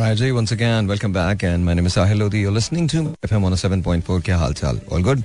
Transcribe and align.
Alright, 0.00 0.15
Jay, 0.15 0.31
once 0.31 0.53
again, 0.53 0.87
welcome 0.87 1.11
back, 1.11 1.43
and 1.43 1.65
my 1.65 1.73
name 1.73 1.85
is 1.85 1.95
Sahil 1.95 2.19
Lodi. 2.19 2.39
You're 2.39 2.51
listening 2.51 2.87
to 2.87 2.99
FM 3.27 3.43
on 3.43 3.51
7.4. 3.53 4.21
क्या 4.23 4.37
हाल 4.37 4.53
चाल? 4.53 4.79
All 4.89 5.01
good? 5.03 5.23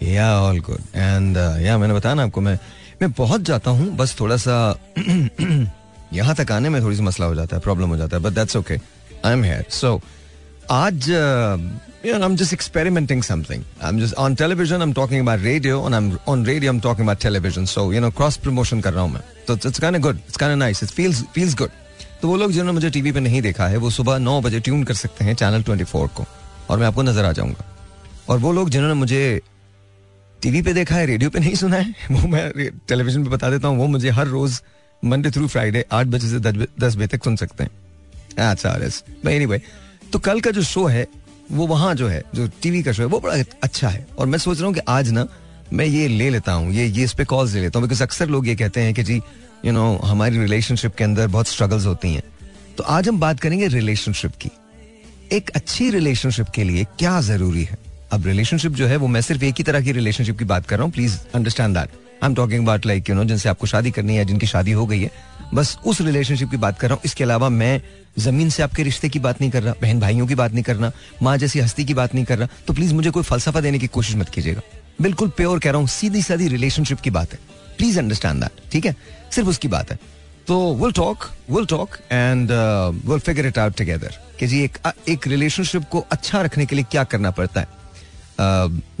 Yeah, 0.00 0.32
all 0.34 0.58
good. 0.68 0.80
And 0.94 1.36
uh, 1.36 1.56
yeah, 1.60 1.76
मैंने 1.78 1.94
बताया 1.94 2.14
ना 2.14 2.22
आपको 2.24 2.40
मैं 2.40 2.58
मैं 3.02 3.10
बहुत 3.18 3.40
जाता 3.50 3.70
हूँ 3.70 3.90
बस 3.96 4.16
थोड़ा 4.20 4.36
सा 4.46 4.54
यहाँ 6.12 6.34
तक 6.34 6.52
आने 6.52 6.68
में 6.68 6.80
थोड़ी 6.82 6.96
सी 6.96 7.02
मसला 7.02 7.26
हो 7.26 7.34
जाता 7.34 7.56
है 7.56 7.62
प्रॉब्लम 7.62 7.88
हो 7.88 7.96
जाता 7.96 8.16
है 8.16 8.22
but 8.22 8.32
that's 8.32 8.56
okay 8.56 8.78
I 9.24 9.32
am 9.32 9.44
here 9.44 9.64
so 9.80 10.00
आज 10.70 11.10
you 12.04 12.12
know, 12.14 12.26
I'm 12.28 12.36
just 12.40 12.54
experimenting 12.54 13.22
something. 13.28 13.62
I'm 13.82 13.98
just 13.98 14.14
on 14.24 14.36
television. 14.40 14.82
I'm 14.86 14.92
talking 14.98 15.20
about 15.26 15.44
radio, 15.46 15.84
and 15.86 15.96
I'm 15.98 16.08
on 16.32 16.44
radio. 16.44 16.70
I'm 16.72 16.80
talking 16.80 17.08
about 17.08 17.20
television. 17.24 17.66
So 17.74 17.84
you 17.96 18.02
know, 18.04 18.10
cross 18.20 18.38
promotion 18.46 18.82
कर 18.82 18.92
रहा 18.92 19.02
हूँ 19.02 19.12
मैं. 19.12 19.22
So 19.48 19.58
it's, 19.58 19.70
it's 19.72 19.84
kind 19.86 20.00
of 20.00 20.02
good. 20.08 20.22
It's 20.28 20.40
kind 20.44 20.52
of 20.56 20.58
nice. 20.64 20.82
It 20.88 20.94
feels 21.00 21.22
feels 21.38 21.58
good. 21.62 21.76
तो 22.22 22.28
वो 22.28 22.36
लोग 22.36 22.52
जिन्होंने 22.52 22.72
मुझे 22.72 22.90
TV 22.90 23.12
पे 23.12 23.20
नहीं 23.20 23.42
देखा 23.42 23.66
है, 23.66 23.76
वो 23.76 23.90
सुबह 23.90 24.18
नौ 24.18 24.40
बजे 24.40 24.60
ट्यून 24.60 24.82
कर 24.84 24.94
सकते 24.94 25.24
हैं 25.24 25.34
चैनल 25.34 25.62
ट्वेंटी 25.62 25.84
फोर 25.84 26.08
को। 26.08 26.24
और 26.70 26.78
मैं 26.78 26.86
आपको 26.86 27.02
नज़र 27.02 27.24
आ 27.24 27.32
जाऊँगा। 27.32 27.64
और 28.28 28.38
वो 28.38 28.52
लोग 28.52 28.70
जिन्होंने 28.70 28.94
मुझे 28.94 29.40
टीवी 30.42 30.62
पे 30.62 30.72
देखा 30.72 30.94
है 30.94 31.06
रेडियो 31.06 31.30
पे 31.30 31.40
नहीं 31.40 31.54
सुना 31.54 31.76
है, 31.76 31.94
वो 32.10 32.28
मैं 32.28 32.70
टेलीविज़न 32.88 33.24
पे 33.24 33.30
बता 33.30 33.50
देता 33.50 33.68
हूँ, 33.68 33.78
वो 33.78 33.86
मुझे 33.86 34.10
हर 34.10 34.26
रोज 34.26 34.60
मंडे 35.02 35.30
थ्रू 35.30 35.46
फ्राइडे 35.48 35.84
आठ 35.92 36.06
बजे 36.06 36.28
से 36.28 36.38
दस 36.40 36.96
बजे 36.96 37.06
तक 37.06 37.24
सुन 37.24 37.36
सकते 37.36 37.64
हैं। 37.64 37.70
अच्छा 38.40 38.78
एनीवे 39.30 39.60
तो 40.12 40.18
कल 40.18 40.40
का 40.40 40.50
जो 40.50 40.62
शो 40.62 40.86
है, 40.86 41.06
वो 41.52 41.66
वहाँ 41.66 41.94
जो 41.94 42.08
है, 42.08 42.22
जो 42.34 42.46
टीवी 42.62 42.82
का 42.82 42.92
शो 42.92 43.02
है, 43.02 43.08
वो 43.08 43.20
बड़ा 43.20 43.42
अच्छा 43.62 43.88
है। 43.88 44.06
और 44.18 44.26
मैं 44.26 44.38
सोच 44.38 44.58
रहा 44.58 44.66
हूँ 44.66 44.74
कि 44.74 44.80
आज 44.88 45.10
ना, 45.10 45.26
मैं 45.72 45.84
ये 45.84 46.06
ले 46.08 46.28
लेता 46.30 46.52
हूँ, 46.52 46.72
ये 46.72 46.86
ये 46.86 47.04
इस 47.04 47.12
पे 47.12 47.24
कॉल्स 47.24 47.54
ले 47.54 47.60
लेता 47.60 47.78
हूँ 47.78 47.86
बिकॉज़ 47.88 48.02
अक्सर 48.02 48.28
लोग 48.28 48.48
ये 48.48 48.54
कहते 48.56 48.80
हैं 48.80 48.94
कि 48.94 49.02
जी 49.02 49.20
यू 49.64 49.72
नो 49.72 49.96
हमारी 49.96 50.38
रिलेशनशिप 50.38 50.94
के 50.94 51.04
अंदर 51.04 51.26
बहुत 51.26 51.48
स्ट्रगल्स 51.48 51.86
होती 51.86 52.14
हैं। 52.14 52.22
तो 52.76 52.84
आज 52.84 53.08
हम 53.08 53.20
बात 53.20 53.40
करेंगे 53.40 53.68
रिलेशनशिप 53.68 54.32
की। 54.32 54.50
एक 55.32 55.50
अच्छी 55.50 55.90
रिलेशनशिप 55.90 56.46
के 56.48 56.64
लिए 56.64 56.84
क्या 56.84 57.20
ज़रूरी 57.20 57.64
है? 57.64 57.78
अब 58.12 58.26
रिलेशनशिप 58.26 58.72
जो 58.72 58.86
है, 58.86 58.96
वो 58.96 59.06
मैं 59.06 59.20
सिर्फ़ 59.20 59.44
एक 59.44 59.54
ही 59.58 59.64
तरह 59.64 59.80
की 59.80 59.92
रिलेशनशिप 59.92 60.38
की 60.38 60.44
बात 60.44 60.66
कर 60.66 60.76
रहा 60.76 60.84
हूँ। 60.84 60.92
Please 60.92 61.18
understand 61.34 61.74
that 61.74 61.88
I 62.22 62.28
am 62.28 62.34
talking 62.34 62.64
about 62.64 62.86
like 62.86 63.10
you 63.10 63.14
know 63.14 63.24
जिनसे 63.24 63.48
आपको 63.48 63.66
शादी 63.66 63.90
करनी 63.90 64.16
है, 64.16 64.24
जिनकी 64.24 64.46
शादी 64.46 64.72
हो 64.72 64.86
गई 64.86 65.00
है। 65.00 65.10
बस 65.54 65.78
उस 65.86 66.00
रिलेशनशिप 66.00 66.50
की 66.50 66.56
बात 66.56 66.78
कर 66.78 66.88
रहा 66.88 66.94
हूँ। 66.94 67.02
इसके 67.04 67.24
अलावा 67.24 67.48
मैं 67.48 67.82
ज़मीन 68.18 68.50
से 68.50 68.62
आपके 68.62 68.82
रिश्ते 68.82 69.08
की 69.08 69.18
बात 69.18 69.40
नहीं 69.40 69.50
कर 69.50 69.62
रहा, 69.62 69.74
बहन 69.82 70.00
भाइयों 70.00 70.26
की 70.26 70.34
बात 70.34 70.52
नहीं 70.52 70.64
करना 70.64 70.92
माँ 71.22 71.36
जैसी 71.36 71.60
हस्ती 71.60 71.84
की 71.84 71.94
बात 71.94 72.14
नहीं 72.14 72.24
कर 72.24 72.38
रहा। 72.38 72.48
तो 72.66 72.74
प्लीज़ 72.74 72.94
मुझे 72.94 73.10
कोई 73.10 73.22
फलसफा 73.22 73.60
देने 73.60 73.78
की 73.78 73.86
कोशिश 73.86 74.16
मत 74.16 74.28
कीजिएगा। 74.28 74.60
बिल्कुल 75.02 75.28
प्योर 75.28 75.58
कह 75.58 75.70
रहा 75.70 75.80
हूँ 75.80 75.88
सीधी 75.88 76.22
सादी 76.22 76.48
रिलेशनशिप 76.48 77.00
की 77.00 77.10
बात 77.10 77.32
है। 77.32 77.38
प्लीज़ 77.78 77.98
अंडरस्टैंड 77.98 78.40
दैट 78.40 78.72
ठीक 78.72 78.86
है? 78.86 78.96
सिर्फ़ 79.32 79.48
उसकी 79.48 79.68
बात 79.68 79.90
है। 79.90 79.98
तो 80.46 80.74
will 80.74 80.92
talk 80.92 81.24
will 81.50 81.66
talk 81.66 81.96
and 82.12 82.50
will 83.08 83.18
figure 83.18 83.46
it 83.46 83.58
out 83.58 83.76
together 83.76 84.14
कि 84.38 84.46
जी 84.46 84.62
एक 84.64 84.78
एक 85.08 85.26
रिलेशनशिप 85.26 85.84
को 85.84 86.04
अच्छा 86.12 86.40
रखने 86.42 86.66
के 86.66 86.76
लिए 86.76 86.84
क्या 86.90 87.04
करना 87.04 87.30
पड़ता 87.30 87.60
है। 87.60 87.68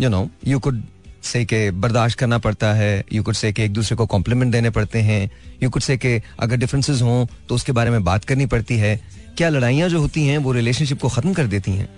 you 0.00 0.08
know 0.08 0.28
you 0.46 0.58
could 0.58 0.82
say 1.22 1.44
के 1.44 1.70
बर्दाश्त 1.70 2.18
करना 2.18 2.38
पड़ता 2.38 2.72
है 2.72 3.04
यू 3.12 3.22
कुड 3.22 3.34
से 3.34 3.52
के 3.52 3.64
एक 3.64 3.72
दूसरे 3.72 3.96
को 3.96 4.06
कॉम्प्लीमेंट 4.06 4.52
देने 4.52 4.70
पड़ते 4.70 4.98
हैं 4.98 5.30
यू 5.62 5.70
कुड 5.70 5.82
से 5.82 5.96
के 5.96 6.22
अगर 6.40 6.56
डिफरेंसेस 6.56 7.02
हों 7.02 7.26
तो 7.48 7.54
उसके 7.54 7.72
बारे 7.72 7.90
में 7.90 8.04
बात 8.04 8.24
करनी 8.24 8.46
पड़ती 8.46 8.78
है। 8.78 9.00
क्या 9.36 9.48
लड़ाइयाँ 9.48 9.88
जो 9.88 10.00
होती 10.00 10.26
हैं 10.26 10.38
वो 10.38 10.52
रिलेशनशिप 10.52 11.00
को 11.00 11.08
खत्म 11.08 11.32
कर 11.32 11.46
देती 11.46 11.72
हैं? 11.72 11.88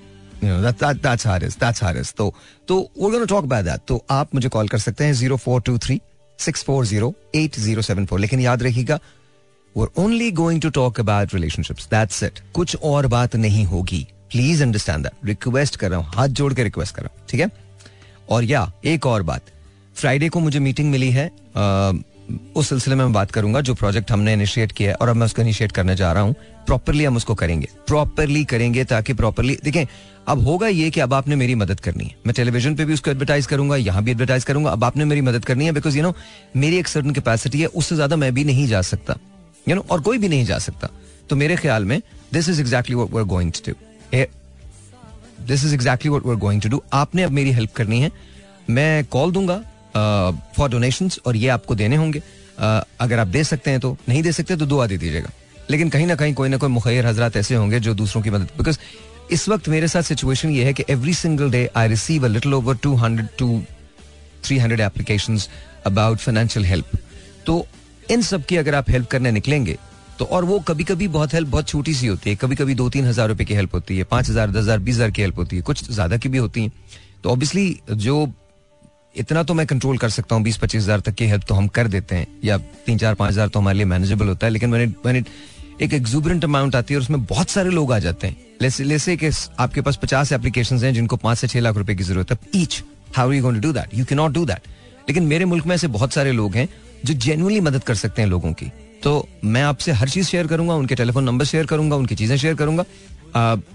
तो 0.42 2.31
तो 2.69 3.81
तो 3.89 4.05
आप 4.11 4.34
मुझे 4.34 4.48
कॉल 4.48 4.69
कर 4.69 4.78
सकते 4.78 5.05
हैं 5.05 5.12
zero 5.12 5.37
four 5.37 5.61
two 5.61 5.78
three 5.78 6.00
six 6.41 6.65
four 6.65 6.87
zero 6.87 7.15
eight 7.35 7.59
zero 7.59 7.83
seven 7.83 8.07
four 8.07 8.21
लेकिन 8.21 8.41
याद 8.41 8.63
रखिएगा 8.63 9.01
we're 9.79 9.99
only 9.99 10.31
going 10.33 10.61
to 10.61 10.71
talk 10.71 11.01
about 11.01 11.29
relationships. 11.29 11.89
That's 11.93 12.23
it. 12.23 12.41
कुछ 12.55 12.77
और 12.77 13.07
बात 13.07 13.37
नहीं 13.37 13.65
होगी. 13.65 14.07
प्लीज़ 14.31 14.63
अंडरस्टैंड 14.63 15.03
दैट 15.03 15.13
रिक्वेस्ट 15.25 15.77
कर 15.77 15.91
रहा 15.91 16.01
हूँ. 16.01 16.13
हाथ 16.15 16.29
जोड़ 16.29 16.55
के 16.55 16.63
रिक्वेस्ट 16.65 16.95
कर 16.95 17.03
रहा 17.03 17.15
हूँ. 17.15 17.27
ठीक 17.29 17.41
है? 17.41 17.51
और 18.29 18.45
या 18.45 18.73
एक 18.85 19.07
और 19.07 19.23
बात. 19.23 19.43
फ्राइडे 19.95 20.29
को 20.29 20.41
मुझे 20.41 20.59
मीटिंग 20.59 20.91
मिली 20.91 21.11
है. 21.11 21.31
आ, 21.56 21.93
उस 22.56 22.69
सिलसिले 22.69 22.97
में 22.97 23.05
मैं 23.05 23.12
बात 23.12 23.31
करूँगा 23.31 23.61
जो 23.61 23.75
प्रोजेक्ट 23.75 24.11
हमने 24.12 24.33
इनिशिएट 24.33 24.73
किया 24.73 24.91
है 24.91 24.97
और 24.97 25.09
अब 25.09 25.17
मैं 25.17 25.27
उसको 25.27 25.43
इनिशिएट 25.43 25.73
करने 25.73 25.97
जा 25.97 26.12
रहा 26.12 26.23
हूँ. 26.23 26.34
प्रॉपरली 26.67 27.05
हम 27.05 27.17
उसको 27.17 27.34
करेंगे. 27.34 27.69
प्रॉपरली 27.87 28.45
करेंगे 28.45 28.84
ताकि 28.84 29.12
प्रॉपरली 29.12 29.59
देखें 29.65 29.84
अब 30.28 30.44
होगा 30.44 30.69
ये 30.69 30.91
कि 30.91 31.00
अब 31.00 31.14
आपने 31.14 31.36
मेरी 31.36 31.54
मदद 31.54 31.81
करनी 31.81 32.04
है। 32.04 32.14
मैं 32.26 32.34
टेलीविज़न 32.34 32.75
पे 32.76 32.84
भी 32.84 32.94
उसको 32.94 33.10
एडवर्टाइज 33.10 33.47
करूँगा 33.47 33.76
यहाँ 33.76 34.03
भी 34.04 34.10
एडवर्टाइज 34.10 34.44
करूँगा। 34.44 34.70
अब 34.70 34.84
आपने 34.84 35.04
मेरी 35.04 35.20
मदद 35.20 35.44
करनी 35.44 35.64
है 35.64 35.72
बिकॉज़ 35.72 35.97
यू 35.97 36.03
नो 36.03 36.14
मेरी 36.56 36.78
एक 36.78 36.88
सर्टन 36.88 37.10
कैपेसिटी 37.10 37.60
है 37.60 37.66
उससे 37.69 37.94
ज़्यादा 37.94 38.16
मैं 38.16 38.32
भी 38.34 38.44
नहीं 38.44 38.66
जा 38.69 38.82
सकता। 38.82 39.16
यू 39.66 39.75
नो 39.75 39.84
और 39.91 40.00
कोई 40.00 40.19
भी 40.19 40.28
नहीं 40.28 40.44
जा 40.44 40.58
सकता। 40.58 40.88
तो 41.31 41.36
मेरे 41.36 41.56
ख्याल 41.56 41.84
में 41.84 42.00
this 42.32 42.48
is 42.48 42.60
exactly 42.60 42.97
what 42.97 43.12
we're 43.12 43.22
going 43.25 43.53
to 43.53 43.72
do 43.72 44.25
this 45.47 45.64
is 45.64 45.75
exactly 45.75 46.10
what 46.10 46.26
we're 46.26 46.34
going 46.37 46.62
to 46.62 46.69
do 46.69 46.82
आपने 46.92 47.22
अब 47.22 47.31
मेरी 47.32 47.52
हेल्प 47.52 47.75
करनी 47.76 48.00
है। 48.00 48.10
मैं 48.70 49.04
कॉल 49.06 49.32
दूँगा 49.32 49.62
फॉर 49.94 50.66
uh, 50.66 50.72
डोनेशन 50.72 51.10
और 51.26 51.37
ये 51.37 51.48
आपको 51.48 51.75
देने 51.75 51.97
होंगे। 51.97 52.20
Uh, 52.20 52.84
अगर 53.00 53.19
आप 53.19 53.26
दे 53.26 53.44
सकते 53.44 53.70
हैं 53.70 53.81
तो 53.81 53.97
नहीं 54.08 54.22
दे 54.22 54.32
सकते 54.32 54.56
तो 54.56 54.66
दुआ 54.66 54.87
दे 54.87 54.97
दीजिएगा। 54.98 55.31
लेकिन 55.70 55.88
कहीं 55.88 56.06
ना 56.06 56.14
कहीं 56.14 56.34
कोई 56.34 56.48
ना 56.48 56.56
कोई 56.56 56.69
मुखैर 56.69 57.06
हजरात 57.06 57.37
ऐसे 57.37 57.54
होंगे 57.54 57.81
जो 57.81 57.94
दूसरों 57.94 58.22
की 58.22 58.31
मदद 58.31 58.48
बिकॉज़ 58.58 58.78
इस 59.33 59.49
वक्त 59.49 59.69
मेरे 59.69 59.89
साथ 59.89 60.03
सिचुएशन 60.03 60.51
ये 60.51 60.65
है 60.65 60.73
कि 60.73 60.85
every 60.91 61.15
single 61.15 61.51
day 61.51 61.69
I 61.77 61.89
receive 61.89 62.25
a 62.25 62.29
little 62.29 62.55
over 62.55 62.77
two 62.83 62.95
hundred 62.97 63.29
to 63.39 63.61
three 64.45 64.59
hundred 64.59 64.81
application 64.81 65.39
about 65.87 66.19
financial 66.19 66.65
help 66.67 66.97
तो 67.47 67.65
इन 68.11 68.23
सब 68.23 68.45
की 68.45 68.57
अगर 68.57 68.75
आप 68.75 68.91
हेल्प 68.91 69.07
करने 69.11 69.31
निकलेंगे 69.33 69.77
तो 70.19 70.25
और 70.27 70.45
वो 70.45 70.59
कभी 70.69 70.85
कभी 70.85 71.09
बहुत 71.09 71.35
हेल्प 71.35 71.49
बहुत 71.49 71.69
छोटी 71.69 71.93
सी 71.95 72.07
होती 72.07 72.31
है। 72.31 72.37
कभी 72.37 72.57
कभी 72.57 72.75
दो 72.75 72.89
तीन 72.91 73.07
हज़ार 73.07 73.29
रुपए 73.29 73.45
की 73.45 73.55
हेल्प 73.55 73.75
होती 73.75 73.97
है, 73.99 74.05
पाँच 74.05 74.29
हज़ार, 74.31 74.51
दस 74.51 74.57
हज़ार, 74.57 74.79
बीस 74.79 74.95
हज़ार 74.95 75.11
की 75.11 75.23
हेल्प 75.23 75.39
होती 75.39 75.57
है, 75.57 75.62
कुछ 75.62 75.91
ज़्यादा 75.91 76.17
की 76.17 76.29
भी 76.29 76.39
होती 76.39 76.62
है। 76.62 76.73
तो 77.23 77.31
ऑब्वियसली 77.31 77.81
जो 77.91 78.33
इतना 79.17 79.43
तो 79.43 79.55
मैं 79.55 79.67
कंट्रोल 79.67 79.99
कर 79.99 80.09
सकता 80.11 80.35
हूँ, 80.35 80.45
बीस 80.45 80.57
पच्चीस 80.57 80.83
हज़ार 80.83 81.01
तक 81.01 81.15
की 81.15 81.27
हेल्प 81.27 81.45
तो 81.49 81.55
हम 81.55 81.69
कर 81.69 81.89
देते 81.89 82.17
हैं, 82.17 82.27
या 82.45 82.59
तीन 82.87 82.99
चार 82.99 83.15
पाँच 83.15 83.31
हज़ार 83.33 83.49
तो 83.49 83.61
हमारे 83.61 83.77
लिए 83.79 83.87
मैनेजेबल 83.87 84.29
होता 84.29 84.47
है, 84.47 84.53
लेकिन 84.53 84.71
मैंने 84.71 84.93
मैंने 85.07 85.23
एक 85.81 85.93
एक्सूबरेंट 85.95 86.45
अमाउंट 86.45 86.75
आती 86.77 86.95
है 86.95 86.99
और 86.99 87.03
उसमें 87.03 87.25
बहुत 87.25 87.51
सारे 87.51 87.71
लोग 87.71 87.93
आ 87.93 87.99
जाते 87.99 88.27
हैं। 88.27 88.37
लेसे 88.63 88.85
लेसे 88.85 89.17
कि 89.17 89.31
आपके 89.59 89.81
पास 89.81 89.97
पचास 89.97 90.33
एप्लीकेशन 90.33 90.79
हैं 90.79 90.93
जिनको 90.95 91.17
पाँच 91.17 91.39
से 91.39 91.49
छह 91.49 91.61
लाख 91.61 91.77
रुपए 91.77 91.95
की 91.95 92.05
ज़रूरत 92.05 92.31
है। 92.33 92.39
Each 92.57 92.83
how 93.17 93.33
you 93.33 93.43
going 93.43 93.61
do 93.63 93.73
that 93.73 93.95
you 93.95 94.05
can 94.05 94.19
not 94.19 94.33
do 94.33 94.45
that 94.47 94.69
लेकिन 95.09 95.23
मेरे 95.25 95.45
मुल्क 95.45 95.67
में 95.67 95.75
ऐसे 95.75 95.89
बहुत 95.89 96.13
सारे 96.13 96.33
लोग 96.33 96.55
हैं 96.57 96.69
जो 97.05 97.15
जेनुअनली 97.17 97.61
मदद 97.61 97.85
कर 97.85 97.95
सकते 97.95 98.23
हैं 98.23 98.29
लोगों 98.29 98.53
की। 98.53 98.71
तो 99.03 99.29
मैं 99.45 99.63
आपसे 99.63 99.93
हर 99.93 100.09
चीज़ 100.09 100.27
शेयर 100.27 100.47
करूँगा, 100.47 100.75
उनके 100.75 100.95
टेलीफोन 100.95 101.25
नंबर 101.25 101.45
शेयर 101.45 101.67
करूँगा, 101.67 101.97
उनकी 101.97 102.15
चीज़ें 102.15 102.37
शेयर 102.37 102.55
करूँगा। 102.55 102.85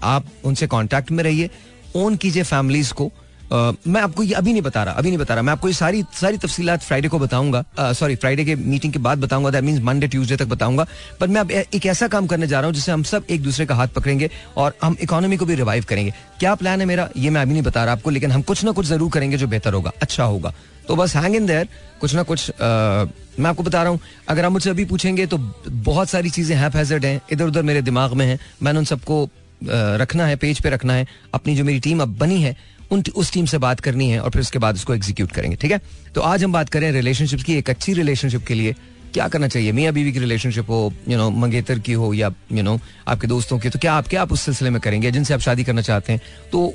आप 0.04 0.26
उनसे 0.44 0.66
कांटेक्ट 0.66 1.10
में 1.10 1.22
रहिए। 1.24 1.50
ओन 1.96 2.16
कीजिए 2.16 2.42
फैमिलीज़ 2.42 2.92
को। 2.92 3.10
मैं 3.52 4.00
आपको 4.00 4.22
ये 4.22 4.34
अभी 4.34 4.52
नहीं 4.52 4.62
बता 4.62 4.82
रहा 4.84 4.94
अभी 4.94 5.08
नहीं 5.08 5.18
बता 5.18 5.34
रहा। 5.34 5.42
मैं 5.42 5.52
आपको 5.52 5.68
ये 5.68 5.74
सारी 5.74 6.02
सारी 6.14 6.38
तफसीलात 6.38 6.82
फ्राइडे 6.82 7.08
को 7.08 7.18
बताऊँगा। 7.18 7.92
सॉरी 7.92 8.16
फ्राइडे 8.16 8.44
के 8.44 8.54
मीटिंग 8.56 8.92
के 8.92 8.98
बाद 8.98 9.18
बताऊँगा। 9.18 9.50
दैट 9.50 9.64
मींस 9.64 9.80
मंडे 9.82 10.06
ट्यूसडे 10.06 10.36
तक 10.36 10.46
बताऊँगा। 10.48 10.86
पर 11.20 11.28
मैं 11.28 11.40
अब 11.40 11.50
एक 11.50 11.86
ऐसा 11.86 12.08
काम 12.08 12.26
करने 12.26 12.46
जा 12.46 12.60
रहा 12.60 12.66
हूँ 12.66 12.74
जिससे 12.74 12.92
हम 12.92 13.02
सब 13.04 13.24
एक 13.30 13.42
दूसरे 13.42 13.66
का 13.66 13.74
हाथ 13.74 13.88
पकड़ेंगे 13.96 14.30
और 14.56 14.74
हम 14.82 14.96
इकोनॉमी 15.02 15.36
को 15.36 15.46
भी 15.46 15.54
रिवाइव 15.54 15.84
करेंगे। 15.88 16.14
क्या 16.40 16.54
प्लान 16.54 16.80
है 16.80 16.86
मेरा? 16.86 17.08
ये 17.16 17.30
मैं 17.30 17.42
अभी 17.42 17.52
नहीं 17.52 17.62
बता 17.62 17.84
रहा 17.84 17.94
आपको 17.94 18.10
लेकिन 18.10 18.32
हम 18.32 18.42
कुछ 18.42 18.64
ना 18.64 18.72
कुछ 18.72 18.86
ज़रूर 18.86 19.10
करेंगे 19.10 19.36
जो 19.36 19.46
बेहतर 19.48 19.74
होगा 19.74 19.92
अच्छा 20.02 20.24
होगा। 20.24 20.52
तो 20.88 20.96
बस 20.96 21.16
हैंग 21.16 21.36
इन 21.36 21.46
देयर 21.46 21.68
कुछ 22.00 22.14
ना 22.14 22.22
कुछ 22.22 22.50
आ, 22.50 23.04
मैं 23.38 23.46
आपको 23.46 23.62
बता 23.62 23.82
रहा 23.82 23.92
हूँ 23.92 24.00
अगर 24.28 24.44
आप 24.44 24.52
मुझसे 24.52 24.70
अभी 24.70 24.84
पूछेंगे 24.84 25.26
तो 25.26 25.38
बहुत 25.68 26.08
सारी 26.08 26.30
चीज़ें 26.30 26.56
हैप 26.56 26.76
हैजर्ड 26.76 27.04
हैं 27.04 27.20
इधर 27.32 27.44
उधर 27.44 27.62
मेरे 27.62 27.82
दिमाग 27.82 28.12
में 28.12 28.26
है। 28.26 28.38
मैंने 28.62 28.78
उन 28.78 28.84
सबको 28.84 29.28
रखना 29.64 30.26
है 30.26 30.36
पेज 30.36 30.60
पे 30.60 30.70
रखना 30.70 30.92
है। 30.92 31.06
अपनी 31.34 31.54
जो 31.56 31.64
मेरी 31.64 31.80
टीम 31.80 32.02
अब 32.02 32.16
बनी 32.18 32.40
है 32.42 32.56
उन 32.92 33.02
उस 33.16 33.32
टीम 33.32 33.46
से 33.46 33.58
बात 33.58 33.80
करनी 33.80 34.08
है 34.10 34.20
और 34.20 34.30
फिर 34.30 34.42
उसके 34.42 34.58
बाद 34.58 34.74
उसको 34.74 34.94
एग्जीक्यूट 34.94 35.32
करेंगे, 35.32 35.56
ठीक 35.56 35.72
है? 35.72 35.80
तो 36.14 36.20
आज 36.22 36.44
हम 36.44 36.52
बात 36.52 36.68
करें 36.68 36.90
रिलेशनशिप 36.92 37.42
की, 37.42 37.54
एक 37.54 37.70
अच्छी 37.70 37.92
रिलेशनशिप 37.94 38.46
के 38.46 38.54
लिए 38.54 38.74
क्या 39.14 39.26
करना 39.28 39.48
चाहिए? 39.48 39.72
मियाँ 39.72 39.92
बीवी 39.92 40.12
की 40.12 40.18
रिलेशनशिप 40.18 40.70
हो 40.70 40.92
यू 41.08 41.16
नो 41.18 41.28
मंगेतर 41.32 41.78
की 41.78 41.92
हो 41.92 42.12
या 42.14 42.32
यू 42.52 42.62
नो 42.62 42.78
आपके 43.08 43.26
दोस्तों 43.26 43.58
की 43.58 43.68
तो 43.68 43.78
क्या 43.78 43.94
आप 43.94 44.08
क्या 44.08 44.22
आप 44.22 44.32
उस 44.32 44.42
सिलसिले 44.42 44.70
में 44.70 44.80
करेंगे? 44.80 45.10
जिनसे 45.10 45.34
आप 45.34 45.40
शादी 45.40 45.64
करना 45.64 45.80
चाहते 45.82 46.12
हैं 46.12 46.20
तो 46.52 46.72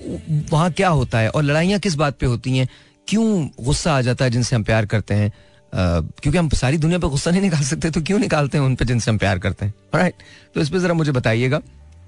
वहाँ 0.52 0.72
क्या 0.72 0.90
होता 0.90 1.20
है 1.20 1.30
और 1.30 1.44
लड़ाइयाँ 1.44 1.80
किस 1.80 1.96
बात 1.96 2.18
पे 2.20 2.26
होती 2.26 2.58
हैं? 2.58 2.68
क्यों 3.08 3.48
गुस्सा 3.62 3.94
आ 3.94 4.02
जाता 4.02 4.26
है 4.26 4.32
जिनसे 4.32 4.56
हम 4.56 4.64
प्यार 4.64 4.86
करते 4.86 5.14
हैं? 5.14 5.32
क्योंकि 5.74 6.38
हम 6.38 6.50
सारी 6.52 6.78
दुनिया 6.78 7.00
पर 7.00 7.08
गुस्सा 7.08 7.32
नहीं 7.32 7.42
निकाल 7.42 7.64
सकते 7.64 7.90
तो 7.92 8.02
क्यों 8.02 8.20
निकालते 8.20 8.58
हैं 8.58 8.66
उन 8.66 8.76
पर 8.76 8.86
जिनसे 8.86 9.12
हम 9.12 9.18
प्यार 9.18 9.40
करते 9.40 9.66
हैं? 9.66 9.74
राइट 9.96 10.14
तो 10.56 10.62
इस 10.62 10.70
पर 10.70 10.80
जरा 10.80 10.94
मुझे 10.94 11.12
बताइएगा 11.12 11.62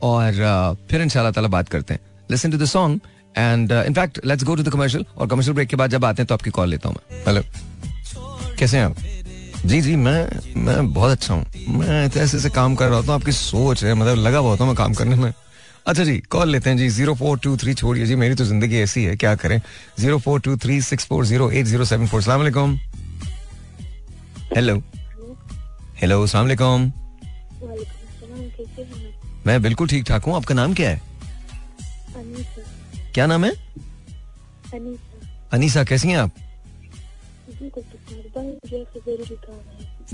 और 0.04 0.78
फिर 0.90 1.02
इंशाल्लाह 1.02 1.32
ताला 1.32 1.48
बात 1.48 1.70
करते 1.70 1.94
हैं। 1.94 2.02
Listen 2.32 2.52
to 2.52 2.58
the 2.58 2.66
song 2.66 3.00
and 3.38 3.72
in fact 3.72 4.20
let's 4.26 4.44
go 4.44 4.56
to 4.56 4.64
the 4.64 4.70
commercial 4.74 5.06
और 5.18 5.28
कमर्शियल 5.28 5.56
ब्रेक 5.56 5.70
के 5.70 5.76
बाद 5.76 5.92
जब 5.92 6.06
आते 6.06 6.22
हैं 6.22 6.28
तो 6.28 6.34
आपकी 6.36 6.50
कॉल 6.52 6.70
लेता 6.70 6.90
हूँ 6.90 6.96
मैं। 6.96 7.24
हेलो 7.26 7.42
कैसे 8.60 8.78
हैं 8.78 8.86
आप? 8.86 8.96
जी 9.66 9.82
जी 9.82 9.96
मैं 9.96 10.28
मैं 10.64 10.94
बहुत 10.94 11.12
अच्छा 11.12 11.34
हूँ। 11.34 11.46
मैं 11.70 12.06
ऐसे 12.06 12.38
ऐसे 12.38 12.50
काम 12.50 12.76
कर 12.76 12.90
रहा 12.90 13.00
हूँ 13.00 13.14
आपकी 13.14 13.32
सोच 13.32 13.84
है 13.84 13.94
मतलब 13.94 14.18
लगा 14.18 14.42
बहुत 14.42 14.60
हूँ 14.60 14.68
मैं 14.68 14.76
काम 14.76 14.94
करने 14.94 15.16
में। 15.16 15.32
अच्छा 15.88 16.04
जी 16.04 16.18
कॉल 16.32 16.50
लेते 16.50 16.70
हैं 16.70 16.78
जी। 16.78 16.90
ज़ीरो 16.90 17.14
फोर 17.16 17.38
टू 17.44 17.56
थ्री 17.58 17.74
छोड़िए 17.74 18.06
जी 18.06 18.16
मेरी 18.16 18.36
तो 18.36 18.46
ज़िंदगी 18.46 18.78
ऐसी 18.80 19.04
है 19.04 19.16
क्या 19.16 19.34
करें? 19.36 19.62
Zero 20.00 20.18
four 20.20 20.40
two 20.42 20.56
three 20.58 20.82
six 20.82 21.06
four 21.06 21.26
zero 21.26 21.50
eight 21.52 21.66
zero 21.66 21.86
seven 21.86 22.08
four. 22.08 22.22
सलाम 22.22 22.78
हेलो 24.56 24.82
हेलो 25.98 26.26
सलाम 26.28 26.92
मैं 29.46 29.62
बिल्कुल 29.62 29.88
ठीक 29.88 30.06
ठाक 30.08 30.24
हूँ 30.26 30.36
आपका 30.36 30.56
नाम 30.56 30.74
क्या 30.74 30.90
है? 30.90 31.02
क्या 33.14 33.26
नाम 33.26 33.46
है? 33.46 33.52
अनीसा 34.74 35.50
अनीसा 35.54 35.84
कैसी 35.84 36.08
हैं 36.08 36.18
आप? 36.18 36.32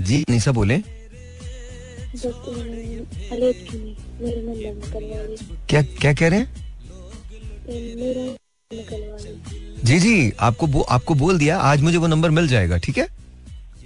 जी 0.00 0.22
अनीसा 0.22 0.52
बोले। 0.52 0.78
क्या 5.68 5.82
क्या 5.82 6.14
कह 6.14 6.28
रहे 6.28 6.40
हैं? 6.40 6.54
जी 9.84 10.00
जी 10.00 10.32
आपको 10.40 10.66
बो, 10.66 10.80
आपको 10.80 11.14
बोल 11.14 11.38
दिया 11.38 11.58
आज 11.58 11.80
मुझे 11.80 11.96
वो 11.96 12.06
नंबर 12.06 12.30
मिल 12.30 12.48
जाएगा 12.48 12.78
ठीक 12.78 12.98
है? 12.98 13.08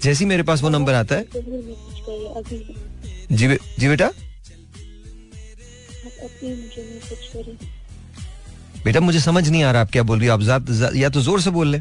जैसे 0.02 0.24
ही 0.24 0.28
मेरे 0.28 0.42
पास 0.42 0.62
वो 0.62 0.68
नंबर 0.68 0.94
आता 0.94 1.14
है। 1.14 1.22
अभी। 1.22 3.36
जी 3.36 3.48
बे, 3.48 3.58
जी 3.78 3.88
बेटा? 3.88 4.10
बेटा 8.84 9.00
मुझे 9.00 9.20
समझ 9.20 9.48
नहीं 9.48 9.62
आ 9.64 9.70
रहा 9.72 9.82
आप 9.82 9.90
क्या 9.90 10.02
बोल 10.02 10.18
रही 10.18 10.28
हो। 10.28 10.34
आप 10.34 10.92
या 10.96 11.08
तो 11.08 11.20
ज़ोर 11.22 11.40
से 11.40 11.50
बोल 11.50 11.68
ले। 11.68 11.80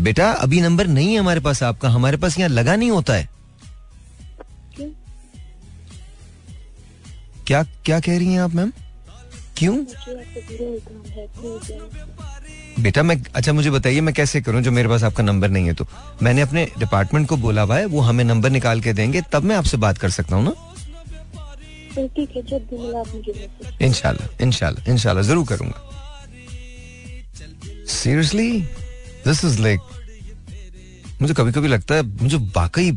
बेटा 0.00 0.30
अभी 0.30 0.60
नंबर 0.60 0.86
नहीं 0.86 1.12
है 1.12 1.20
हमारे 1.20 1.40
पास 1.40 1.62
आपका। 1.62 1.88
हमारे 1.88 2.16
पास 2.16 2.38
यहाँ 2.38 2.50
लगा 2.50 2.76
नहीं 2.76 2.90
होता 2.90 3.14
है। 3.14 3.28
क्यों? 4.76 4.88
क्या 7.46 7.62
क्या 7.62 8.00
कह 8.00 8.18
रही 8.18 8.32
हैं 8.32 8.40
आप 8.40 8.54
मैम? 8.54 8.72
क्यों? 9.56 9.74
बेटा 12.80 13.02
मैं 13.02 13.16
अच्छा 13.34 13.52
मुझे 13.52 13.70
बताइए 13.70 14.00
मैं 14.00 14.14
कैसे 14.14 14.40
करूँ 14.40 14.62
जो 14.62 14.70
मेरे 14.72 14.88
पास 14.88 15.02
आपका 15.04 15.22
नंबर 15.22 15.48
नहीं 15.48 15.66
है 15.66 15.74
तो? 15.74 15.86
मैंने 16.22 16.42
अपने 16.42 16.64
डिपार्टमेंट 16.78 17.28
को 17.28 17.36
बोला 17.36 17.62
हुआ 17.62 17.76
है 17.78 17.86
वो 17.86 18.00
हमें 18.00 18.24
नंबर 18.24 18.50
निकाल 18.50 18.80
के 18.80 18.92
देंगे 18.92 19.22
तब 19.32 19.44
मैं 19.44 19.56
आपसे 19.56 19.76
बात 19.76 19.98
कर 19.98 20.10
सकता 20.10 20.36
हूँ 20.36 20.44
ना? 20.44 20.52
इनशाला 23.82 24.28
इनशाला 24.40 24.90
इनशाला 24.92 25.22
ज़रूर 25.22 25.46
करूँगा। 25.46 25.82
सीरियसली 27.88 28.50
दिस 29.26 29.44
इज़ 29.44 29.60
लाइक 29.62 29.80
मुझे 31.20 31.34
कभी 31.34 31.52
कभी 31.52 31.68
लगता 31.68 31.94
है, 31.94 32.02
मुझे 32.02 32.36
वाकई, 32.56 32.90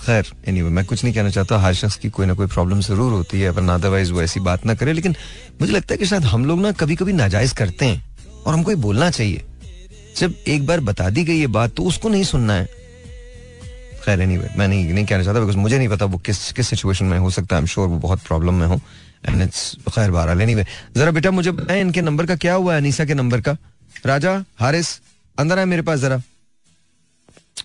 खैर 0.00 0.24
एनी 0.24 0.48
एनीवे 0.48 0.70
मैं 0.70 0.84
कुछ 0.84 1.04
नहीं 1.04 1.14
कहना 1.14 1.30
चाहता, 1.30 1.58
हर 1.58 1.74
शख्स 1.74 1.96
की 1.96 2.10
कोई 2.10 2.26
ना 2.26 2.34
कोई 2.34 2.46
प्रॉब्लम 2.46 2.80
ज़रूर 2.80 3.12
होती 3.12 3.40
है, 3.40 3.50
वरना 3.50 3.74
अदरवाइज़ 3.74 4.12
वो 4.12 4.22
ऐसी 4.22 4.40
बात 4.40 4.66
ना 4.66 4.74
करे, 4.74 4.92
लेकिन 4.92 5.14
मुझे 5.60 5.72
लगता 5.72 5.94
है 5.94 5.98
कि 5.98 6.06
शायद 6.06 6.24
हम 6.24 6.44
लोग 6.44 6.60
ना 6.60 6.72
कभी 6.72 6.96
कभी 6.96 7.12
नाजायज 7.12 7.52
करते 7.52 7.84
हैं, 7.84 8.02
और 8.46 8.54
हमको 8.54 8.70
ये 8.70 8.76
बोलना 8.78 9.10
चाहिए। 9.10 9.44
जब 10.16 10.34
एक 10.48 10.66
बार 10.66 10.80
बता 10.80 11.08
दी 11.10 11.24
गई 11.24 11.38
ये 11.38 11.46
बात 11.48 11.74
तो 11.74 11.82
उसको 11.84 12.08
नहीं 12.08 12.24
सुनना 12.24 12.54
है। 12.54 12.68
खैर 14.08 14.20
एनीवे 14.20 14.48
मैं 14.56 14.68
नहीं 14.68 14.92
नहीं 14.94 15.04
कहना 15.06 15.24
चाहता 15.24 15.40
बिकॉज़ 15.40 15.56
मुझे 15.56 15.78
नहीं 15.78 15.88
पता 15.88 16.04
वो 16.08 16.18
किस 16.26 16.38
किस 16.52 16.68
सिचुएशन 16.68 17.04
में 17.04 17.18
हो 17.18 17.30
सकता 17.30 17.56
है। 17.56 17.60
आई 17.60 17.62
एम 17.62 17.66
श्योर 17.68 17.88
वो 17.88 17.98
बहुत 17.98 18.20
प्रॉब्लम 18.26 18.54
में 18.54 18.66
हो। 18.66 18.80
एंड 19.28 19.42
इट्स 19.42 19.62
खैर 19.94 20.10
बहरहाल 20.10 20.40
एनीवे 20.42 20.64
जरा 20.96 21.10
बेटा 21.12 21.30
मुझे 21.30 21.50
बताएँ 21.52 21.80
इनके 21.80 22.00
नंबर 22.02 22.26
का 22.26 22.36
क्या 22.36 22.54
हुआ 22.54 22.74
है 22.74 22.80
अनीसा 22.80 23.04
के 23.04 23.14
नंबर 23.14 23.40
का? 23.40 23.56
राजा 24.06 24.32
हारिस 24.60 24.88
अंदर 25.38 25.58
आए 25.58 25.64
मेरे 25.64 25.82
पास 25.82 25.98
जरा। 26.00 26.20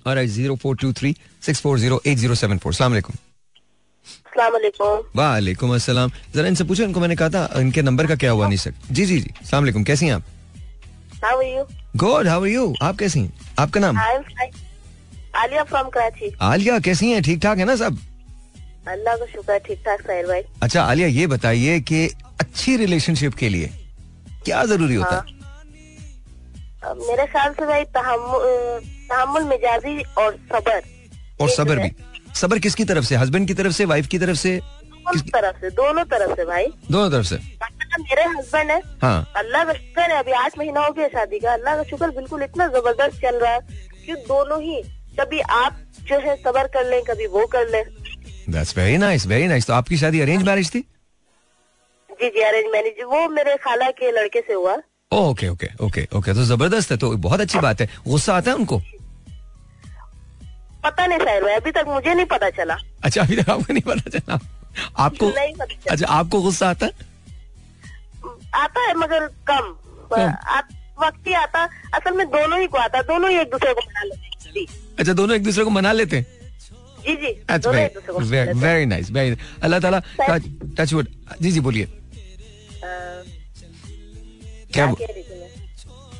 और 0.08 0.24
zero 0.26 0.56
four 0.62 0.76
two 0.82 0.92
three 0.94 1.16
six 1.46 1.60
four 1.62 1.80
zero 1.80 2.02
eight 2.08 2.18
zero 2.18 2.36
seven 2.36 2.58
four 2.58 2.74
सलाम 2.74 2.96
अस्सलाम 2.98 4.54
वालेकुम 5.16 5.74
अस्सलाम 5.76 6.12
जरा 6.36 6.48
इनसे 6.48 6.64
पूछो 6.64 6.84
इनको 6.84 7.00
मैंने 7.00 7.16
कहा 7.16 7.30
था 7.30 7.60
इनके 7.60 7.82
नंबर 7.82 8.08
का 8.08 8.16
क्या 8.16 8.32
हुआ 8.32 8.48
नहीं 8.48 8.58
सर 8.58 8.74
जी 8.92 9.06
जी। 9.06 9.20
जी 9.20 9.32
सलाम 9.46 9.84
कैसी 9.84 10.06
हैं 10.06 10.14
आप? 10.14 10.24
गुड 11.96 12.28
हाउ 12.28 12.42
आर 12.42 12.48
यू 12.48 12.74
आप 12.82 12.98
कैसी 12.98 13.20
हैं? 13.20 13.34
आपका 13.60 13.80
नाम? 13.80 13.98
Am 14.00 14.22
fine 14.22 14.52
Aliya 15.36 15.64
from 15.64 15.90
Karachi 15.90 16.32
Aliya 16.42 16.80
कैसी 16.80 17.12
हैं? 17.12 17.22
ठीक 17.24 17.42
ठाक 17.44 17.58
है 17.58 17.66
ना 17.66 17.76
सब? 17.76 17.98
अल्लाह 18.88 19.16
का 19.18 19.26
शुक्र 19.26 19.58
ठीक 19.68 19.80
ठाक 19.86 20.02
साहिर 20.02 20.26
भाई। 20.28 20.42
अच्छा 20.64 20.82
आलिया 20.84 21.08
ये 21.08 21.28
बताइए 21.28 21.80
कि 21.82 22.06
अच्छी 22.42 22.76
रिलेशनशिप 22.78 23.34
के 23.40 23.50
लिए 23.50 23.70
क्या 24.46 24.64
ज़रूरी 24.66 24.96
होता 24.96 25.16
है? 25.16 25.42
मेरे 27.00 27.26
ख्याल 27.26 27.54
से 27.54 27.66
भाई 27.66 27.84
तहम्मुल 27.98 29.44
मिजाजी 29.44 30.02
और 30.18 30.36
सबर। 30.52 30.82
और 31.42 31.50
सबर 31.50 31.80
भी। 31.80 31.92
सबर 32.36 32.60
किसकी 32.60 32.86
तरफ़ 32.86 33.06
से? 33.06 33.16
हस्बैंड 33.16 33.48
की 33.48 33.54
तरफ़ 33.54 33.74
से? 33.74 33.86
वाइफ 33.86 34.08
की 34.08 34.20
तरफ़ 34.20 34.38
से? 34.38 34.60
दोनों 35.06 35.22
तरफ़ 35.30 35.60
से 35.62 35.70
दोनों 35.78 36.04
तरफ़ 36.12 36.36
से 36.36 36.46
भाई। 36.46 36.66
दोनों 36.92 37.10
तरफ़ 37.12 37.26
से? 37.28 37.36
मतलब 37.36 38.02
मेरे 38.02 38.24
हस्बैंड 38.38 38.72
है। 38.72 38.80
हाँ। 39.02 39.34
अल्लाह 39.38 39.64
का 39.64 39.74
शुक्र 39.74 40.02
है 40.12 40.20
अभी 40.20 40.32
आठ 40.42 40.58
महीना 40.58 40.86
हो 40.86 40.92
गया 40.92 41.08
शादी 41.08 41.40
का। 41.40 41.54
अल्लाह 41.54 41.76
का 41.76 41.84
शुक्र 41.90 42.10
बिल्कुल 42.18 42.44
इतना 42.44 42.68
ज़बरदस्त 42.76 43.22
चल 43.22 43.40
रहा 43.40 43.54
है 43.54 43.60
कि 44.06 44.14
दोनों 44.28 44.62
ही 44.62 44.82
कभी 45.20 45.40
आप 45.56 45.78
जो 46.08 46.20
है 46.20 46.36
सबर 46.38 46.68
कर 46.68 46.90
लें 46.90 47.02
कभी 47.04 47.28
वो 47.28 47.46
कर 47.48 47.70
लें। 47.70 47.84
That's 48.50 48.78
very 48.78 48.98
nice 48.98 49.26
very 49.28 49.48
nice 49.48 49.68
तो 49.68 49.74
आपकी 49.74 49.98
शादी 49.98 50.22
अरेंज 50.22 50.44
मैरिज 50.44 50.74
थी? 50.76 50.80
जी 52.12 52.30
जी 52.30 52.42
अरेंज 52.42 52.72
मैरिज 52.74 53.04
वो 53.04 53.28
मेरे 53.30 53.56
खाला 53.58 53.90
के 53.92 54.12
लड़के 54.12 54.42
से 54.42 54.54
हुआ। 54.54 54.76
ओके 55.12 55.48
ओके 55.50 55.68
ओके 55.82 56.08
ओके 56.18 56.34
तो 56.34 56.44
ज़बरदस्त 56.46 56.92
है 56.92 56.98
तो 56.98 57.12
बहुत 57.20 57.42
अच्छी 57.42 57.60
बात 57.60 57.82
है। 57.82 57.88
गुस्सा 58.08 58.36
आता 58.36 58.52
है 58.52 58.58
उनको? 58.58 58.82
पता 60.84 61.06
नहीं 61.08 61.20
भाई 61.20 61.54
अभी 61.56 61.72
तक 61.72 61.86
मुझे 61.88 62.14
नहीं 62.14 62.26
पता 62.26 62.50
चला। 62.50 62.78
अच्छा 63.04 63.22
अभी 63.22 63.36
तक 63.36 63.50
आपको 63.50 63.74
नहीं 63.74 63.84
पता 63.84 64.10
चला? 64.10 64.40
आपको 64.98 65.30
नहीं 65.30 65.54
पता 65.54 65.66
चला। 65.66 65.94
अच्छा 65.94 66.08
आपको 66.14 66.42
गुस्सा 66.42 66.70
आता? 66.70 66.86
है 66.86 67.12
आता 68.56 68.82
है 68.82 68.94
मगर 68.94 69.28
कम। 69.50 69.74
कम। 70.14 70.32
वक्त 71.00 71.28
ही 71.28 71.34
आता। 71.34 71.64
असल 71.94 72.18
में 72.18 72.26
दोनों 72.30 72.60
ही 72.60 72.68
को 72.68 72.78
आता 72.78 73.02
दोनों 73.02 73.30
ही 73.32 73.38
एक 73.38 73.50
दूसरे 73.52 73.74
को 73.74 73.82
मना 73.88 74.04
लेते 74.04 74.60
हैं। 74.60 74.66
अच्छा 75.00 75.14
दोनों 75.14 75.36
एक 75.36 75.44
दूसरे 75.44 75.64
को 75.64 75.70
मना 75.70 75.92
लेते 75.92 76.18
हैं? 76.18 76.26
जी 77.06 77.16
जी 77.16 77.32
वेरी 78.56 78.86
nice, 78.86 79.10
very 79.12 79.38
अल्लाह 79.64 79.80
ताला 79.80 80.00
टच 80.80 80.94
वुड 80.94 81.08
जी 81.42 81.52
जी 81.52 81.60
बोलिए। 81.60 81.88
क्या 84.74 84.86
रही 84.86 85.24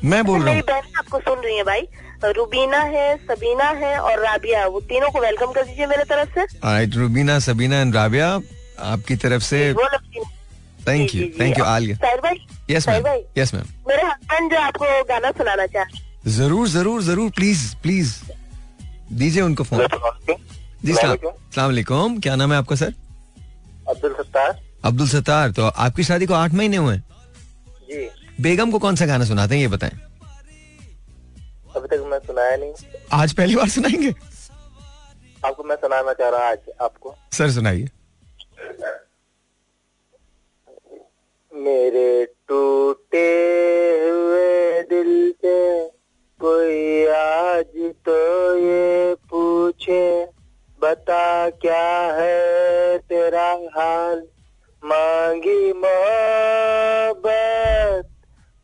मैं? 0.04 0.24
बोल 0.24 0.38
रहा 0.38 0.46
मेरी 0.46 0.56
हूँ 0.56 0.66
बहन 0.68 0.98
आपको 0.98 1.18
सुन 1.20 1.38
रही 1.44 1.56
है 1.56 1.62
भाई। 1.64 1.86
रुबीना 2.36 2.80
है 2.92 3.16
सबीना 3.18 3.68
है 3.78 3.98
और 4.00 4.20
राबिया। 4.24 4.66
वो 4.66 4.80
तीनों 4.90 5.10
को 5.10 5.20
वेलकम 5.20 5.52
कर 5.52 5.64
दीजिए 5.64 5.86
मेरे 5.86 6.04
तरफ़ 6.04 6.30
से। 6.34 6.44
Alright, 6.58 6.96
रुबीना 6.96 7.38
सबीना 7.46 7.80
एंड 7.80 7.94
राबिया 7.94 8.28
आपकी 8.92 9.16
तरफ़ 9.24 9.42
से 9.42 9.58
thank 10.88 11.14
you. 11.14 11.24
Thank 11.40 11.58
you 11.58 11.64
Aliya. 11.64 11.96
भाई 12.22 12.36
यस 12.70 12.88
मैम 12.88 13.04
यस 13.38 13.54
मैम 13.54 13.66
मेरे 13.88 14.02
हस्बैंड 14.02 14.52
जो 14.52 14.58
आपको 14.60 15.02
गाना 15.08 15.30
सुनाना 15.38 15.66
चाहते 15.66 16.30
ज़रूर 16.30 16.68
ज़रूर 16.68 17.02
ज़रूर 17.02 17.30
प्लीज़ 17.36 17.74
प्लीज़ 17.82 18.14
दीजिए 19.12 19.42
उनको 19.42 19.64
फ़ोन। 19.64 19.86
जी 20.84 20.94
सलाम 20.94 22.20
क्या 22.20 22.36
नाम 22.36 22.52
है 22.52 22.58
आपका 22.58 22.76
सर? 22.76 22.94
अब्दुल 23.88 24.12
सत्तार। 24.12 24.60
अब्दुल 24.84 25.08
सत्तार। 25.08 25.50
तो 25.50 25.62
आपकी 25.62 26.04
शादी 26.04 26.26
को 26.26 26.34
आठ 26.34 26.54
महीने 26.54 26.76
हुए 26.76 26.94
हैं। 26.94 27.04
जी। 27.90 28.08
बेगम 28.40 28.70
को 28.70 28.78
कौन 28.78 28.96
सा 28.96 29.06
गाना 29.06 29.24
सुनाते 29.24 29.54
हैं 29.54 29.62
ये 29.62 29.68
बताएँ। 29.68 29.92
अभी 31.76 31.88
तक 31.88 32.04
मैं 32.06 32.18
सुनाया 32.18 32.56
नहीं। 32.56 32.72
आज 33.12 33.32
पहली 33.32 33.56
बार 33.56 33.68
सुनाएँगे? 33.68 34.14
आपको 35.44 35.64
मैं 35.64 35.76
सुनाना 35.76 36.12
चाह 36.12 36.28
रहा 36.28 36.50
आज 36.50 36.58
आपको। 36.82 37.14
सर 37.32 37.50
सुनाइए। 37.50 37.88
मेरे 41.54 42.24
टूटे 42.48 43.28
हुए 44.08 44.82
दिल 44.82 45.34
से 45.44 45.86
कोई 46.44 47.06
आज 47.06 47.92
तो 48.06 48.58
ये 48.58 49.14
पूछे, 49.14 50.26
बता 50.82 51.50
क्या 51.50 52.14
है 52.14 52.98
तेरा 52.98 53.58
हाल? 53.76 54.26
मांगी 54.84 55.72
मोहब्बत 55.72 58.08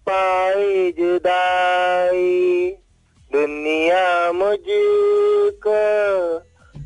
पाई 0.06 0.94
जुदाई। 0.98 2.76
दुनिया 3.32 4.32
मुझको 4.32 5.78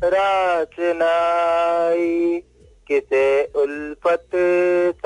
रात 0.07 0.79
नाई। 0.79 2.43
किसे 2.87 3.51
उल्फत 3.55 4.29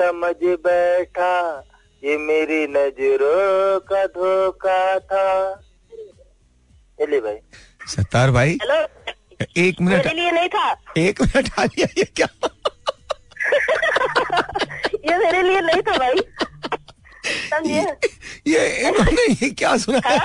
समझ 0.00 0.36
बैठा, 0.42 1.64
ये 2.04 2.16
मेरी 2.16 2.66
नज़रों 2.66 3.80
का 3.80 4.06
धोखा 4.06 4.98
था। 4.98 5.60
चलिए 7.00 7.20
भाई। 7.20 7.36
सत्तार 7.94 8.30
भाई 8.30 8.58
हेलो। 8.62 8.80
एक 9.66 9.80
मिनट। 9.80 10.06
मेरे 10.06 10.14
लिए 10.16 10.30
नहीं 10.30 10.48
था। 10.54 10.70
एक 10.98 11.20
मिनट 11.22 11.50
आ 11.58 11.64
लिया 11.64 11.86
ये 11.98 12.04
क्या? 12.20 12.26
ये 15.10 15.18
मेरे 15.18 15.42
लिए 15.42 15.60
नहीं 15.60 15.82
था 15.88 15.96
भाई। 15.98 16.20
समझिए 17.26 17.80
ये 18.46 18.66
इन्होंने 18.88 19.22
ये 19.32 19.48
क्या 19.60 19.76
सुना 19.76 20.00
है? 20.08 20.18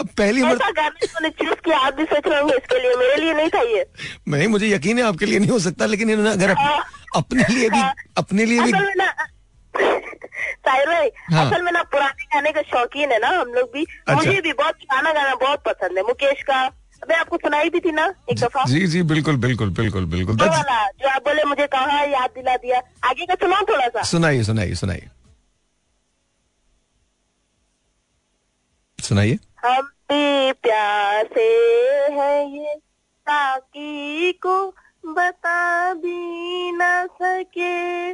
अब 0.00 0.08
पहली 0.18 0.42
बार 0.42 0.56
गाना 0.56 0.88
मैंने 0.88 1.28
चूज़ 1.40 1.60
किया 1.64 1.78
आप 1.86 1.94
भी 1.94 2.04
सोच 2.04 2.26
रहे 2.26 2.38
होंगे 2.40 2.54
इसके 2.56 2.78
लिए 2.82 2.94
मेरे 2.96 3.16
लिए 3.22 3.34
नहीं 3.34 3.48
था 3.54 3.60
ये। 3.70 3.84
नहीं 4.28 4.48
मुझे 4.48 4.68
यकीन 4.68 4.98
है 4.98 5.04
आपके 5.04 5.26
लिए 5.26 5.38
नहीं 5.38 5.50
हो 5.50 5.58
सकता 5.66 5.86
लेकिन 5.86 6.10
इन्होंने 6.10 6.32
अगर 6.32 6.54
अपने 7.16 7.44
लिए 7.54 7.68
भी 7.70 7.82
अपने 8.18 8.44
लिए 8.44 8.60
भी 8.62 8.72
साहिर 9.76 10.86
भाई 10.86 11.10
हाँ। 11.32 11.44
असल 11.46 11.62
में 11.62 11.72
ना 11.72 11.82
पुराने 11.82 12.24
गाने 12.24 12.52
का 12.52 12.62
शौकीन 12.62 13.12
है 13.12 13.18
ना 13.18 13.28
हम 13.28 13.52
लोग 13.54 13.70
भी। 13.72 13.82
अच्छा। 13.82 14.14
मुझे 14.14 14.40
भी 14.40 14.52
बहुत 14.52 14.74
पुराना 14.74 15.12
गाना 15.12 15.34
बहुत 15.34 15.62
पसंद 15.64 15.98
है 15.98 16.04
मुकेश 16.04 16.42
का। 16.42 16.60
अबे 17.02 17.14
आपको 17.14 17.36
सुनाई 17.36 17.70
भी 17.70 17.80
थी 17.80 17.92
ना 17.92 18.04
एक 18.30 18.38
दफ़ा। 18.38 18.64
जी 18.64 18.86
जी 18.86 19.02
बिल्कुल 19.02 19.36
बिल्कुल 19.36 19.70
बिल्कुल 19.70 20.04
बिल्कुल। 20.06 20.36
वाला 20.40 20.86
जो 20.90 21.08
आप 21.08 21.22
बोले 21.24 21.44
मुझे 21.44 21.66
कहा 21.66 22.02
याद 22.02 22.30
दिला 22.30 22.56
दिया। 22.56 22.80
आगे 23.04 23.26
का 23.26 23.34
सुनाओ 23.34 23.62
थोड़ा 23.62 23.88
सा। 23.88 24.02
सुनाइए 24.02 24.42
सुनाइए 24.42 24.74
सुनाइए। 24.74 25.08
सुनाइए। 28.98 29.38
हम 29.64 29.82
भी 30.12 30.52
प्यासे 30.62 31.48
हैं 32.12 32.46
ये 32.48 32.74
ताकि 33.26 34.32
को 34.42 34.56
बता 35.06 35.92
भी 35.94 36.72
न 36.72 37.06
सके। 37.12 38.12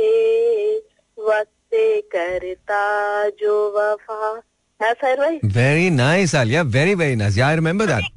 वक्त 1.18 1.54
करता 2.12 3.28
जो 3.28 3.75
वफा। 3.76 4.42
है 4.82 4.92
भाई। 4.92 5.38
Very 5.38 5.99
nice 5.99 6.35
Aliya. 6.37 6.62
Very 6.62 6.94
very 6.94 7.16
nice 7.16 7.38
I 7.38 7.54
remember 7.54 7.87
that 7.87 8.15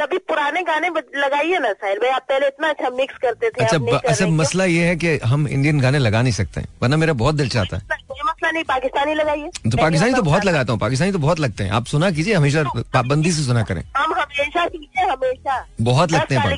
कभी 0.00 0.18
पुराने 0.30 0.62
गाने 0.62 0.88
लगाइए 1.20 1.58
ना 1.58 1.72
साहिर 1.72 1.98
भाई 1.98 2.10
आप 2.10 2.22
पहले 2.28 2.46
इतना 2.46 2.68
अच्छा 2.68 2.90
मिक्स 2.96 3.16
करते 3.22 3.48
थे 3.50 3.64
अच्छा 3.64 3.78
ब- 3.78 4.00
अच्छा 4.08 4.26
मसला 4.40 4.64
ये 4.64 4.86
है 4.88 4.96
कि 5.04 5.16
हम 5.24 5.46
इंडियन 5.48 5.80
गाने 5.80 5.98
लगा 5.98 6.22
नहीं 6.22 6.32
सकते 6.32 6.60
हैं 6.60 6.68
वरना 6.82 6.96
मेरा 6.96 7.12
बहुत 7.22 7.34
दिल 7.34 7.48
चाहता 7.48 7.76
है। 7.76 7.82
मसला 8.28 8.50
नहीं 8.50 8.64
पाकिस्तानी 8.64 9.14
लगाइए। 9.14 9.48
तो 9.70 9.76
पाकिस्तानी 9.76 10.12
तो 10.14 10.22
बहुत 10.22 10.44
लगाता 10.44 10.72
हूँ 10.72 10.80
पाकिस्तानी 10.80 11.12
तो 11.12 11.18
बहुत 11.18 11.40
लगते 11.40 11.64
हैं। 11.64 11.70
आप 11.78 11.86
सुना 11.86 12.10
कीजिए 12.10 12.34
हमेशा 12.34 12.62
पाबंदी 12.94 13.32
से 13.32 13.42
सुना 13.44 13.62
करें। 13.70 13.82
हम 13.96 14.12
हमेशा 14.14 14.66
कीजिए 14.66 15.06
हमेशा। 15.10 15.64
बहुत 15.80 16.12
लगते 16.12 16.34
हैं 16.34 16.52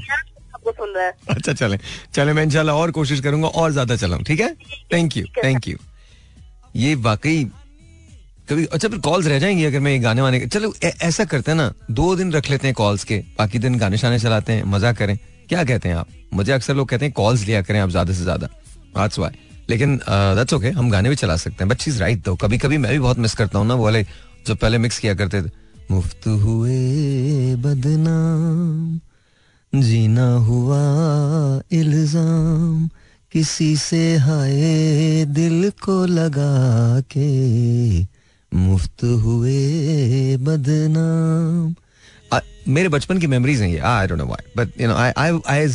आपको 0.54 0.73
सुन 0.73 0.94
रहा 0.97 1.04
है। 1.06 1.12
अच्छा 1.30 1.52
चले। 1.52 1.78
चले 2.14 2.32
मैं 2.32 2.42
इंशाल्लाह 2.42 2.76
और 2.76 2.90
कोशिश 3.00 3.20
करूँगा 3.20 3.49
और 3.62 3.70
ज़्यादा 3.73 3.97
चलाऊं 3.97 4.23
ठीक 4.25 4.40
है? 4.40 4.52
थैंक 4.92 5.16
यू 5.16 5.25
थैंक 5.44 5.68
यू 5.68 5.76
ये 6.76 6.94
वाकई 7.09 7.44
कभी 8.50 8.64
अच्छा 8.66 8.88
फिर 8.88 8.99
कॉल्स 9.00 9.26
रह 9.26 9.38
जाएँगी 9.38 9.64
अगर 9.64 9.80
मैं 9.80 10.02
गाने 10.02 10.23
वाने 10.23 10.47
चलो 10.47 10.73
ऐसा 10.85 11.25
करते 11.25 11.50
हैं 11.50 11.57
ना, 11.59 11.73
दो 11.90 12.14
दिन 12.16 12.33
रख 12.33 12.50
लेते 12.50 12.66
हैं 12.66 12.75
कॉल्स 12.75 13.04
के, 13.04 13.19
बाकी 13.38 13.59
दिन 13.59 13.78
गाने 13.78 13.99
शाने 13.99 14.19
चलाते 14.19 14.52
हैं, 14.52 14.64
मज़ा 14.66 14.92
करें। 14.92 15.16
क्या 15.49 15.62
कहते 15.64 15.88
हैं 15.88 15.97
आप? 15.97 16.07
मुझे 16.35 16.52
अक्सर 16.52 16.75
लोग 16.75 16.88
कहते 16.88 17.04
हैं 17.04 17.12
कॉल्स 17.14 17.45
लिया 17.47 17.62
करें 17.62 17.80
आप 17.80 17.90
ज़्यादा 17.90 18.12
से 18.12 18.23
ज़्यादा। 18.23 18.47
दैट्स 18.97 19.19
व्हाई 19.19 19.33
लेकिन 19.71 19.97
दैट्स 19.99 20.54
ओके 20.54 20.71
हम 20.71 20.90
गाने 20.90 21.09
भी 21.09 21.16
चला 21.16 21.37
सकते 21.37 21.64
हैं 21.64 21.69
बट 21.69 21.88
राइट 21.99 22.25
दो 22.25 22.35
कभी 22.37 22.59
कभी 22.59 22.78
मैं 22.78 22.92
भी 22.92 22.99
बहुत 22.99 23.19
मिस 23.19 23.35
करता 23.35 23.59
हूँ 23.59 23.66
ना, 23.66 23.75
वो 23.75 23.85
वाले 23.85 24.02
जो 24.47 24.54
पहले 24.57 24.78
मिक्स 24.78 24.99
किया 24.99 25.14
करते 25.14 25.42
थे। 25.42 25.50
मुफ़्त 25.90 26.26
हुए 26.26 27.54
बदनाम, 27.57 29.00
जीना 29.73 30.30
हुआ 30.45 30.83
इल्ज़ाम, 31.73 32.88
किसी 33.33 33.76
से 33.78 34.16
हाय 34.19 35.25
दिल 35.28 35.71
को 35.83 36.04
लगा 36.09 37.00
के। 37.12 38.07
मुफ़्त 38.54 39.04
हुए 39.25 40.37
बदनाम। 40.49 41.75
मेरे 42.69 42.88
बचपन 42.88 43.19
की 43.19 43.26
मेमोरीज 43.26 43.61
हैं 43.62 43.69
ये। 43.69 43.78
I 43.78 44.07
don't 44.07 44.21
know 44.21 44.26
why 44.26 44.45
but 44.57 44.80
you 44.80 44.88
know 44.88 44.95
I 44.95 45.12
I 45.16 45.40
I 45.49 45.69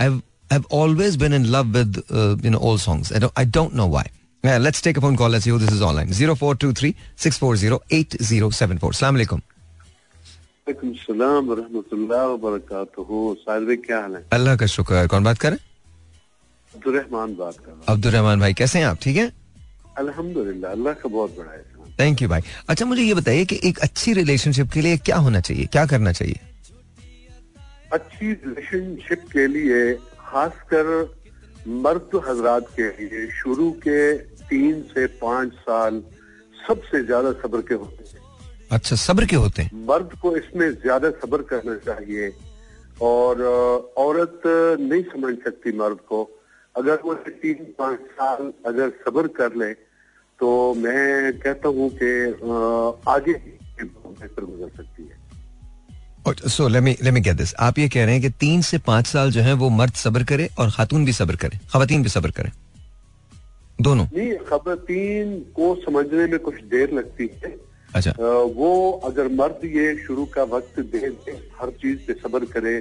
I 0.00 0.20
have 0.52 0.66
always 0.78 1.14
been 1.20 1.34
in 1.36 1.44
love 1.52 1.68
with 1.74 1.98
uh, 2.20 2.32
you 2.46 2.50
know 2.54 2.58
old 2.70 2.80
songs. 2.80 3.10
I 3.18 3.20
don't, 3.24 3.38
I 3.42 3.44
don't 3.56 3.74
know 3.78 3.86
why. 3.92 4.02
Yeah, 4.44 4.58
let's 4.64 4.80
take 4.86 4.98
a 5.00 5.02
phone 5.04 5.16
call. 5.20 5.30
Let's 5.34 5.46
see 5.46 5.52
who 5.54 5.60
this 5.62 5.72
is 5.76 5.82
online. 5.90 6.10
0423 6.12 6.90
640 7.16 7.78
8074 7.90 8.90
Assalamu 8.96 9.16
alaikum. 9.20 9.40
सलाम 10.66 11.42
वरहमतुल्लाह 11.46 12.26
भाई 12.42 13.76
क्या 13.86 13.98
हाल 14.00 14.14
है? 14.16 14.20
अल्लाह 14.32 14.54
का 14.56 14.66
शुक्र 14.74 15.06
कौन 15.10 15.22
बात 15.24 15.38
कर 15.38 15.50
रहे 15.50 15.58
हैं? 15.58 15.64
अब्दुलरहमान 16.74 17.30
बात 17.36 17.56
कर 17.64 17.70
रहा 17.70 17.92
अब्दुलरहमान 17.92 18.36
भाई 18.40 18.52
कैसे 18.60 18.78
हैं 18.78 18.86
आप? 18.86 18.98
ठीक 19.02 19.16
है? 19.16 19.24
हूँ 19.24 19.32
अल्हम्दुलिल्लाह 19.98 20.70
अल्लाह 20.72 20.92
का 21.02 21.08
बहुत 21.08 21.30
बड़ा 21.38 21.52
एहसान 21.52 21.71
थैंक 22.02 22.22
यू 22.22 22.28
भाई 22.28 22.40
अच्छा 22.68 22.86
मुझे 22.86 23.02
ये 23.02 23.14
बताइए 23.14 23.44
कि 23.44 23.60
एक 23.64 23.78
अच्छी 23.88 24.12
रिलेशनशिप 24.12 24.70
के 24.74 24.80
लिए 24.80 24.96
क्या 25.08 25.16
होना 25.26 25.40
चाहिए? 25.40 25.66
क्या 25.66 25.84
करना 25.86 26.12
चाहिए? 26.12 26.38
अच्छी 27.92 28.32
रिलेशनशिप 28.32 29.24
के 29.32 29.46
लिए 29.46 29.80
खासकर 30.20 30.86
मर्द 31.84 32.20
हजरात 32.28 32.66
के 32.78 32.88
लिए 32.98 33.26
शुरू 33.40 33.70
के 33.86 34.00
तीन 34.48 34.80
से 34.94 35.06
पाँच 35.20 35.52
साल 35.66 36.02
सबसे 36.56 37.02
ज़्यादा 37.04 37.32
सब्र 37.42 37.60
के 37.68 37.74
होते 37.74 38.04
हैं। 38.04 38.20
अच्छा 38.70 38.96
सब्र 38.96 39.26
के 39.26 39.36
होते 39.36 39.62
हैं? 39.62 39.70
मर्द 39.88 40.18
को 40.22 40.36
इसमें 40.36 40.70
ज़्यादा 40.72 41.10
सब्र 41.22 41.42
करना 41.52 41.76
चाहिए 41.86 42.32
और 43.02 43.42
औरत 43.98 44.42
नहीं 44.80 45.02
समझ 45.12 45.34
सकती 45.44 45.72
मर्द 45.78 45.98
को। 46.08 46.22
अगर 46.74 46.98
वो 47.04 47.14
तीन 47.14 47.64
पाँच 47.78 48.00
साल 48.18 48.52
अगर 48.66 48.90
सब्र 49.06 49.26
कर 49.38 49.56
ले 49.56 49.70
तो 50.42 50.74
मैं 50.74 51.32
कहता 51.38 51.68
हूँ 51.68 51.88
कि 52.02 52.08
आगे 53.10 53.32
बेहतर 53.32 54.44
गुजर 54.44 54.70
सकती 54.76 55.02
है। 55.02 56.48
So 56.48 56.68
let 56.68 56.82
me 56.82 56.96
let 57.02 57.14
me 57.14 57.20
get 57.20 57.36
this 57.36 57.54
आप 57.60 57.78
ये 57.78 57.88
कह 57.88 58.04
रहे 58.04 58.14
हैं 58.14 58.22
कि 58.22 58.30
तीन 58.40 58.62
से 58.62 58.78
पाँच 58.78 59.06
साल 59.06 59.30
जो 59.30 59.40
है 59.40 59.52
वो 59.52 59.68
मर्द 59.70 59.92
सब्र 59.92 60.24
करे 60.24 60.48
और 60.58 60.70
खातून 60.70 61.04
भी 61.04 61.12
सब्र 61.12 61.36
करे 61.36 61.58
खातन 61.72 62.02
भी 62.02 62.08
सब्र 62.08 62.30
करे। 62.30 62.50
दोनों? 63.80 64.06
नहीं 64.16 64.32
खबरतीन 64.38 65.38
को 65.56 65.74
समझने 65.74 66.26
में 66.26 66.38
कुछ 66.38 66.54
देर 66.54 66.92
लगती 66.92 67.30
है। 67.44 67.56
अच्छा। 67.94 68.10
अ, 68.10 68.52
वो 68.56 68.92
अगर 69.04 69.28
मर्द 69.28 69.64
ये 69.64 69.86
शुरू 70.06 70.24
का 70.24 70.42
वक्त 70.42 70.80
दे 70.80 71.08
दे 71.10 71.32
हर 71.60 71.70
चीज़ 71.70 71.98
पे 71.98 72.12
सब्र 72.12 72.44
करे 72.44 72.76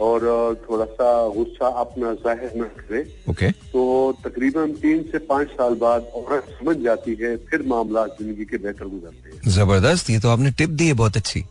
और 0.00 0.20
थोड़ा 0.62 0.84
सा 0.86 1.08
गुस्सा 1.28 1.68
अपना 1.80 2.12
ज़ाहिर 2.16 2.52
न 2.56 2.64
करे। 2.76 3.00
ओके। 3.30 3.50
तो 3.50 3.80
तकरीबन 4.24 4.72
तीन 4.82 5.02
से 5.12 5.18
पाँच 5.26 5.48
साल 5.50 5.74
बाद 5.80 6.10
औरत 6.16 6.48
समझ 6.60 6.76
जाती 6.84 7.16
है 7.22 7.36
फिर 7.48 7.62
मामला 7.68 8.06
ज़िंदगी 8.08 8.44
के 8.44 8.58
बेहतर 8.58 8.86
गुजरते 8.86 9.30
हैं। 9.30 9.50
ज़बरदस्त 9.52 10.10
ये 10.10 10.18
तो 10.20 10.28
आपने 10.28 10.50
टिप 10.52 10.70
दी 10.70 10.86
है 10.86 10.94
बहुत 10.94 11.16
अच्छी। 11.16 11.44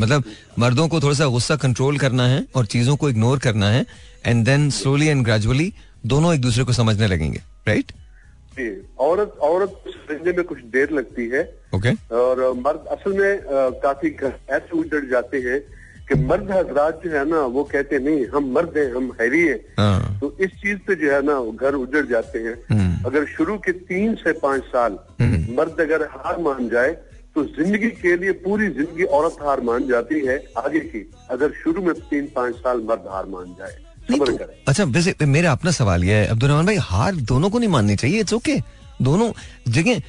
मतलब 0.00 0.24
मर्दों 0.58 0.88
को 0.88 1.00
थोड़ा 1.00 1.14
सा 1.14 1.26
गुस्सा 1.28 1.56
कंट्रोल 1.58 1.98
करना 1.98 2.26
है 2.28 2.44
और 2.56 2.66
चीज़ों 2.68 2.96
को 2.96 3.10
इग्नोर 3.10 3.38
करना 3.40 3.70
है 3.70 3.84
and 4.26 4.44
then 4.46 4.68
slowly 4.72 5.06
and 5.08 5.24
gradually 5.24 5.72
दोनों 6.06 6.34
एक 6.34 6.40
दूसरे 6.40 6.64
को 6.64 6.72
समझने 6.72 7.06
लगेंगे 7.06 7.40
राइट 7.68 7.92
औरत 9.00 9.32
औरत 9.42 9.72
समझने 9.86 10.32
में 10.32 10.44
कुछ 10.44 10.58
देर 10.72 10.90
लगती 10.90 11.26
है। 11.28 11.42
ओके। 11.74 11.90
और 12.16 12.40
मर्द 12.58 12.86
असल 12.92 13.12
में 13.12 13.40
काफ़ी 13.82 14.08
ऐसे 14.50 14.78
उजड़ 14.78 15.04
जाते 15.10 15.38
हैं 15.40 15.58
कि 16.08 16.14
मर्द 16.16 16.50
हजरात 16.50 17.00
जो 17.04 17.10
है 17.10 17.24
ना 17.28 17.40
वो 17.48 17.62
कहते 17.66 17.98
नहीं 17.98 18.26
हम 18.34 18.50
मर्द 18.54 18.76
हैं 18.76 18.90
हम 18.94 19.10
हैरी 19.20 19.42
हैं। 19.42 19.58
हाँ। 19.78 20.18
तो 20.20 20.36
इस 20.40 20.50
चीज़ 20.62 20.78
पे 20.86 20.94
जो 20.96 21.10
है 21.12 21.20
ना 21.26 21.38
वो 21.38 21.52
घर 21.52 21.74
उजड़ 21.76 22.04
जाते 22.06 22.38
हैं। 22.38 22.54
हम्म। 22.70 23.04
अगर 23.06 23.26
शुरू 23.28 23.56
के 23.58 23.72
तीन 23.90 24.14
से 24.16 24.32
पाँच 24.40 24.62
साल 24.66 24.98
मर्द 25.56 25.80
अगर 25.80 26.02
हार 26.12 26.38
मान 26.42 26.68
जाए 26.68 26.92
तो 27.36 27.44
ज़िंदगी 27.46 27.90
के 27.96 28.16
लिए 28.16 28.32
पूरी 28.44 28.68
ज़िंदगी 28.68 29.04
औरत 29.16 29.36
हार 29.42 29.60
मान 29.62 29.86
जाती 29.88 30.20
है 30.26 30.36
आगे 30.58 30.80
की। 30.82 31.00
अगर 31.30 31.50
शुरू 31.62 31.82
में 31.82 31.94
तीन 32.00 32.30
पाँच 32.36 32.54
साल 32.56 32.80
मर्द 32.88 33.04
हार 33.10 33.26
मान 33.28 33.54
जाए 33.58 33.74
तो 34.08 34.24
अच्छा 34.68 34.84
वैसे 34.86 35.14
मेरा 35.26 35.52
अपना 35.52 35.70
सवाल 35.72 36.04
यह 36.04 36.16
है 36.16 36.26
अब्दुल 36.28 36.50
भाई 36.64 36.76
हार 36.82 37.14
दोनों 37.28 37.50
को 37.50 37.58
नहीं 37.58 37.68
माननी 37.70 37.96
चाहिए 37.96 38.20
इट्स 38.20 38.32
ओके 38.34 38.56
दोनों 39.02 39.30
जगह 39.68 40.02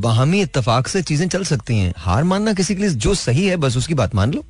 बाहमी 0.00 0.40
इत्तेफाक 0.42 0.88
से 0.88 1.02
चीज़ें 1.02 1.28
चल 1.28 1.44
सकती 1.44 1.78
हैं। 1.78 1.92
हार 1.98 2.24
मानना 2.24 2.52
किसी 2.52 2.74
के 2.74 2.80
लिए 2.82 2.90
जो 2.96 3.14
सही 3.16 3.46
है 3.46 3.56
बस 3.56 3.76
उसकी 3.76 3.94
बात 3.94 4.14
मान 4.14 4.32
लो। 4.32 4.44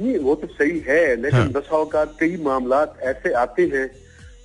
नहीं 0.00 0.18
वो 0.18 0.34
तो 0.34 0.46
सही 0.46 0.78
है 0.88 1.16
लेकिन 1.16 1.40
हाँ। 1.40 1.48
बसा 1.48 2.04
कई 2.20 2.36
मामला 2.36 2.94
ऐसे 3.02 3.32
आते 3.32 3.62
हैं 3.62 3.90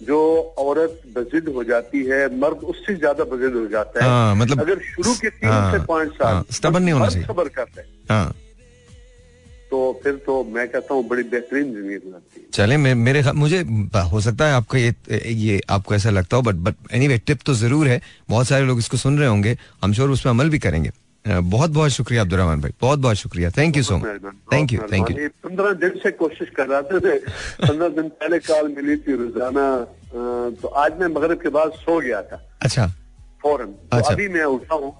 जो 0.03 0.19
औरत 0.57 1.01
बजिद 1.17 1.47
हो 1.55 1.63
जाती 1.63 2.03
है 2.05 2.39
मर्द 2.39 2.57
उससे 2.57 2.95
ज़्यादा 2.95 3.23
बजिद 3.23 3.55
हो 3.55 3.65
जाता 3.67 4.03
है। 4.03 4.09
हाँ, 4.09 4.35
मतलब- 4.35 4.61
अगर 4.61 4.79
शुरू 4.79 5.13
के 5.13 5.29
तीन 5.29 5.49
हाँ, 5.49 5.71
से 5.71 5.79
पाँच 5.85 6.09
साल 6.09 6.27
हाँ, 6.27 6.79
नहीं 6.79 6.93
होना 6.93 7.07
चाहिए। 7.07 7.27
सब्र 7.27 7.49
करते 7.49 7.81
हैं। 7.81 7.87
हाँ। 8.09 8.35
तो 9.69 10.01
फिर 10.03 10.13
तो 10.13 10.43
मैं 10.43 10.67
कहता 10.67 10.93
हूँ 10.93 11.07
बड़ी 11.07 11.23
बेहतरीन 11.23 11.73
ज़िंदगी 11.73 11.95
गुजरती 11.95 12.41
है। 12.41 12.47
चले 12.53 12.77
मे, 12.77 12.93
मेरे 12.93 13.23
मुझे 13.31 13.59
हो 14.11 14.21
सकता 14.21 14.45
है 14.45 14.53
आपको 14.53 14.77
ये 14.77 14.93
ये 15.25 15.61
आपको 15.69 15.95
ऐसा 15.95 16.09
लगता 16.09 16.37
हो 16.37 16.43
बट 16.43 16.55
बट 16.55 16.75
एनीवे 16.93 17.17
टिप 17.17 17.39
तो 17.45 17.53
ज़रूर 17.53 17.87
है। 17.87 18.01
बहुत 18.29 18.47
सारे 18.47 18.65
लोग 18.65 18.79
इसको 18.79 18.97
सुन 18.97 19.19
रहे 19.19 19.27
होंगे। 19.27 19.57
हम 19.83 19.93
श्योर 19.93 20.09
उस 20.09 20.21
पर 20.21 20.29
अमल 20.29 20.49
भी 20.49 20.59
करेंगे। 20.59 20.91
बहुत 21.29 21.69
बहुत 21.69 21.91
शुक्रिया 21.91 22.21
अब्दुलरहमान 22.21 22.62
भाई। 22.62 22.71
बहुत 22.81 23.00
बहुत 23.00 23.17
शुक्रिया 23.17 23.50
thank 23.57 23.77
you 23.77 23.83
so 23.83 23.98
much 23.98 24.21
thank 24.53 24.74
you 24.74 24.79
thank 24.91 25.12
you 25.12 25.27
पंद्रह 25.43 25.74
दिन 25.81 26.00
से 26.03 26.12
कोशिश 26.12 26.50
कर 26.57 26.67
रहा 26.67 26.81
था 26.81 27.00
पंद्रह 27.00 27.88
दिन 27.91 28.09
पहले 28.09 28.39
कॉल 28.41 28.74
मिली 28.75 28.95
थी 28.98 29.15
रोज़ाना। 29.15 29.65
तो 30.62 30.67
आज 30.67 31.00
मैं 31.00 31.07
मगरब 31.07 31.41
के 31.41 31.50
बाद 31.50 31.71
सो 31.77 32.00
गया 32.01 32.21
था। 32.21 32.41
अच्छा। 32.62 32.88
फ़ौरन। 33.43 33.65
तो 33.65 33.98
अच्छा। 33.98 34.13
अभी 34.13 34.27
मैं 34.27 34.43
उठा 34.43 34.75
हूँ। 34.75 34.93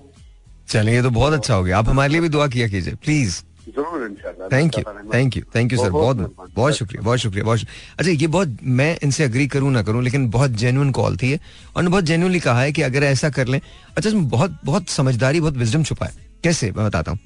चलिए 0.70 1.02
तो 1.04 1.10
बहुत 1.10 1.34
अच्छा 1.34 1.54
हो 1.54 1.64
गया। 1.64 1.78
आप 1.78 1.90
हमारे 1.90 2.12
लिए 2.12 2.22
भी 2.22 2.30
दुआ 2.30 2.48
किया 2.48 2.68
कीजिए 2.68 2.96
प्लीज़। 2.96 3.42
ज़रूर 3.70 4.06
इंशाल्लाह। 4.06 4.48
Thank 4.50 4.78
you 4.78 4.84
thank 5.14 5.38
you 5.38 5.44
thank 5.56 5.74
you 5.74 5.80
sir. 5.80 5.90
बहुत 5.92 6.18
बहुत 6.56 6.74
शुक्रिया 6.74 7.02
बहुत 7.04 7.20
शुक्रिया। 7.20 7.44
बहुत 7.46 7.60
अच्छा 8.00 8.12
ये 8.12 8.28
बहुत 8.28 8.58
मैं 8.64 8.98
इनसे 9.04 9.24
अग्री 9.24 9.48
करूँ 9.50 9.72
ना 9.72 9.84
करूँ 9.84 10.04
लेकिन 10.04 10.30
बहुत 10.30 10.52
जेन्युइन 10.58 10.92
कॉल 10.92 11.18
थी 11.18 11.36
और 11.76 11.88
बहुत 11.88 12.04
जेन्युइनली 12.06 12.40
कहा 12.40 12.62
है 12.62 12.72
कि 12.72 12.82
अगर 12.82 13.04
ऐसा 13.06 13.30
कर 13.32 13.48
लें 13.48 13.60
अच्छा 13.60 14.08
इसमें 14.10 14.28
बहुत 14.30 14.60
बहुत 14.66 14.90
समझदारी 14.90 15.40
बहुत 15.40 15.58
विजडम 15.58 15.84
छुपा 15.84 16.06
है 16.06 16.14
कैसे? 16.44 16.72
मैं 16.72 16.86
बताता 16.86 17.12
हूँ। 17.12 17.20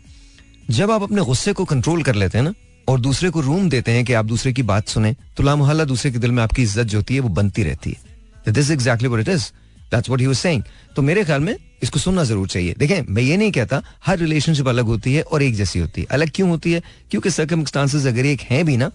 जब 0.70 0.92
आप 0.92 1.04
अपने 1.04 1.22
गुस्से 1.24 1.54
को 1.54 1.66
कंट्रोल 1.66 2.04
कर 2.04 2.16
लेते 2.16 2.38
हैं 2.38 2.46
ना 2.46 2.54
और 2.88 3.00
दूसरे 3.00 3.30
को 3.30 3.42
रूम 3.42 3.70
देते 3.70 3.92
हैं 3.92 4.06
कि 4.06 4.14
आप 4.14 4.26
दूसरे 4.26 4.54
की 4.54 4.64
बात 4.66 4.88
सुने 4.90 5.16
तो 5.38 5.44
लामहल्ला 5.44 5.84
दूसरे 5.86 6.12
के 6.12 6.20
दिल 6.20 6.32
में 6.32 6.42
आपकी 6.44 6.62
इज़्ज़त 6.62 6.88
जो 6.88 6.98
होती 6.98 7.16
है 7.16 7.20
वो 7.20 7.30
बनती 7.32 7.64
रहती 7.64 7.92
है। 7.92 8.52
This 8.52 8.72
exactly 8.72 9.08
what 9.08 9.22
it 9.22 9.30
is 9.30 9.52
that's 9.92 10.10
what 10.10 10.22
he 10.22 10.28
was 10.28 10.38
saying 10.38 10.64
तो 10.96 11.02
मेरे 11.02 11.24
ख्याल 11.24 11.42
में 11.42 11.56
इसको 11.84 12.00
सुनना 12.00 12.24
ज़रूर 12.24 12.48
चाहिए। 12.48 12.76
देखें, 12.78 13.02
मैं 13.10 13.22
ये 13.24 13.38
नहीं 13.38 13.52
कहता, 13.52 13.82
हर 14.06 14.18
रिलेशनशिप 14.18 14.68
अलग 14.68 14.86
होती 14.86 15.14
है 15.14 15.22
और 15.24 15.44
एक 15.44 15.56
जैसी 15.56 15.80
होती 15.80 16.02
है। 16.02 16.08
अलग 16.12 16.32
क्यों 16.36 16.50
होती 16.50 16.72
है? 16.72 16.82
क्योंकि 17.12 17.30
सर्कमस्टांसेस 17.32 18.06
अगर 18.08 18.26
एक 18.26 18.42
हैं 18.42 18.66
भी 18.66 18.78
ना, 18.78 18.92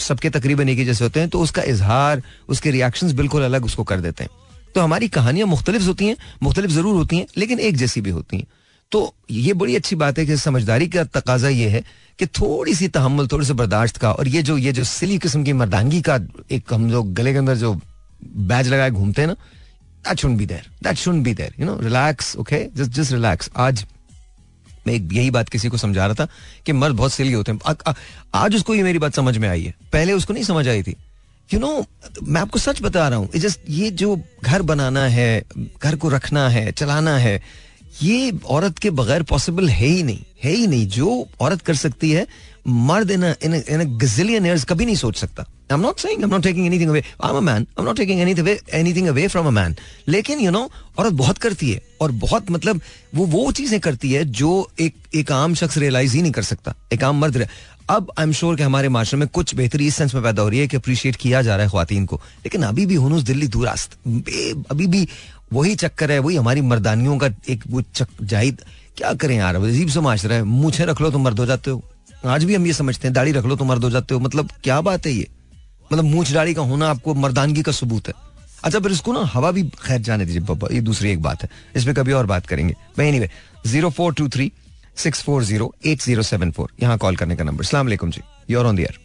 सबके 0.00 0.30
तकरीबन 0.30 0.68
एक 0.68 0.78
ही 0.78 0.84
जैसे 0.84 1.04
होते 1.04 1.20
हैं 1.20 1.28
तो 1.28 1.40
उसका 1.40 1.62
इजहार, 1.64 2.22
उसके 2.48 2.70
रिएक्शंस 2.70 3.12
बिल्कुल 3.12 3.42
अलग 3.42 3.64
उसको 3.64 3.84
कर 3.84 4.00
देते 4.00 4.24
हैं। 4.24 4.30
तो 4.74 4.80
हमारी 4.80 5.08
कहानियाँ 5.08 5.46
मुख्तलिफ़ 5.48 5.82
होती 5.82 6.06
हैं, 6.06 6.16
मुख्तलिफ़ 6.42 6.70
ज़रूर 6.70 6.94
होती 6.94 7.16
हैं, 7.16 7.26
लेकिन 7.36 7.60
एक 7.60 7.76
जैसी 7.76 8.00
भी 8.00 8.10
होती 8.10 8.36
हैं। 8.36 8.46
तो 8.92 9.14
ये 9.30 9.52
बड़ी 9.52 9.76
अच्छी 9.76 9.96
बात 9.96 10.18
है 10.18 10.24
कि 10.26 10.36
समझदारी 10.36 10.86
का 10.88 11.04
तकाजा 11.04 11.48
ये 11.48 11.68
है 11.68 11.82
कि 12.18 12.26
थोड़ी 12.26 12.74
सी 12.74 12.88
तहमल 12.88 13.26
थोड़ी 13.26 13.46
सी 13.46 13.52
बर्दाश्त 13.52 13.96
का 13.96 14.12
और 14.12 14.28
ये 14.28 14.42
जो 14.42 14.56
ये 14.58 14.72
जो 14.72 14.84
सिली 14.84 15.18
किस्म 15.18 15.42
की 15.44 15.52
मर्दांगी 15.52 16.00
का 16.00 16.18
एक 16.50 16.72
हम 16.72 16.90
लोग 16.90 17.12
गले 17.14 17.32
के 17.32 17.38
अंदर 17.38 17.56
जो 17.56 17.74
बैज 18.24 18.68
लगाए 18.68 18.90
घूमते 18.90 19.22
हैं 19.22 19.28
ना 19.28 19.36
that 19.98 20.18
should 20.18 20.30
be 20.30 20.46
there 20.46 20.70
that 20.82 20.96
should 20.96 21.14
be 21.14 21.34
there 21.34 21.54
you 21.60 21.66
know 21.66 21.78
relax 21.80 22.36
okay 22.36 22.66
just 22.76 22.90
just 22.90 23.12
relax 23.12 23.50
आज 23.56 23.86
मैं 24.86 24.94
एक 24.94 25.08
यही 25.12 25.30
बात 25.30 25.48
किसी 25.48 25.68
को 25.68 25.76
समझा 25.76 26.06
रहा 26.06 26.14
था 26.14 26.28
कि 26.66 26.72
मर्द 26.72 26.94
बहुत 26.94 27.12
सिली 27.12 27.32
होते 27.32 27.52
हैं। 27.52 27.58
आ, 27.66 27.74
आ, 27.86 27.94
आज 28.34 28.56
उसको 28.56 28.74
ये 28.74 28.82
मेरी 28.82 28.98
बात 28.98 29.14
समझ 29.14 29.36
में 29.38 29.48
आई 29.48 29.64
है। 29.64 29.74
पहले 29.92 30.12
उसको 30.12 30.32
नहीं 30.32 30.44
समझ 30.44 30.68
आई 30.68 30.82
थी। 30.82 30.96
यू 31.54 31.60
you 31.60 31.68
नो 31.68 31.74
know, 31.76 31.86
मैं 32.22 32.40
आपको 32.40 32.58
सच 32.58 32.82
बता 32.82 33.08
रहा 33.08 33.18
हूँ 33.18 33.28
जस्ट 33.36 33.60
ये 33.68 33.90
जो 33.90 34.20
घर 34.44 34.62
बनाना 34.62 35.06
है 35.08 35.44
घर 35.82 35.96
को 35.96 36.08
रखना 36.08 36.48
है 36.48 36.72
चलाना 36.72 37.18
है 37.18 37.42
ये 38.02 38.38
औरत 38.46 38.78
के 38.78 38.90
बगैर 38.90 39.22
पॉसिबल 39.22 39.68
है 39.68 39.86
ही 39.86 40.02
नहीं। 40.02 40.24
है 40.44 40.52
ही 40.52 40.66
नहीं। 40.66 40.88
जो 40.88 41.28
औरत 41.40 41.62
कर 41.62 41.74
सकती 41.74 42.10
है 42.10 42.26
मर्द 42.68 43.10
इन 43.10 43.24
इन 43.24 43.98
गजिलियन 43.98 44.46
ईयर्स 44.46 44.64
कभी 44.64 44.86
नहीं 44.86 44.96
सोच 44.96 45.16
सकता। 45.16 45.44
I'm 45.72 45.82
not 45.82 45.98
saying 45.98 46.22
I'm 46.24 46.32
not 46.32 46.42
taking 46.42 46.66
anything 46.66 46.90
away. 46.90 47.00
I'm 47.24 47.38
a 47.38 47.40
man. 47.46 47.64
I'm 47.78 47.86
not 47.86 47.96
taking 47.96 48.20
anything 48.20 48.46
away, 48.46 48.56
anything 48.74 49.08
away 49.08 49.24
from 49.32 49.48
a 49.48 49.54
man. 49.56 49.74
लेकिन 50.08 50.40
यू 50.40 50.50
नो 50.50 50.70
औरत 50.98 51.12
बहुत 51.12 51.38
करती 51.38 51.70
है 51.70 51.80
और 52.00 52.12
बहुत 52.22 52.50
मतलब 52.50 52.80
वो 53.14 53.26
वो 53.26 53.50
चीज़ें 53.52 53.78
करती 53.80 54.12
है 54.12 54.24
जो 54.24 54.70
एक 54.80 54.94
एक 55.14 55.32
आम 55.32 55.54
शख्स 55.54 55.78
रियलाइज़ 55.78 56.14
ही 56.16 56.22
नहीं 56.22 56.32
कर 56.32 56.42
सकता। 56.42 56.74
एक 56.92 57.04
आम 57.04 57.20
मर्द 57.20 57.46
अब 57.90 58.10
आई 58.18 58.24
एम 58.24 58.32
श्योर 58.32 58.56
कि 58.56 58.62
हमारे 58.62 58.88
माशरे 58.88 59.18
में 59.20 59.28
कुछ 59.28 59.54
बेहतरी 59.54 59.86
इस 59.86 59.96
सेंस 59.96 60.14
में 60.14 60.22
पैदा 60.22 60.42
हो 60.42 60.48
रही 60.48 60.58
है 60.60 60.66
कि 60.68 60.76
अप्रिशिएट 60.76 61.16
किया 61.16 61.42
जा 61.42 61.56
रहा 61.56 61.66
है 61.66 61.70
खातन 61.72 62.04
को। 62.06 62.16
लेकिन 62.16 62.62
अभी 62.62 62.86
भी 62.86 62.94
हुनूस 62.94 63.22
दिल्ली 63.22 63.48
दूरास्त 63.48 63.98
अभी 64.70 64.86
भी 64.86 65.06
वही 65.52 65.74
चक्कर 65.74 66.10
है 66.12 66.18
वही 66.18 66.36
हमारी 66.36 66.60
मर्दानियों 66.60 67.18
का 67.18 67.30
एक 67.48 67.64
वो 67.68 67.82
चक 67.94 68.08
जाहिद 68.22 68.62
क्या 68.96 69.12
करें 69.14 69.36
यार? 69.36 69.56
अजीब 69.56 69.88
सा 69.88 70.00
माशरा 70.00 70.34
है। 70.34 70.42
मुझे 70.44 70.84
रख 70.84 71.00
लो 71.00 71.10
तो 71.10 71.18
मर्द 71.18 71.38
हो 71.38 71.46
जाते 71.46 71.70
हो। 71.70 71.82
आज 72.26 72.44
भी 72.44 72.54
हम 72.54 72.66
ये 72.66 72.72
समझते 72.72 73.08
हैं 73.08 73.12
दाढ़ी 73.14 73.32
रख 73.32 73.44
लो 73.46 73.56
तो 73.56 73.64
मर्द 73.64 73.84
हो 73.84 73.90
जाते 73.90 74.14
हो। 74.14 74.20
मतलब 74.20 74.50
क्या 74.64 74.80
बात 74.80 75.06
है 75.06 75.12
ये? 75.12 75.26
मतलब 75.92 76.04
मूछ 76.04 76.32
दाढ़ी 76.32 76.54
का 76.54 76.62
होना 76.62 76.88
आपको 76.90 77.14
मर्दानगी 77.14 77.62
का 77.62 77.72
सबूत 77.72 78.08
है। 78.08 78.14
अच्छा 78.64 78.78
फिर 78.80 78.92
इसको 78.92 79.12
ना 79.12 79.20
हवा 79.32 79.50
भी 79.50 79.62
खैर 79.82 80.00
जाने 80.00 80.24
दीजिए 80.26 80.42
पापा 80.44 80.68
ये 80.72 80.80
दूसरी 80.80 81.10
एक 81.10 81.22
बात 81.22 81.42
है। 81.42 81.48
इस 81.76 81.84
पर 81.84 81.92
कभी 81.94 82.12
और 82.12 82.26
बात 82.26 82.46
करेंगे। 82.46 82.74
Any 83.00 83.26
zero 83.66 83.90
four 83.90 84.14
two 84.14 84.28
three 84.28 84.50
six 84.96 85.22
four 85.22 85.44
zero 85.44 85.72
eight 85.86 86.02
zero 86.02 86.22
seven 86.22 86.50
four 86.52 86.72
यहाँ 86.82 86.98
कॉल 86.98 87.16
करने 87.16 87.36
का 87.36 87.44
नंबर। 87.44 87.64
सलाम 87.64 87.90
जी। 87.90 88.22
यूर 88.50 88.66
ऑन 88.66 88.76
दियर 88.76 88.98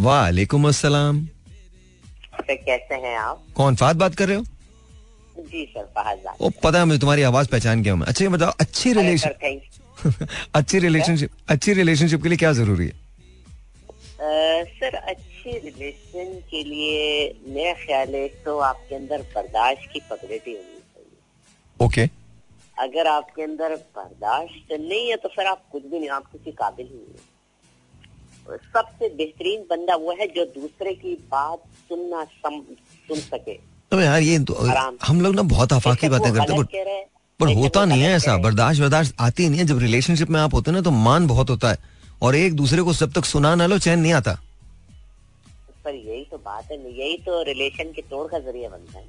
वालेकुम। 0.00 0.68
अस्सलाम। 0.68 1.26
कैसे 2.40 2.94
हैं 2.96 3.16
आप? 3.18 3.42
कौन 3.56 3.76
फात 3.76 3.96
बात 3.96 4.14
कर 4.14 4.28
रहे 4.28 4.36
हो? 4.36 4.44
जी 5.40 5.64
सर 5.66 5.84
फहद 5.96 6.24
ओ 6.40 6.50
पता 6.62 6.78
है 6.78 6.84
मुझे 6.84 6.98
तुम्हारी 6.98 7.22
आवाज़ 7.22 7.48
पहचान 7.48 7.82
गया 7.82 7.94
मैं। 7.96 8.06
अच्छा 8.06 8.24
ये 8.24 8.28
बताओ 8.30 8.52
अच्छी 8.60 8.92
रिलेशन 8.92 9.30
अच्छी 10.54 10.78
रिलेशनशिप 10.78 11.30
अच्छी 11.50 11.72
रिलेशनशिप 11.74 12.22
के 12.22 12.28
लिए 12.28 12.38
क्या 12.38 12.52
ज़रूरी 12.52 12.86
है? 12.86 12.94
सर 14.78 14.94
अच्छी 14.94 15.58
रिलेशन 15.58 16.34
के 16.50 16.62
लिए 16.64 17.02
मेरा 17.48 17.72
ख्याल 17.84 18.14
है 18.14 18.26
तो 18.44 18.58
आपके 18.68 18.94
अंदर 18.94 19.22
बर्दाश्त 19.34 19.88
की 19.92 20.00
पकड़ेटी 20.10 20.52
होनी 20.52 20.80
चाहिए। 20.94 21.86
Okay 21.86 22.06
okay. 22.06 22.16
अगर 22.78 23.06
आपके 23.06 23.42
अंदर 23.42 23.74
बर्दाश्त 23.96 24.72
नहीं 24.72 25.08
है 25.10 25.16
तो 25.16 25.28
फिर 25.28 25.46
आप 25.46 25.64
कुछ 25.72 25.82
भी 25.82 25.98
नहीं 25.98 26.10
आप 26.10 26.26
किसी 26.32 26.52
काबिल 26.60 26.86
ही 26.86 26.98
नहीं 26.98 27.36
सबसे 28.74 29.08
बेहतरीन 29.16 29.60
बंदा 29.70 29.94
वो 30.02 30.12
है 30.20 30.26
जो 30.34 30.44
दूसरे 30.52 30.92
की 30.94 31.14
बात 31.30 31.62
सुनना 31.88 32.22
सम, 32.24 32.60
सुन 33.08 33.18
सके। 33.18 33.54
तो 33.92 34.00
यार 34.00 34.20
ये 34.22 34.38
तो 34.44 34.54
हम 35.04 35.20
लोग 35.20 35.34
ना 35.34 35.42
बहुत 35.50 35.72
आफाकी 35.72 36.08
बातें 36.08 36.32
करते 36.34 36.52
हैं। 36.52 37.04
पर 37.40 37.52
होता 37.54 37.84
नहीं 37.84 38.02
है 38.02 38.12
ऐसा 38.12 38.36
बर्दाश्त 38.38 38.80
बर्दाश्त 38.80 39.14
आती 39.20 39.48
नहीं 39.48 39.58
है। 39.60 39.64
जब 39.66 39.78
रिलेशनशिप 39.78 40.30
में 40.30 40.38
आप 40.40 40.54
होते 40.54 40.70
ना 40.70 40.80
तो 40.80 40.90
मान 40.92 41.26
बहुत 41.26 41.50
होता 41.50 41.70
है। 41.70 41.78
और 42.22 42.36
एक 42.36 42.54
दूसरे 42.56 42.82
को 42.82 42.94
जब 42.94 43.12
तक 43.12 43.24
सुना 43.24 43.54
ना 43.54 43.66
लो 43.66 43.78
चैन 43.78 43.98
नहीं 44.00 44.12
आता। 44.12 44.32
पर 45.84 45.94
यही 45.94 46.24
तो 46.30 46.36
बात 46.38 46.70
है 46.70 46.78
यही 46.78 47.16
तो 47.26 47.42
रिलेशन 47.44 47.92
के 47.92 48.02
तोड़ 48.04 48.26
का 48.28 48.38
ज़रिया 48.40 48.68
बनता 48.68 48.98
है 48.98 49.06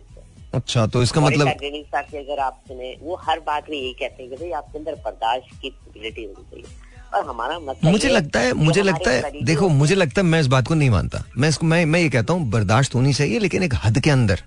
अच्छा 0.54 0.86
तो 0.88 1.02
इसका 1.04 1.22
मतलब 1.22 1.48
अगर 1.48 2.98
वो 3.02 3.15
हर 3.24 3.39
बात 3.39 3.70
में 3.70 3.78
यही 3.78 3.92
कहते 3.94 4.24
हैं 4.24 4.30
कि 4.30 4.36
भाई 4.36 4.52
आपके 4.52 4.78
अंदर 4.78 4.96
बर्दाश्त 5.06 5.60
की 5.62 5.68
एबिलिटी 5.68 6.24
होनी 6.24 6.44
चाहिए। 6.44 6.65
और 7.13 7.28
हमारा 7.28 7.60
मतलब 7.60 7.92
मुझे 7.92 8.10
लगता 8.10 8.39
है 8.39 8.54
मुझे 8.56 8.82
लगता 8.84 9.12
है 9.12 9.44
देखो 9.46 9.70
मुझे 9.76 9.96
लगता 9.96 10.22
है 10.22 10.28
मैं 10.28 10.39
इस 10.42 10.48
बात 10.48 10.68
को 10.68 10.76
नहीं 10.76 10.89
मानता। 10.89 11.24
मैं 11.38 11.50
इसको 11.50 11.65
मैं 11.65 11.86
मैं 11.86 12.00
ये 12.00 12.10
कहता 12.10 12.34
हूँ 12.34 12.50
बर्दाश्त 12.52 12.96
होनी 12.96 13.13
चाहिए 13.13 13.39
लेकिन 13.39 13.63
एक 13.63 13.74
हद 13.84 14.00
के 14.00 14.10
अंदर। 14.12 14.44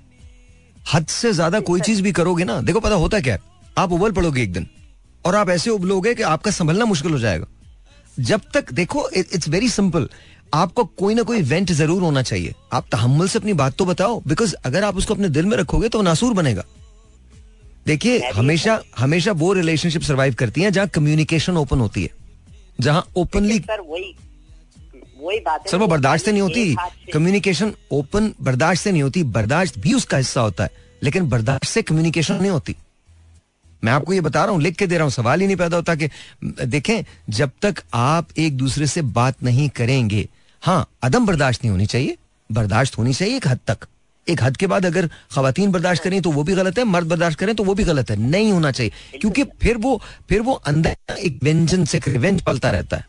हद 0.86 1.06
से 1.10 1.32
ज़्यादा 1.32 1.60
कोई 1.62 1.80
चीज़ 1.80 2.02
भी 2.02 2.12
करोगे 2.12 2.44
ना 2.44 2.60
देखो 2.62 2.80
पता 2.80 2.94
होता 2.96 3.20
क्या 3.20 3.38
आप 3.78 3.92
उबल 3.92 4.12
पड़ोगे 4.12 4.42
एक 4.42 4.52
दिन। 4.52 4.66
और 5.24 5.34
आप 5.34 5.50
ऐसे 5.50 5.70
उबलोगे 5.70 6.14
कि 6.14 6.22
आपका 6.24 6.50
संभलना 6.50 6.84
मुश्किल 6.84 7.12
हो 7.12 7.18
जाएगा। 7.18 7.46
जब 8.16 8.40
तक 8.54 8.72
देखो 8.72 9.08
इट्स 9.10 9.48
वेरी 9.48 9.68
सिंपल 9.70 10.08
आपको 10.54 10.84
कोई 10.84 11.14
ना 11.14 11.22
कोई 11.22 11.38
इवेंट 11.38 11.70
ज़रूर 11.72 12.02
होना 12.02 12.22
चाहिए। 12.22 12.54
आप 12.72 12.86
तहमुल 12.92 13.28
से 13.28 13.38
अपनी 13.38 13.52
बात 13.52 13.76
तो 13.76 13.84
बताओ 13.84 14.20
बिकॉज़ 14.26 14.54
अगर 14.64 14.84
आप 14.84 14.96
उसको 14.96 15.14
अपने 15.14 15.28
दिल 15.28 15.46
में 15.46 15.56
रखोगे 15.56 15.88
तो 15.88 16.02
नासूर 16.02 16.34
बनेगा। 16.34 16.64
देखिए 17.86 18.30
हमेशा 18.30 18.80
हमेशा 18.98 19.32
वो 19.34 19.52
रिलेशनशिप 19.52 20.02
सर्वाइव 20.02 20.34
करती 20.34 20.62
है 20.62 20.70
जहाँ 20.70 20.88
कम्युनिकेशन 20.88 21.56
ओपन 21.56 21.80
होती 21.80 22.02
है। 22.02 22.10
जहाँ 22.80 23.06
ओपनली 23.16 23.58
वही 23.68 24.14
वही 25.18 25.38
बात 25.40 25.68
सर 25.68 25.76
वो 25.78 25.86
बर्दाश्त 25.86 26.24
से 26.24 26.32
नहीं 26.32 26.42
होती। 26.42 27.10
कम्युनिकेशन 27.12 27.72
ओपन 27.92 28.32
बर्दाश्त 28.42 28.82
से 28.82 28.92
नहीं 28.92 29.02
होती। 29.02 29.22
बर्दाश्त 29.24 29.78
भी 29.78 29.92
उसका 29.94 30.16
हिस्सा 30.16 30.40
होता 30.40 30.64
है। 30.64 30.70
लेकिन 31.02 31.28
बर्दाश्त 31.28 31.64
से 31.64 31.82
कम्युनिकेशन 31.82 32.34
नहीं 32.34 32.50
होती। 32.50 32.76
मैं 33.84 33.92
आपको 33.92 34.12
ये 34.12 34.20
बता 34.20 34.44
रहा 34.44 34.52
हूँ 34.52 34.62
लिख 34.62 34.76
के 34.76 34.86
दे 34.86 34.96
रहा 34.96 35.04
हूँ 35.04 35.12
सवाल 35.12 35.40
ही 35.40 35.46
नहीं 35.46 35.56
पैदा 35.56 35.76
होता 35.76 35.94
कि 35.94 36.08
देखें 36.44 37.02
जब 37.30 37.50
तक 37.62 37.82
आप 37.94 38.28
एक 38.38 38.56
दूसरे 38.56 38.86
से 38.86 39.02
बात 39.16 39.42
नहीं 39.42 39.68
करेंगे 39.76 40.28
हाँ 40.62 40.86
अदम 41.02 41.26
बर्दाश्त 41.26 41.64
नहीं 41.64 41.70
होनी 41.70 41.86
चाहिए 41.86 42.16
बर्दाश्त 42.50 42.98
होनी 42.98 43.14
चाहिए 43.14 43.36
एक 43.36 43.46
हद 43.48 43.58
तक। 43.66 43.86
एक 44.26 44.42
हद 44.42 44.56
के 44.56 44.66
बाद 44.66 44.86
अगर 44.86 45.06
खातन 45.32 45.70
बर्दाश्त 45.72 46.02
करें 46.02 46.20
तो 46.22 46.30
वो 46.32 46.42
भी 46.44 46.54
गलत 46.54 46.78
है 46.78 46.84
मर्द 46.84 47.06
बर्दाश्त 47.08 47.38
करें 47.38 47.54
तो 47.56 47.64
वो 47.64 47.74
भी 47.74 47.84
गलत 47.84 48.10
है 48.10 48.16
नहीं 48.18 48.52
होना 48.52 48.70
चाहिए। 48.70 49.18
क्योंकि 49.20 49.44
फिर 49.62 49.76
वो 49.76 50.00
फिर 50.28 50.40
वो 50.40 50.52
अंदर 50.66 51.16
एक 51.18 51.38
व्यंजन 51.42 51.84
से 51.84 52.00
रिवेंज 52.06 52.40
पलता 52.42 52.70
रहता 52.70 52.96
है। 52.96 53.06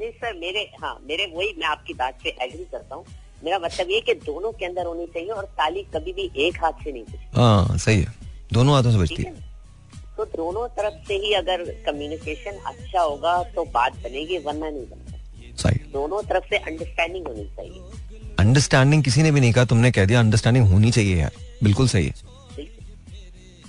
नहीं 0.00 0.10
सर 0.10 0.38
मेरे 0.38 0.60
हाँ 0.82 0.98
मेरे 1.08 1.26
वही 1.34 1.54
मैं 1.58 1.66
आपकी 1.66 1.94
बात 1.94 2.22
से 2.22 2.36
एग्री 2.42 2.64
करता 2.72 2.94
हूँ। 2.94 3.04
मेरा 3.44 3.58
मतलब 3.58 3.90
ये 3.90 4.00
कि 4.00 4.14
दोनों 4.24 4.52
के 4.52 4.66
अंदर 4.66 4.86
होनी 4.86 5.06
चाहिए 5.06 5.30
और 5.30 5.44
ताली 5.58 5.82
कभी 5.94 6.12
भी 6.12 6.30
एक 6.46 6.64
हाथ 6.64 6.84
से 6.84 6.92
नहीं 6.92 7.04
हाँ 7.34 7.78
सही 7.78 8.00
है। 8.00 8.14
दोनों 8.52 8.74
हाथों 8.74 8.92
से 8.92 8.98
बचती 8.98 9.22
है। 9.22 9.41
तो 10.16 10.24
दोनों 10.24 10.68
तरफ़ 10.68 11.08
से 11.08 11.14
ही 11.14 11.32
अगर 11.32 11.64
कम्युनिकेशन 11.64 12.50
अच्छा 12.50 13.00
होगा 13.00 13.42
तो 13.42 13.64
बात 13.64 13.92
बनेगी 13.92 14.38
वरना 14.38 14.70
नहीं 14.70 14.86
बनता 14.86 15.70
दोनों 15.70 16.22
तरफ़ 16.22 16.44
से 16.44 16.56
अंडरस्टैंडिंग 16.56 17.26
होनी 17.26 17.44
चाहिए। 17.44 17.80
अंडरस्टैंडिंग 18.38 19.04
किसी 19.04 19.22
ने 19.22 19.30
भी 19.30 19.40
नहीं 19.40 19.52
कहा 19.52 19.64
तुमने 19.64 19.90
कह 19.90 20.04
दिया 20.04 20.20
अंडरस्टैंडिंग 20.20 20.66
होनी 20.66 20.90
चाहिए 20.90 21.16
यार। 21.16 21.32
बिल्कुल 21.62 21.88
सही 21.88 22.06
है। 22.06 22.14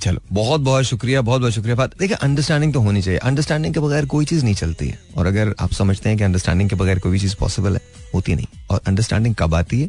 चलो 0.02 0.22
बहुत 0.32 0.62
बहुत 0.62 0.84
शुक्रिया 0.84 1.22
बहुत 1.22 1.42
बहुत 1.42 1.54
शुक्रिया। 1.54 1.76
बात 1.76 1.98
देखिए 1.98 2.18
अंडरस्टैंडिंग 2.18 2.74
तो 2.74 2.80
होनी 2.80 3.02
चाहिए। 3.02 3.20
अंडरस्टैंडिंग 3.20 3.74
के 3.74 3.80
बगैर 3.80 4.06
कोई 4.06 4.26
चीज़ 4.26 4.44
नहीं 4.44 4.56
चलती 4.56 4.88
है। 4.90 5.00
और 5.18 5.28
अगर 5.28 5.56
आप 5.60 5.72
समझते 5.72 6.10
हैं 6.10 6.18
कि 6.18 6.24
अंडरस्टैंडिंग 6.24 6.70
के 6.70 6.76
बगैर 6.76 7.00
कोई 7.00 7.12
भी 7.12 7.20
चीज़ 7.20 7.36
पॉसिबल 7.36 7.74
है 7.74 7.82
होती 8.16 8.36
नहीं। 8.36 8.48
और 8.72 8.82
अंडरस्टैंडिंग 8.88 9.36
कब 9.36 9.56
आती 9.56 9.82
है? 9.82 9.88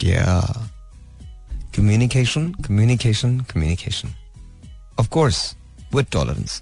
क्या? 0.00 0.40
Communication 1.76 2.48
communication 2.48 3.40
communication 3.40 4.08
course, 5.16 5.57
with 5.94 6.10
tolerance. 6.16 6.60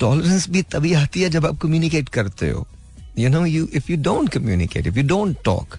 Tolerance 0.00 0.48
भी 0.50 0.62
तभी 0.72 0.92
आती 0.94 1.22
है 1.22 1.28
जब 1.30 1.46
आप 1.46 1.58
कम्युनिकेट 1.62 2.08
करते 2.08 2.48
हो. 2.50 2.66
You 3.18 3.28
know 3.30 3.44
you 3.46 3.66
if 3.74 3.90
you 3.92 3.96
don't 4.02 4.28
communicate 4.32 4.86
if 4.86 4.98
you 4.98 5.02
don't 5.08 5.36
talk 5.44 5.76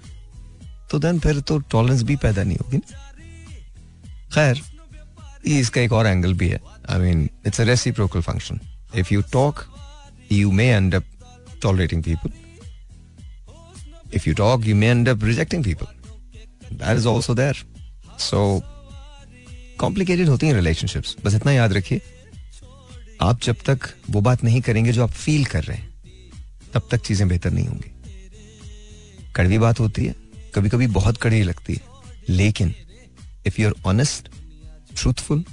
तो 0.92 1.00
देन 1.00 1.20
फिर 1.20 1.40
तो 1.40 1.58
टॉलरेंस 1.72 2.02
भी 2.04 2.16
पैदा 2.16 2.44
नहीं 2.44 2.58
होगी 2.58 2.80
खैर, 4.34 4.62
ये 5.48 5.60
इसका 5.60 5.82
एक 5.82 5.94
और 5.94 6.08
एंगल 6.08 6.34
भी 6.34 6.48
है. 6.50 6.60
I 6.90 7.00
mean 7.00 7.30
it's 7.48 7.62
a 7.62 7.64
reciprocal 7.64 8.22
function 8.22 8.60
if 8.96 9.14
you 9.14 9.22
talk 9.32 9.66
you 10.32 10.52
may 10.52 10.68
end 10.68 10.96
up 10.96 11.04
tolerating 11.64 12.04
people 12.04 12.30
if 14.14 14.30
you 14.30 14.36
talk 14.36 14.66
you 14.68 14.76
may 14.76 14.88
end 14.88 15.10
up 15.10 15.24
rejecting 15.24 15.64
people. 15.64 15.88
That 16.80 16.98
is 17.00 17.06
also 17.12 17.34
there. 17.42 17.58
So 18.20 18.40
complicated 19.80 20.30
होती 20.30 20.48
हैं 20.48 20.54
relationships 20.54 21.16
बस 21.26 21.36
इतना 21.36 21.52
याद 21.52 21.74
रखिए. 21.74 22.02
आप 23.22 23.42
जब 23.44 23.56
तक 23.66 23.80
वो 24.10 24.22
बात 24.22 24.44
नहीं 24.44 24.62
करेंगे 24.62 24.92
जो 24.92 25.04
आप 25.04 25.10
फील 25.12 25.46
कर 25.46 25.64
रहे 25.64 25.78
हैं, 25.78 25.90
तब 26.74 26.88
तक 26.92 27.02
चीज़ें 27.02 27.28
बेहतर 27.28 27.52
नहीं 27.52 27.68
होंगी। 27.68 27.92
कड़वी 29.36 29.58
बात 29.58 29.80
होती 29.80 30.06
है 30.06 30.16
कभी 30.56 30.70
कभी 30.70 30.88
बहुत 30.88 31.18
कड़वी 31.18 31.42
लगती 31.44 31.74
है, 31.74 31.82
लेकिन 32.30 32.74
if 33.48 33.62
you 33.62 33.68
are 33.68 33.74
honest 33.86 34.30
truthful 34.96 35.44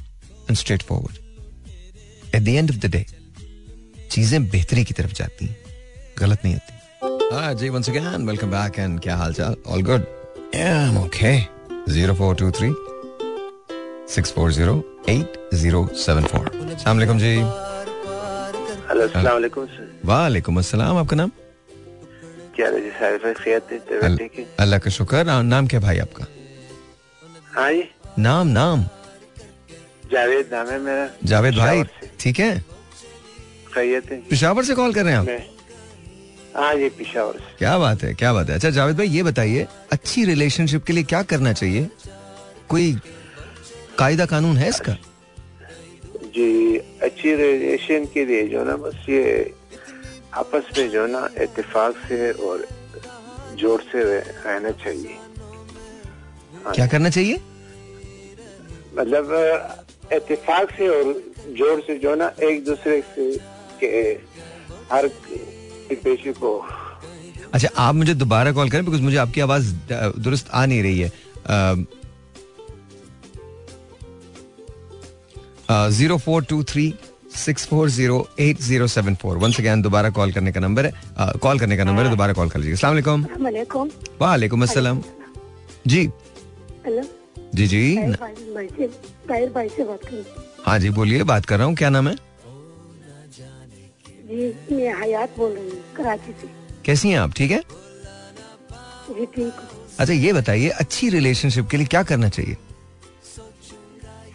and 0.48 0.56
straightforward 0.82 2.34
at 2.34 2.42
the 2.42 2.48
end 2.48 2.70
of 2.70 2.78
the 2.78 2.90
day 2.90 3.04
चीज़ें 4.10 4.48
बेहतरी 4.48 4.84
की 4.84 4.94
तरफ़ 4.94 5.12
जाती 5.14 5.46
हैं, 5.46 5.56
गलत 6.18 6.44
नहीं 6.44 6.54
होती। 6.54 7.34
हाँ 7.34 7.54
जी 7.54 7.68
once 7.68 7.88
again 7.90 8.26
welcome 8.26 8.50
back 8.50 8.78
and 8.78 9.00
क्या 9.00 9.16
हाल 9.16 9.32
चाल 9.34 9.56
all 9.66 9.82
good 9.82 10.06
I 10.54 10.60
am 10.60 10.98
okay 10.98 11.36
six 14.08 14.32
four 14.32 14.52
zero 14.52 14.74
eight 15.08 15.36
zero 15.54 15.86
seven 15.96 16.24
four 16.26 17.16
जी 17.18 17.34
वालेकुम 19.24 19.66
वालेकुम 20.06 20.58
अस्सलाम 20.58 20.96
आपका 20.96 21.16
नाम 21.16 21.30
क्या 22.56 22.68
है 22.68 24.46
अल्लाह 24.60 24.78
का 24.78 24.90
शुक्र 24.90 25.24
नाम 25.44 25.66
क्या 25.66 25.80
भाई 25.80 25.98
आपका 25.98 26.26
हाँ 27.54 27.70
जी 27.72 27.84
नाम 28.20 28.46
नाम 28.50 28.84
जावेद 30.12 30.50
नाम 30.52 30.68
है 30.68 30.78
मेरा 30.80 31.08
जावेद 31.24 31.54
भाई 31.56 31.82
ठीक 32.20 32.40
है 32.40 32.52
पिशावर 33.76 34.64
से 34.64 34.74
कॉल 34.74 34.94
कर 34.94 35.04
रहे 35.04 35.14
हैं 35.14 35.20
आप 35.20 36.56
हाँ 36.56 36.74
जी 36.74 36.88
पिशावर 36.98 37.34
से 37.34 37.54
क्या 37.58 37.76
बात 37.78 38.02
है 38.02 38.14
क्या 38.14 38.32
बात 38.32 38.48
है 38.48 38.54
अच्छा 38.54 38.70
जावेद 38.70 38.96
भाई 38.96 39.08
ये 39.08 39.22
बताइए 39.22 39.66
अच्छी 39.92 40.24
रिलेशनशिप 40.24 40.84
के 40.84 40.92
लिए 40.92 41.04
क्या 41.04 41.22
करना 41.26 41.52
चाहिए 41.52 41.88
कोई 42.68 42.92
कायदा 43.98 44.26
कानून 44.26 44.56
है 44.56 44.68
इसका? 44.68 44.92
जी 46.34 46.76
अच्छी 47.02 47.34
रिलेशन 47.36 48.04
के 48.14 48.24
लिए 48.24 48.46
जो 48.48 48.64
ना 48.64 48.76
बस 48.76 49.08
ये 49.08 49.22
आपस 50.34 50.64
में 50.78 50.88
जो 50.90 51.06
ना 51.06 51.28
इत्तेफाक 51.42 51.94
से 52.08 52.30
और 52.32 52.66
ज़ोर 53.60 53.82
से 53.92 54.02
रहना 54.04 54.70
चाहिए। 54.82 55.16
क्या 56.74 56.86
करना 56.86 57.10
चाहिए? 57.10 57.40
मतलब 58.98 59.24
इत्तेफाक 60.12 60.70
से 60.78 60.88
और 60.88 61.12
ज़ोर 61.58 61.80
से 61.86 61.98
जो 61.98 62.14
ना 62.14 62.30
एक 62.42 62.64
दूसरे 62.64 63.00
से 63.14 63.30
के 63.80 63.88
हर 64.92 65.08
पेशे 66.04 66.32
को। 66.32 66.58
अच्छा 67.54 67.68
आप 67.76 67.94
मुझे 67.94 68.14
दोबारा 68.14 68.52
कॉल 68.52 68.70
करें 68.70 68.84
बिकॉज़ 68.84 69.02
मुझे 69.02 69.16
आपकी 69.16 69.40
आवाज़ 69.40 69.74
दुरुस्त 70.18 70.50
आ 70.50 70.64
नहीं 70.66 70.82
रही 70.82 70.98
है। 71.00 71.10
Zero 75.70 76.16
four 76.18 76.44
two 76.44 76.62
three 76.64 76.92
six 77.36 77.66
four 77.68 77.88
zero 77.90 78.26
eight 78.40 78.60
zero 78.62 78.86
seven 78.86 79.14
four 79.22 79.36
once 79.38 79.58
again 79.60 79.82
दोबारा 79.82 80.10
कॉल 80.10 80.32
करने 80.32 80.52
का 80.52 80.60
नंबर 80.60 80.86
है। 80.86 80.92
कॉल 81.42 81.58
करने 81.58 81.76
का 81.76 81.84
नंबर 81.84 82.04
है 82.04 82.10
दोबारा 82.10 82.32
कॉल 82.32 82.48
कर 82.48 82.58
लीजिए 82.58 82.74
अस्सलाम 82.74 82.92
वालेकुम। 82.92 83.24
वालेकुम 83.40 83.90
वालेकुम 84.20 84.66
जी। 85.86 86.04
हेलो। 86.86 87.02
जी 87.54 87.66
जी। 87.66 87.96
ताहिर 87.96 89.50
भाई 89.50 89.68
से 89.68 89.84
बात 89.84 90.04
करूँ। 90.04 90.24
हाँ 90.66 90.78
जी 90.78 90.90
बोलिए 90.90 91.22
बात 91.24 91.44
कर 91.46 91.58
रहा 91.58 91.66
हूँ। 91.66 91.74
क्या 91.76 91.88
नाम 91.90 92.08
है? 92.08 92.14
जी 94.24 94.76
मैं 94.76 94.94
हयात 95.00 95.36
बोल 95.38 95.52
रही 95.52 95.68
हूँ 95.68 95.82
कराची 95.96 96.32
से। 96.40 96.48
कैसी 96.84 97.08
हैं 97.10 97.18
आप? 97.18 97.32
ठीक 97.36 97.50
है? 97.50 97.60
जी 99.10 99.26
ठीक 99.26 99.52
अच्छा 100.00 100.12
ये 100.14 100.32
बताइए 100.32 100.68
अच्छी 100.80 101.08
रिलेशनशिप 101.10 101.68
के 101.70 101.76
लिए 101.76 101.86
क्या 101.86 102.02
करना 102.02 102.28
चाहिए? 102.28 102.56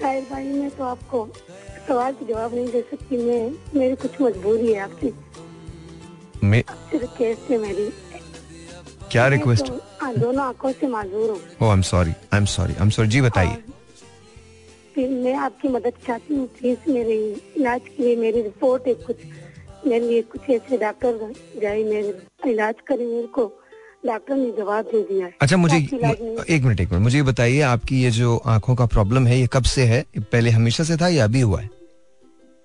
ताहिर 0.04 0.24
भाई 0.30 0.48
मैं 0.48 0.70
तो 0.78 0.84
आपको 0.84 1.28
सवाल 1.88 2.14
के 2.14 2.26
जवाब 2.26 2.54
नहीं 2.56 2.72
दे 2.72 2.82
सकती। 2.90 3.18
मैं 3.18 3.80
मेरी 3.80 3.96
कुछ 4.02 4.22
मजबूरी 4.22 4.72
है 4.74 4.80
आपकी। 4.80 5.14
मैं 6.44 6.62
सिर्फ़ 6.90 7.12
केस 7.18 7.50
मेरी। 7.62 7.90
क्या 9.12 9.28
रिक्वेस्ट 9.28 9.68
तो, 9.68 9.80
हाँ, 10.02 10.14
दोनों 10.16 10.44
आँखों 10.46 10.72
से 10.72 10.88
माजूर 10.88 11.30
हूँ। 11.30 11.40
ओ 11.62 11.66
I 11.66 11.74
am 11.74 11.82
sorry 11.92 12.12
I 12.12 12.40
am 12.40 12.46
sorry 12.56 12.74
I 12.74 12.82
am 12.82 12.90
sorry 12.90 13.08
जी 13.08 13.22
बताइए 13.22 13.64
मैं 14.98 15.34
आपकी 15.46 15.68
मदद 15.68 15.94
चाहती 16.08 16.36
हूँ 16.36 16.48
प्लीज़ 16.58 16.92
मेरे 16.92 17.16
इलाज 17.58 17.82
के 17.88 18.04
लिए 18.04 18.16
मेरी 18.16 18.42
रिपोर्ट 18.42 18.88
है 18.88 18.94
कुछ। 19.08 19.18
मेरे 19.88 20.06
लिए 20.08 20.22
कुछ 20.32 20.50
ऐसे 20.50 20.78
डॉक्टर 20.78 21.34
जाए 21.62 21.84
मेरे 21.84 22.50
इलाज 22.52 22.76
करे 22.88 23.06
मेरे 23.06 23.28
को। 23.38 23.52
डॉक्टर 24.06 24.36
ने 24.36 24.52
जवाब 24.52 24.86
दे 24.86 25.02
दिया। 25.04 25.26
है 25.26 25.34
अच्छा 25.42 25.58
मुझे 25.58 25.78
एक 25.78 25.94
मिनट 25.94 26.50
एक 26.82 26.92
मिनट। 26.92 27.02
मुझे 27.04 27.18
ये 27.18 27.24
बताइए 27.24 27.62
आपकी 27.64 28.02
ये 28.04 28.10
जो 28.12 28.36
आँखों 28.48 28.76
का 28.76 28.86
प्रॉब्लम 28.86 29.28
है 29.28 29.40
ये 29.40 29.48
कब 29.54 29.64
से 29.74 29.84
है? 29.84 30.04
पहले 30.18 30.50
हमेशा 30.50 30.84
से 30.84 30.98
था 30.98 31.08
या 31.08 31.24
अभी 31.24 31.42
हुआ 31.42 31.62
है? 31.62 31.70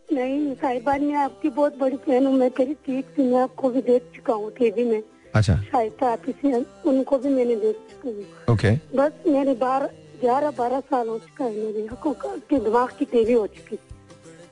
नहीं 0.09 0.55
साहिबा 0.55 0.96
मैं 0.98 1.14
आपकी 1.16 1.48
बहुत 1.51 1.79
बड़ी 1.79 1.96
फ़ैन 1.96 2.27
हूँ 2.27 2.35
मैं 2.35 2.51
तेरी 2.51 2.74
ठीक 2.87 3.05
थी 3.18 3.22
मैं 3.22 3.40
आपको 3.42 3.70
भी 3.70 3.83
देख 3.83 4.03
चुका 4.14 4.35
हूँ 4.35 4.51
टीवी 4.59 4.85
में। 4.85 5.03
अच्छा। 5.35 5.57
शायद 5.62 6.05
आप 6.05 6.22
इसे 6.29 6.53
उनको 6.90 7.18
भी 7.18 7.29
मैंने 7.29 7.57
देख 7.57 7.77
चुका 7.90 8.09
हूँ। 8.09 8.55
ओके 8.55 8.70
बस 8.96 9.27
मेरे 9.27 9.55
बारह 9.55 9.90
ग्यारह 10.20 10.51
बारह 10.59 10.81
साल 10.81 11.09
हो 11.09 11.18
चुका 11.18 11.44
है 11.44 11.51
मेरी 11.57 11.87
आँखों 11.87 12.12
का 12.22 12.35
दिमाग 12.53 12.96
की 12.98 13.05
तेज़ी 13.05 13.33
हो 13.33 13.46
चुकी। 13.46 13.77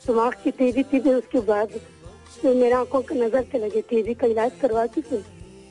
दिमाग 0.06 0.34
की 0.44 0.50
तेज़ी 0.58 0.82
थी 0.84 0.98
उसके 1.10 1.40
बाद 1.46 1.80
मेरे 2.44 2.72
आँखों 2.74 3.00
की 3.02 3.14
नज़र 3.20 3.42
चले 3.52 3.70
गई 3.70 3.80
तेज़ी 3.90 4.14
का 4.14 4.26
इलाज 4.26 4.52
करवाती 4.60 5.00
थी 5.02 5.22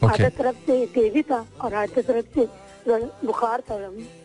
Okay. 0.06 0.14
आधा 0.14 0.30
तरफ़ 0.38 0.56
से 0.66 0.86
तेज़ी 0.94 1.22
था। 1.24 1.46
और 1.62 1.74
आधा 1.74 2.02
तरफ़ 2.02 2.26
से 2.36 2.48
बुखार 3.26 3.62
था 3.70 3.78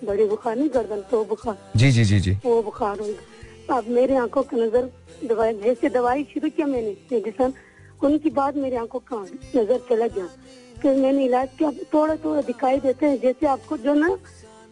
बड़ी 0.04 0.24
बुखार 0.26 0.56
नहीं 0.56 0.68
गर्दन 0.74 1.02
तो 1.10 1.24
बुखार। 1.24 1.56
जी 1.76 1.90
जी 1.90 2.04
जी 2.04 2.18
जी। 2.20 2.32
वो 2.44 2.62
बुखार 2.62 2.98
हो 3.00 3.06
अब 3.70 3.88
मेरी 3.88 4.14
आँखों 4.16 4.42
की 4.42 4.56
नज़र 4.56 4.90
दवाई 5.24 5.54
जैसे 5.56 5.88
दवाई 5.90 6.24
शुरू 6.32 6.48
किया 6.50 6.66
मैंने 6.66 6.96
मेडिसन 7.12 7.52
उनकी 8.02 8.30
बाद 8.30 8.56
मेरी 8.56 8.76
आँखों 8.76 8.98
का 9.02 9.16
नज़र 9.56 9.78
चला 9.88 10.06
गया। 10.08 10.26
फिर 10.82 10.96
मैंने 10.96 11.24
इलाज 11.24 11.48
किया। 11.58 11.70
थोड़ा 11.94 12.16
थोड़ा 12.16 12.42
दिखाई 12.42 12.78
देते 12.80 13.06
हैं 13.06 13.20
जैसे 13.20 13.46
आपको 13.46 13.76
जो 13.78 13.94
ना 13.94 14.08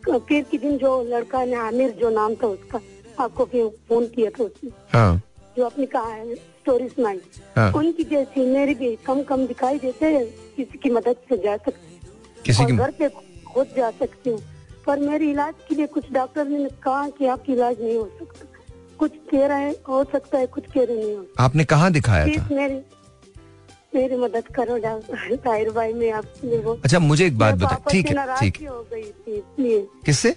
फिर 0.05 0.43
के 0.51 0.59
दिन 0.59 0.77
जो 0.79 0.91
लड़का 1.09 1.45
ने 1.45 1.57
आमिर 1.57 1.91
जो 2.01 2.11
नाम 2.11 2.35
था 2.35 2.47
उसका 2.49 2.81
आपको 3.21 3.45
फिर 3.45 3.69
फ़ोन 3.89 4.07
किया 4.09 4.31
था 4.31 4.45
उसने। 4.45 4.71
हाँ। 4.93 5.21
जो 5.59 5.65
अपनी 5.67 5.87
कहा 5.93 6.13
है 6.13 6.35
स्टोरी 6.35 6.89
सुनाई। 6.89 7.21
हाँ। 7.57 7.71
उनकी 7.77 8.05
जैसी 8.11 8.45
मेरी 8.47 8.75
भी 8.75 8.95
कम 9.07 9.23
कम 9.31 9.47
दिखाई 9.47 9.79
देते 9.79 10.07
हैं 10.07 10.25
किसी 10.57 10.79
की 10.79 10.91
मदद 10.91 11.17
से 11.29 11.37
जा 11.45 11.57
सकते 11.57 12.43
किसी 12.43 12.67
की 12.67 12.73
घर 12.75 12.91
पे 12.99 13.09
खुद 13.47 13.75
जा 13.77 13.91
सकती 13.99 14.31
हूँ। 14.31 14.41
पर 14.87 14.99
मेरे 14.99 15.31
इलाज 15.31 15.55
के 15.69 15.75
लिए 15.75 15.87
कुछ 15.95 16.13
डॉक्टर 16.13 16.47
ने 16.49 16.69
कहा 16.85 17.09
कि 17.09 17.27
आपकी 17.27 17.53
इलाज 17.53 17.83
नहीं 17.83 17.97
हो 17.97 18.09
सकता। 18.19 18.47
कुछ 18.99 19.13
कह 19.31 19.47
रहे 19.47 19.65
हैं 19.65 19.75
हो 19.89 20.03
सकता 20.13 20.39
है 20.39 20.47
कुछ 20.49 20.65
कह 20.67 20.85
रहे 20.85 20.97
नहीं 20.97 21.15
हो 21.17 21.27
आपने 21.39 21.65
कहाँ 21.65 21.91
दिखाया 21.93 22.27
था? 22.27 22.49
मेरी 22.55 22.81
मेरी 23.95 24.17
मदद 24.17 24.49
करो 24.55 24.77
डॉक्टर 24.79 25.71
भाई 25.71 25.93
मैं 25.93 26.13
वो 26.63 26.73
अच्छा 26.85 26.99
मुझे 26.99 27.27
एक 27.27 27.39
बात 27.39 27.61
पापा 27.61 27.91
ठीक 27.91 28.07
है 28.07 28.37
ठीक 28.41 28.61
है। 28.63 28.69
हो 28.69 28.83
गई 28.93 29.03
थी 29.03 29.37
इसलिए 29.37 29.87
किससे? 30.07 30.35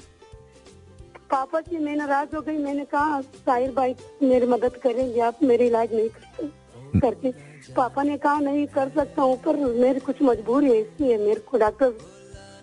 पापा 1.32 1.60
से 1.62 1.80
मैं 1.80 1.96
नाराज़ 1.96 2.36
हो 2.36 2.42
गई। 2.42 2.58
मैंने 2.58 2.86
कहा 2.86 3.22
साहिर 3.22 3.72
भाई, 3.72 3.96
मेरी 4.24 4.48
मदद 4.48 4.76
करेंगे 4.78 5.20
आप 5.22 5.44
मेरे 5.44 5.68
इलाज 5.68 5.94
नहीं 5.94 6.10
करते 6.10 7.00
करते 7.00 7.32
पापा 7.76 8.04
ने 8.04 8.18
कहा, 8.18 8.40
नहीं, 8.40 8.66
कर 8.68 8.90
सकता 8.90 9.22
हूँ, 9.22 9.38
पर 9.38 9.56
मेरी 9.56 10.00
कुछ 10.00 10.22
मजबूरी 10.22 10.68
है, 10.68 10.80
इसलिए 10.82 11.18
मेरे 11.18 11.40
को 11.42 11.58
डॉक्टर 11.58 11.90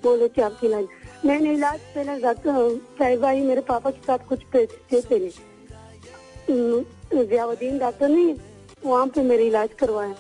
बोले 0.02 0.28
कि 0.28 0.40
आपकी 0.42 0.66
इलाज 0.66 0.86
मैंने 1.24 1.52
इलाज 1.52 1.78
पहले 1.94 2.18
डॉक्टर 2.20 2.78
साहिर 2.98 3.18
भाई, 3.20 3.40
मेरे 3.42 3.60
पापा 3.62 3.90
के 3.90 4.06
साथ 4.06 4.18
कुछ 4.28 4.42
पैसे 4.52 5.00
थे। 5.02 5.28
जियाउद्दीन 6.48 7.78
डॉक्टर 7.78 8.08
ने 8.08 8.34
वहाँ 8.84 9.06
पे 9.06 9.22
मेरे 9.22 9.46
इलाज 9.46 9.68
करवाया। 9.78 10.14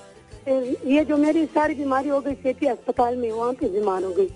ये 0.86 1.04
जो 1.04 1.16
मेरी 1.16 1.44
सारी 1.48 1.74
बीमारी 1.74 2.08
हो 2.08 2.20
गई, 2.20 2.34
सेठी 2.34 2.66
अस्पताल 2.66 3.16
में 3.16 3.30
वहाँ 3.30 3.52
पे 3.52 3.68
बीमार 3.70 4.04
हो 4.04 4.10
गई, 4.12 4.26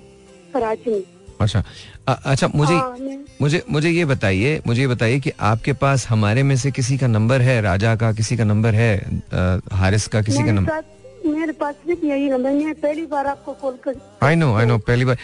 कराची 0.52 0.90
में। 0.90 1.02
अच्छा। 1.42 1.64
अच्छा 2.08 2.48
मुझे 2.54 2.74
हाँ, 2.74 2.96
मुझे 3.40 3.62
मुझे 3.70 3.90
ये 3.90 4.04
बताइए 4.04 4.60
मुझे 4.66 4.80
ये 4.80 4.86
बताइए 4.88 5.20
कि 5.20 5.32
आपके 5.40 5.72
पास 5.82 6.06
हमारे 6.08 6.42
में 6.42 6.56
से 6.56 6.70
किसी 6.70 6.98
का 6.98 7.06
नंबर 7.06 7.40
है 7.40 7.60
राजा 7.62 7.94
का 7.96 8.12
किसी 8.12 8.36
का 8.36 8.44
नंबर 8.44 8.74
है 8.74 8.90
आ, 8.98 9.58
हारिस 9.72 10.06
का 10.06 10.22
किसी 10.22 10.44
का 10.44 10.52
नंबर 10.52 10.82
मेरे 11.26 11.52
पास 11.52 11.74
सिर्फ़ 11.74 12.04
यही 12.06 12.28
नंबर 12.30 12.50
है 12.50 12.72
पहली 12.74 13.06
बार 13.06 13.26
आपको 13.26 13.52
कॉल 13.52 13.76
कर 13.84 13.94
आई 14.22 14.34
नो 14.34 14.54
आई 14.54 14.66
नो 14.66 14.78
पहली 14.78 15.04
बार। 15.04 15.18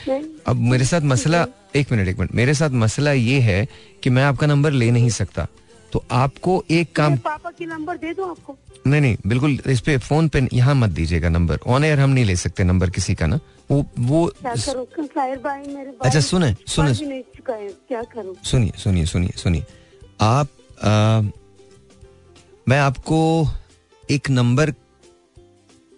अब 0.46 0.57
मेरे 0.72 0.85
साथ 0.85 1.00
मसला 1.12 1.46
एक 1.76 1.92
मिनट 1.92 2.09
एक 2.09 2.18
मिनट। 2.18 2.35
मेरे 2.35 2.54
साथ 2.54 2.70
मसला 2.83 3.12
ये 3.12 3.40
है 3.40 3.66
कि 4.02 4.11
मैं 4.11 4.24
आपका 4.24 4.46
नंबर 4.46 4.72
ले 4.72 4.90
नहीं 4.90 5.11
सकता। 5.11 5.46
तो 5.92 6.05
आपको 6.11 6.62
एक 6.70 6.94
काम 6.96 7.16
पापा 7.16 7.51
की 7.51 7.66
नंबर 7.66 7.96
दे 7.96 8.12
दो 8.14 8.24
आपको। 8.24 8.57
नहीं 8.87 9.01
नहीं 9.01 9.16
बिल्कुल 9.27 9.59
इस 9.66 9.81
पे 9.81 9.96
फ़ोन 9.98 10.29
पे 10.29 10.48
यहाँ 10.53 10.74
मत 10.74 10.90
दीजिएगा 10.90 11.29
नंबर। 11.29 11.59
ऑन 11.66 11.85
एयर 11.85 12.01
हम 12.01 12.11
नहीं 12.11 12.24
ले 12.24 12.37
सकते 12.37 12.64
नंबर 12.64 12.90
किसी 12.90 13.14
का 13.14 13.27
ना। 13.27 13.40
वो 13.70 13.85
वो 13.98 14.24
अच्छा, 14.27 16.20
सुने, 16.20 16.55
सुने। 16.66 16.94
सुनिए 16.94 18.72
सुनिए 18.77 19.05
सुनिए 19.07 19.33
सुनिए। 19.37 19.64
आप 20.20 20.48
आ, 20.85 21.20
मैं 22.68 22.79
आपको 22.79 23.48
एक 24.11 24.31
नंबर 24.31 24.72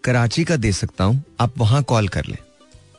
कराची 0.05 0.44
का 0.44 0.57
दे 0.57 0.72
सकता 0.72 1.05
हूँ। 1.05 1.22
आप 1.40 1.59
वहाँ 1.59 1.83
कॉल 1.83 2.09
कर 2.09 2.24
लें। 2.24 2.38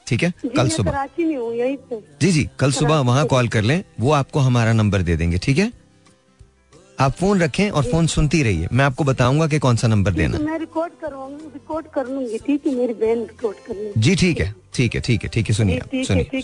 ठीक 0.07 0.23
है? 0.23 0.33
कल 0.55 0.69
सुबह। 0.69 1.07
हूँ 1.19 2.01
जी 2.21 2.31
जी 2.31 2.49
कल 2.59 2.71
सुबह 2.71 2.99
वहाँ 2.99 3.25
कॉल 3.25 3.47
कर 3.47 3.61
लें। 3.61 3.83
वो 3.99 4.11
आपको 4.11 4.39
हमारा 4.39 4.73
नंबर 4.73 5.01
दे 5.01 5.15
देंगे। 5.15 5.37
ठीक 5.37 5.57
है? 5.57 5.71
आप 7.01 7.11
फ़ोन 7.17 7.41
रखें 7.41 7.69
और 7.69 7.83
फ़ोन 7.83 8.07
सुनती 8.07 8.41
रहिए। 8.43 8.67
मैं 8.71 8.85
आपको 8.85 9.03
बताऊँगा 9.03 9.47
कि 9.47 9.59
कौन 9.59 9.75
सा 9.75 9.87
नंबर 9.87 10.11
देना। 10.13 10.37
मैं 10.39 10.57
रिकॉर्ड 10.59 10.91
रिकॉर्ड 11.53 11.85
कर 11.93 12.07
लूँगी। 12.07 12.37
ठीक 12.47 12.65
है 12.67 12.73
मेरी 12.75 12.93
बहन 12.93 13.19
रिकॉर्ड 13.21 13.57
कर 13.67 13.91
जी 13.97 14.15
ठीक 14.15 14.39
है। 14.39 14.53
ठीक 14.73 14.95
है 14.95 15.01
ठीक 15.01 15.23
है 15.23 15.29
ठीक 15.29 15.49
है। 15.49 15.53
सुनिए 15.55 15.77
आप, 15.79 15.89
सुनिए 16.07 16.23
thank 16.23 16.39
you 16.39 16.43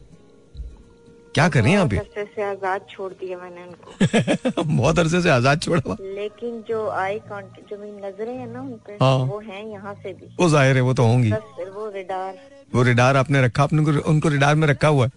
क्या 1.35 1.47
कर 1.49 1.61
रही 1.63 1.71
हैं 1.73 1.79
आप 1.79 1.87
बहुत 1.87 2.07
अरसे 2.07 2.23
से 2.35 2.41
आज़ाद 2.43 2.85
छोड़ 2.89 3.11
दिया 3.13 3.37
मैंने 3.37 3.63
उनको। 3.63 4.63
बहुत 4.77 4.99
अरसे 4.99 5.21
से 5.21 5.29
आज़ाद 5.29 5.61
छोड़ा 5.61 5.81
हुआ। 5.87 5.95
लेकिन 6.01 6.61
जो 6.69 6.87
आई 6.89 7.19
कांटेक्ट 7.29 7.69
जो 7.69 7.77
मेरी 7.77 7.91
नज़रें 8.07 8.35
हैं 8.37 8.47
ना 8.47 8.61
उन 8.61 8.73
पे 8.87 8.93
हाँ। 9.01 9.17
वो 9.17 9.39
हैं 9.39 9.63
यहाँ 9.67 9.93
से 9.93 10.13
भी। 10.13 10.27
वो 10.39 10.49
ज़ाहिर 10.49 10.75
है 10.75 10.81
वो 10.81 10.93
तो 10.93 11.03
होंगी। 11.03 11.31
वो 11.31 11.89
रिडार। 11.95 12.37
वो 12.75 12.83
रिडार 12.83 13.17
आपने 13.17 13.41
रखा 13.41 13.63
आपने 13.63 13.79
उनको- 13.79 14.03
उनको 14.05 14.29
रिडार 14.29 14.55
में 14.55 14.67
रखा 14.67 14.87
हुआ 14.87 15.05
है? 15.05 15.11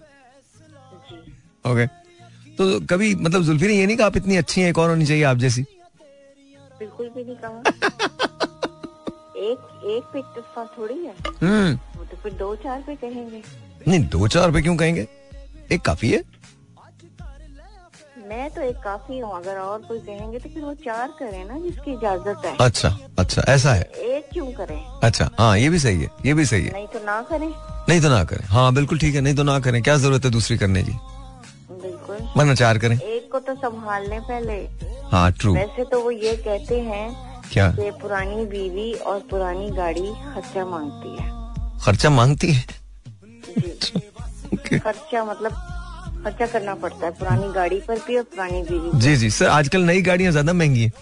ओके 1.73 1.87
तो 2.59 2.81
कभी 2.91 3.15
मतलब 3.15 3.43
जुल्फी 3.43 3.67
ने 3.67 3.75
ये 3.75 3.87
नहीं 3.87 3.97
कहा 3.97 4.07
आप 4.07 4.17
इतनी 4.17 4.37
अच्छी 4.37 4.61
हैं 4.61 4.69
एक 4.71 4.79
और 4.79 4.91
होनी 4.91 5.07
चाहिए 5.07 5.23
आप 5.25 5.37
जैसी? 5.37 5.63
बिल्कुल 6.79 7.09
भी 7.17 7.25
नहीं 7.25 7.37
कहा। 7.37 7.61
एक 9.45 9.83
एक 9.85 10.03
पे 10.13 10.19
इतफा 10.19 10.65
थोड़ी 10.79 10.95
है। 10.95 11.15
हम्म। 11.43 11.99
वो 11.99 12.05
तो 12.05 12.17
फिर 12.23 12.33
दो 12.33 12.55
चार 12.57 12.83
पे 12.87 12.95
कहेंगे। 12.97 13.43
नहीं 13.89 14.01
दो 14.09 14.29
चार 14.29 14.47
रुपए 14.47 14.63
क्यों 14.63 14.77
कहेंगे? 14.77 15.07
एक 15.73 15.81
काफ़ी 15.81 16.11
है। 16.11 16.23
मैं 18.29 18.51
तो 18.51 18.61
एक 18.63 18.77
काफ़ी 18.77 19.19
हूँ 19.19 19.35
अगर 19.37 19.59
और 19.59 19.79
कोई 19.83 19.99
कहेंगे 19.99 20.39
तो 20.39 20.49
फिर 20.49 20.63
वो 20.63 20.73
चार 20.75 21.09
करें 21.19 21.45
ना 21.45 21.59
जिसकी 21.59 21.93
इजाज़त 21.93 22.45
है। 22.45 22.57
अच्छा 22.61 22.97
अच्छा 23.19 23.43
ऐसा 23.49 23.73
है। 23.75 23.83
एक 23.83 24.29
क्यों 24.33 24.47
करें? 24.53 25.01
अच्छा 25.03 25.29
हाँ 25.39 25.59
ये 25.59 25.69
भी 25.69 25.79
सही 25.79 26.01
है 26.03 26.09
ये 26.27 26.35
भी 26.35 26.47
सही 26.47 26.65
है। 26.65 26.73
नहीं 26.73 26.87
तो 26.87 26.99
ना 27.05 27.21
करें। 27.23 27.49
नहीं 27.89 28.01
तो 28.01 28.09
ना 28.09 28.23
करें। 28.25 28.45
हाँ 28.49 28.73
बिल्कुल 28.75 28.99
ठीक 28.99 29.15
है 29.15 29.21
नहीं 29.21 29.35
तो 29.35 29.43
ना 29.43 29.59
करें। 29.61 29.83
क्या 29.83 29.97
ज़रूरत 29.97 30.25
है 30.25 30.31
दूसरी 30.31 30.59
करने 30.59 30.83
की? 30.83 30.93
बिल्कुल 32.15 32.41
वरना 32.41 32.55
चार 32.55 32.79
करें। 32.79 32.99
एक 32.99 33.31
को 33.33 33.39
तो 33.41 33.55
संभाल 33.57 34.09
लें 34.11 34.21
पहले। 34.23 34.57
हाँ 35.11 35.31
ट्रू 35.33 35.55
वैसे 35.55 35.85
तो 35.85 36.01
वो 36.01 36.11
ये 36.11 36.37
कहते 36.39 36.81
हैं 36.83 37.07
क्या? 37.53 37.71
कि 37.73 37.91
पुरानी 38.01 38.45
बीवी 38.47 38.93
और 38.93 39.21
पुरानी 39.31 39.71
गाड़ी 39.73 40.09
खर्चा 40.35 40.65
मांगती 40.67 41.17
है। 41.17 41.29
खर्चा 41.85 42.11
मांगती 42.13 42.53
है? 42.53 42.65
Okay. 44.55 44.79
खर्चा 44.81 45.25
मतलब 45.25 45.53
खर्चा 46.25 46.47
करना 46.47 46.75
पड़ता 46.77 47.07
है 47.07 47.13
पुरानी 47.13 47.53
गाड़ी 47.53 47.81
पर 47.89 47.99
भी 48.07 48.17
और 48.17 48.23
पुरानी 48.25 48.63
बीवी 48.63 48.99
जी 49.01 49.17
जी। 49.17 49.31
सर 49.31 49.49
आजकल 49.49 49.83
नई 49.83 50.03
गाड़ियाँ 50.03 50.33
ज़्यादा 50.33 50.53
महँगी 50.53 50.85
है। 50.85 50.93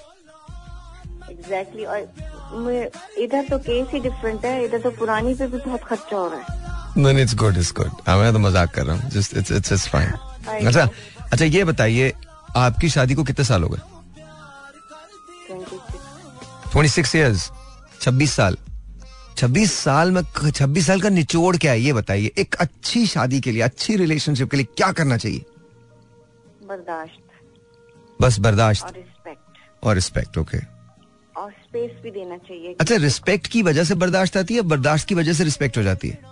एग्जैक्टली 1.31 1.85
और 1.85 1.99
इधर 3.19 3.47
तो 3.51 3.59
केस 3.61 3.87
ही 3.93 4.01
डिफरेंट 4.01 4.45
है 4.45 4.65
इधर 4.65 4.81
तो 4.81 4.91
पुरानी 4.93 5.35
पे 5.35 5.47
भी 5.47 5.59
बहुत 5.59 5.85
खर्चा 5.85 6.17
हो 6.17 6.27
रहा 6.29 6.39
है। 6.39 7.03
नहीं 7.03 7.23
इट्स 7.23 7.35
गुड 7.37 7.57
इट्स 7.59 7.73
गुड 7.77 8.09
मैं 8.09 8.33
तो 8.33 8.39
मज़ाक 8.39 8.75
कर 8.75 8.85
रहा 8.85 8.97
हूँ। 8.97 9.11
जस्ट 9.11 9.37
इट्स 9.37 9.53
इट्स 9.53 9.89
फाइन 9.89 10.13
अच्छा 10.49 10.89
अच्छा 11.33 11.45
ये 11.45 11.65
बताइए 11.65 12.13
आपकी 12.57 12.89
शादी 12.91 13.15
को 13.15 13.25
कितने 13.25 13.45
साल 13.45 13.63
हो 13.63 13.69
गए? 13.69 13.81
ट्वेंटी 16.73 16.89
सिक्स 16.89 17.15
ईयर्स 17.17 17.51
छब्बीस 18.01 18.33
साल। 18.33 18.57
छब्बीस 19.37 19.73
साल 19.73 20.11
में 20.11 20.23
छब्बीस 20.51 20.87
साल 20.87 21.01
का 21.01 21.09
निचोड़ 21.09 21.57
क्या 21.57 21.73
है? 21.73 21.81
ये 21.81 21.93
बताइए 21.93 22.33
एक 22.39 22.55
अच्छी 22.61 23.07
शादी 23.07 23.41
के 23.41 23.53
लिए 23.53 23.63
अच्छी 23.63 23.97
रिलेशनशिप 23.97 24.51
के 24.51 24.57
लिए 24.57 24.67
क्या 24.77 24.91
करना 24.93 25.17
चाहिए? 25.17 25.45
बर्दाश्त। 26.69 27.21
बस 28.21 28.39
बर्दाश्त। 28.41 28.85
और 28.85 28.93
रिस्पेक्ट 28.97 29.85
और 29.85 29.95
रिस्पेक्ट 29.95 30.39
ओके 30.39 30.59
okay. 30.59 30.69
और 31.37 31.51
स्पेस 31.53 31.91
भी 32.03 32.11
देना 32.11 32.37
चाहिए। 32.39 32.77
अच्छा 32.81 32.97
रिस्पेक्ट 32.97 33.47
की 33.47 33.63
वजह 33.63 33.85
से 33.85 33.95
बर्दाश्त 33.95 34.37
आती 34.37 34.55
है 34.55 34.63
बर्दाश्त 34.73 35.09
की 35.09 35.15
वजह 35.15 35.33
से 35.33 35.45
रिस्पेक्ट 35.45 35.79
हो 35.79 35.83
जाती 35.83 36.09
है? 36.09 36.32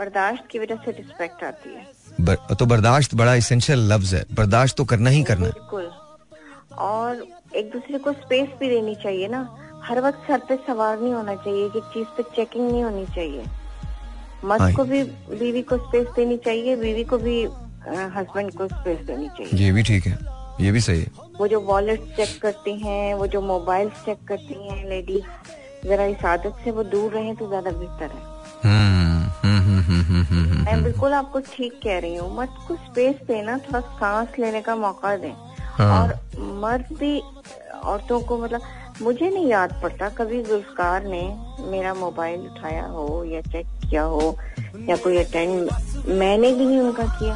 बर्दाश्त 0.00 0.44
की 0.50 0.58
वजह 0.58 0.76
से 0.84 0.90
रिस्पेक्ट 0.90 1.42
आती 1.44 1.74
है। 1.74 1.86
बर, 2.20 2.54
तो 2.54 2.66
बर्दाश्त 2.66 3.14
बड़ा 3.14 3.34
इसेंशियल 3.34 3.80
लफ्ज 3.92 4.14
है। 4.14 4.24
बर्दाश्त 4.34 4.76
तो 4.76 4.84
करना 4.92 5.10
ही 5.10 5.22
करना 5.22 5.46
बिल्कुल। 5.46 5.90
और 6.80 7.26
एक 7.56 7.70
दूसरे 7.72 7.98
को 7.98 8.12
स्पेस 8.14 8.48
भी 8.60 8.68
देनी 8.68 8.94
चाहिए 9.02 9.28
ना। 9.28 9.40
हर 9.84 10.00
वक्त 10.00 10.26
सर 10.28 10.38
पे 10.48 10.56
सवार 10.66 10.98
नहीं 11.00 11.12
होना 11.14 11.34
चाहिए 11.34 11.68
कि 11.68 11.80
चीज़ 11.94 12.08
पे 12.16 12.22
चेकिंग 12.36 12.70
नहीं 12.70 12.82
होनी 12.82 13.06
चाहिए। 13.14 13.42
हाँ। 13.42 14.48
मर्द 14.48 14.76
को 14.76 14.84
भी 14.84 15.02
बीवी 15.34 15.62
को 15.62 15.76
स्पेस 15.78 16.06
देनी 16.16 16.36
चाहिए 16.44 16.76
बीवी 16.76 17.04
को 17.04 17.18
भी 17.18 17.42
हस्बैंड 18.16 18.52
को 18.54 18.68
स्पेस 18.68 19.06
देनी 19.06 19.28
चाहिए। 19.28 19.64
ये 19.64 19.72
भी 19.72 19.82
ठीक 19.82 20.06
है। 20.06 20.18
ये 20.60 20.72
भी 20.72 20.80
सही 20.80 21.00
है। 21.00 21.10
वो 21.38 21.46
जो 21.48 21.60
वॉलेट 21.68 22.00
चेक 22.16 22.38
करती 22.42 22.78
हैं 22.80 23.14
वो 23.14 23.26
जो 23.26 23.40
मोबाइल 23.42 23.88
चेक 24.06 24.24
करती 24.28 24.68
हैं 24.68 24.88
लेडीज़ 24.88 25.88
जरा 25.88 26.04
इस 26.06 26.24
आदत 26.26 26.60
से 26.64 26.70
वो 26.70 26.82
दूर 26.86 27.12
रहे 27.12 27.34
तो 27.34 27.48
ज़्यादा 27.48 27.70
बेहतर 27.70 28.16
है। 28.16 28.28
मैं 30.32 30.82
बिल्कुल 30.84 31.12
आपको 31.12 31.40
ठीक 31.46 31.80
कह 31.84 31.98
रही 31.98 32.16
हूँ। 32.16 32.34
मर्द 32.36 32.50
को 32.68 32.74
स्पेस 32.76 33.14
देना 33.28 33.56
थोड़ा 33.58 33.80
सांस 33.80 34.38
लेने 34.38 34.60
का 34.62 34.76
मौका 34.76 35.16
दें। 35.16 35.32
हाँ। 35.78 35.90
और 36.00 36.14
मर्द 36.60 36.96
भी 36.98 37.18
औरतों 37.84 38.20
को 38.20 38.38
मतलब 38.38 38.60
मुझे 39.02 39.28
नहीं 39.30 39.46
याद 39.48 39.72
पड़ता 39.82 40.08
कभी 40.08 40.42
जुल्फकार 40.42 41.04
ने 41.04 41.22
मेरा 41.70 41.94
मोबाइल 41.94 42.40
उठाया 42.40 42.84
हो 42.86 43.24
या 43.24 43.40
चेक 43.42 43.66
किया 43.88 44.02
हो 44.02 44.36
या 44.88 44.96
कोई 44.96 45.16
अटेंड 45.18 45.70
मैंने 46.08 46.52
भी 46.52 46.64
नहीं 46.66 46.80
उनका 46.80 47.04
किया। 47.18 47.34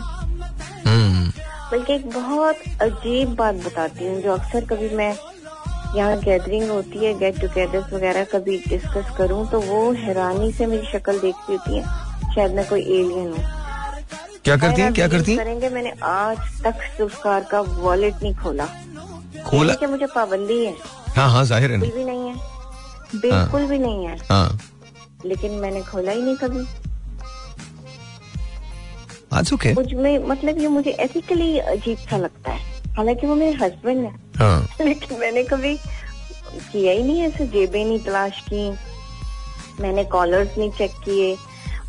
हम्म, 0.87 1.31
बल्कि 1.71 1.93
एक 1.93 2.11
बहुत 2.11 2.57
अजीब 2.83 3.35
बात 3.35 3.55
बताती 3.67 4.07
हूँ 4.07 4.21
जो 4.23 4.33
अक्सर 4.33 4.65
कभी 4.65 4.95
मैं 4.97 5.15
यहाँ 5.97 6.17
गैदरिंग 6.21 6.71
होती 6.71 7.05
है 7.05 7.13
गेट 7.19 7.41
टुगेदर्स 7.41 7.93
वगैरह 7.93 8.25
कभी 8.25 8.57
डिस्कस 8.69 9.15
करूँ 9.19 9.47
तो 9.51 9.61
वो 9.61 9.91
हैरानी 9.95 10.53
से 10.53 10.67
मेरी 10.67 10.87
शक्ल 10.87 11.19
देखती 11.21 11.53
होती 11.53 11.77
है। 11.77 12.04
शायद 12.35 12.55
मैं 12.55 12.69
कोई 12.69 12.81
एलियन 12.81 13.33
हूँ। 13.33 13.45
क्या 14.45 14.57
करती 14.57 14.81
हैं? 14.81 14.93
क्या 14.93 15.09
करती 15.09 15.33
हैं? 15.33 15.39
करेंगे 15.45 15.69
मैंने 15.69 15.93
आज 16.03 16.39
तक 16.65 16.81
जुल्फकार 16.99 17.45
का 17.51 17.61
वॉलेट 17.61 18.15
नहीं 18.23 18.35
खोला। 18.35 18.67
खोला? 19.49 19.75
क्या 19.75 19.89
मुझे 19.89 20.07
पाबंदी 20.07 20.65
है। 20.65 20.75
हाँ 21.17 21.31
हाँ 21.31 21.45
ज़ाहिर 21.45 21.73
है 21.73 21.81
बिल्कुल 21.81 21.99
भी 21.99 22.05
नहीं 22.05 22.29
है। 22.29 22.35
बिल्कुल 23.21 23.67
भी 23.67 23.79
नहीं 23.79 24.05
है। 24.07 24.17
हाँ। 24.31 24.59
लेकिन 25.27 25.53
मैंने 25.53 25.83
खोला 25.83 26.13
ही 26.13 26.23
नहीं 26.23 26.37
कभी। 26.37 26.67
आज 29.33 29.53
ओके। 29.53 29.73
मुझमें 29.75 30.19
मतलब 30.27 30.59
ये 30.59 30.69
मुझे 30.69 30.91
एथिकली 30.91 31.59
अजीब 31.59 31.99
सा 31.99 32.17
लगता 32.17 32.53
है। 32.53 32.93
हालाँकि 32.97 33.27
वो 33.27 33.35
मेरे 33.35 33.57
हस्बैंड 33.65 34.05
है। 34.05 34.13
हाँ। 34.37 34.69
लेकिन 34.85 35.19
मैंने 35.19 35.43
कभी 35.45 35.77
किया 36.73 36.93
ही 36.93 37.03
नहीं 37.03 37.23
ऐसे। 37.23 37.47
जेबें 37.47 37.85
नहीं 37.85 37.99
तलाश 38.01 38.41
की। 38.53 38.71
मैंने 39.81 40.05
कॉलर्स 40.05 40.59
नहीं 40.59 40.71
चेक 40.71 40.91
किए। 41.05 41.37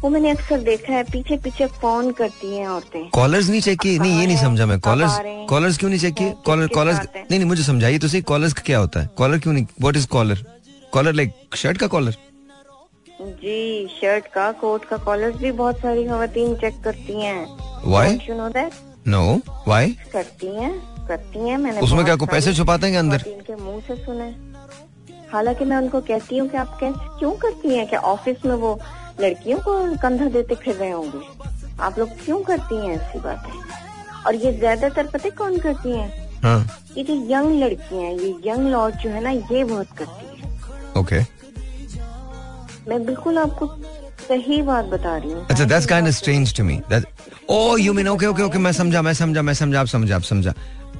वो 0.05 0.09
मैंने 0.09 0.29
अक्सर 0.29 0.59
देखा 0.61 0.93
है 0.93 1.03
पीछे 1.03 1.35
पीछे 1.43 1.65
फ़ोन 1.81 2.11
करती 2.17 2.47
हैं 2.55 2.67
औरतें। 2.69 3.09
कॉलर्स 3.09 3.47
नहीं 3.49 3.61
चेक 3.61 3.79
किए? 3.81 3.97
नहीं 3.99 4.19
ये 4.19 4.25
नहीं 4.27 4.37
समझा 4.37 4.65
मैं। 4.65 4.79
कॉलर्स 4.79 5.13
कॉलर्स 5.49 5.77
क्यों 5.77 5.89
नहीं 5.89 5.99
चेक 5.99 6.13
किए? 6.13 6.33
कॉलर 6.45 6.67
कॉलर्स 6.75 6.97
हैं? 6.97 7.05
नहीं 7.21 7.39
नहीं 7.39 7.47
मुझे 7.49 7.63
समझाइए 7.63 7.99
तो 7.99 8.07
सही। 8.07 8.21
कॉलर्स 8.21 8.53
का 8.53 8.61
क्या 8.65 8.79
होता 8.79 8.99
है? 8.99 9.09
कॉलर 9.17 9.39
क्यों 9.39 9.53
नहीं 9.53 9.65
what 9.81 9.95
is 9.95 10.07
collar 10.07 10.43
collar 10.93 11.13
like 11.13 11.31
shirt 11.55 11.77
का 11.77 11.87
कॉलर 11.87 12.15
जी 13.21 13.87
शर्ट 13.91 14.27
का 14.33 14.51
कोट 14.51 14.85
का 14.85 14.97
कॉलर 15.05 15.31
भी 15.37 15.51
बहुत 15.53 15.79
सारी 15.79 16.03
खातन 16.07 16.53
चेक 16.61 16.79
करती 16.83 17.21
हैं। 17.21 17.45
Why 17.85 18.17
you 18.29 18.35
know 18.35 18.49
that 18.49 18.73
no 19.07 19.23
why 19.67 19.95
करती 20.13 20.55
हैं 20.55 20.71
करती 21.07 21.47
हैं 21.47 21.57
मैंने 21.57 21.79
उसमें 21.79 22.03
क्या 22.05 22.15
को 22.15 22.25
पैसे 22.25 22.53
छुपाते 22.53 22.87
हैं 22.87 22.97
अंदर? 22.99 23.17
खातन 23.17 23.41
के 23.47 23.63
मुँह 23.63 23.79
से 23.87 23.95
सुने। 24.05 24.29
हालाँकि 25.33 25.65
मैं 25.65 25.77
उनको 25.77 26.01
कहती 26.03 26.37
हूँ 26.37 26.47
कि 26.49 26.57
आप 26.57 26.77
कैसे 26.79 27.17
क्यों 27.19 27.31
करती 27.37 27.75
हैं? 27.75 27.87
कि 27.87 27.95
ऑफ़िस 28.13 28.45
में 28.45 28.55
वो 28.55 28.79
लड़कियों 29.21 29.59
को 29.59 29.97
कंधा 29.97 30.25
देते 30.25 30.55
फिर 30.55 30.75
रहे 30.75 30.91
होंगे। 30.91 31.19
आप 31.79 31.99
लोग 31.99 32.09
क्यों 32.25 32.41
करती 32.43 32.75
हैं 32.75 32.95
ऐसी 32.95 33.19
बातें? 33.19 33.51
और 34.27 34.35
ये 34.35 34.51
ज़्यादातर 34.53 35.07
पता 35.07 35.29
कौन 35.29 35.57
करती 35.59 35.91
है? 35.91 36.07
हाँ। 36.43 36.67
ये 36.97 37.03
जो 37.03 37.13
यंग 37.13 37.63
लड़कियाँ 37.63 38.03
हैं 38.03 38.13
ये 38.13 38.35
यंग 38.45 38.67
लॉर्ड 38.67 38.95
जो 38.95 39.09
है 39.09 39.23
ना 39.23 39.29
ये 39.29 39.63
बहुत 39.63 39.87
करती 39.97 40.25
है। 40.25 40.49
Okay 40.97 41.19
okay. 41.19 41.31
मैं 42.87 43.05
बिल्कुल 43.05 43.37
आपको 43.37 43.65
सही 44.27 44.61
बात 44.61 44.85
बता 44.85 45.15
रही 45.17 45.31
हूँ। 45.31 45.45
अच्छा 45.49 45.63
that's 45.63 45.85
kind 45.85 46.07
of 46.07 46.15
strange 46.15 46.55
to 46.57 46.63
me 46.63 46.77
that 46.89 47.05
oh 47.49 47.77
you 47.77 47.93
mean 47.93 48.07
okay 48.07 48.25
okay 48.27 48.43
okay 48.43 48.59
मैं 48.59 48.71
समझा 48.73 49.01
मैं 49.01 49.13
समझा 49.13 49.41
मैं 49.41 49.53
समझा 49.53 49.79
आप 49.79 49.87
समझा 49.87 50.15
आप 50.15 50.21
समझा। 50.23 50.53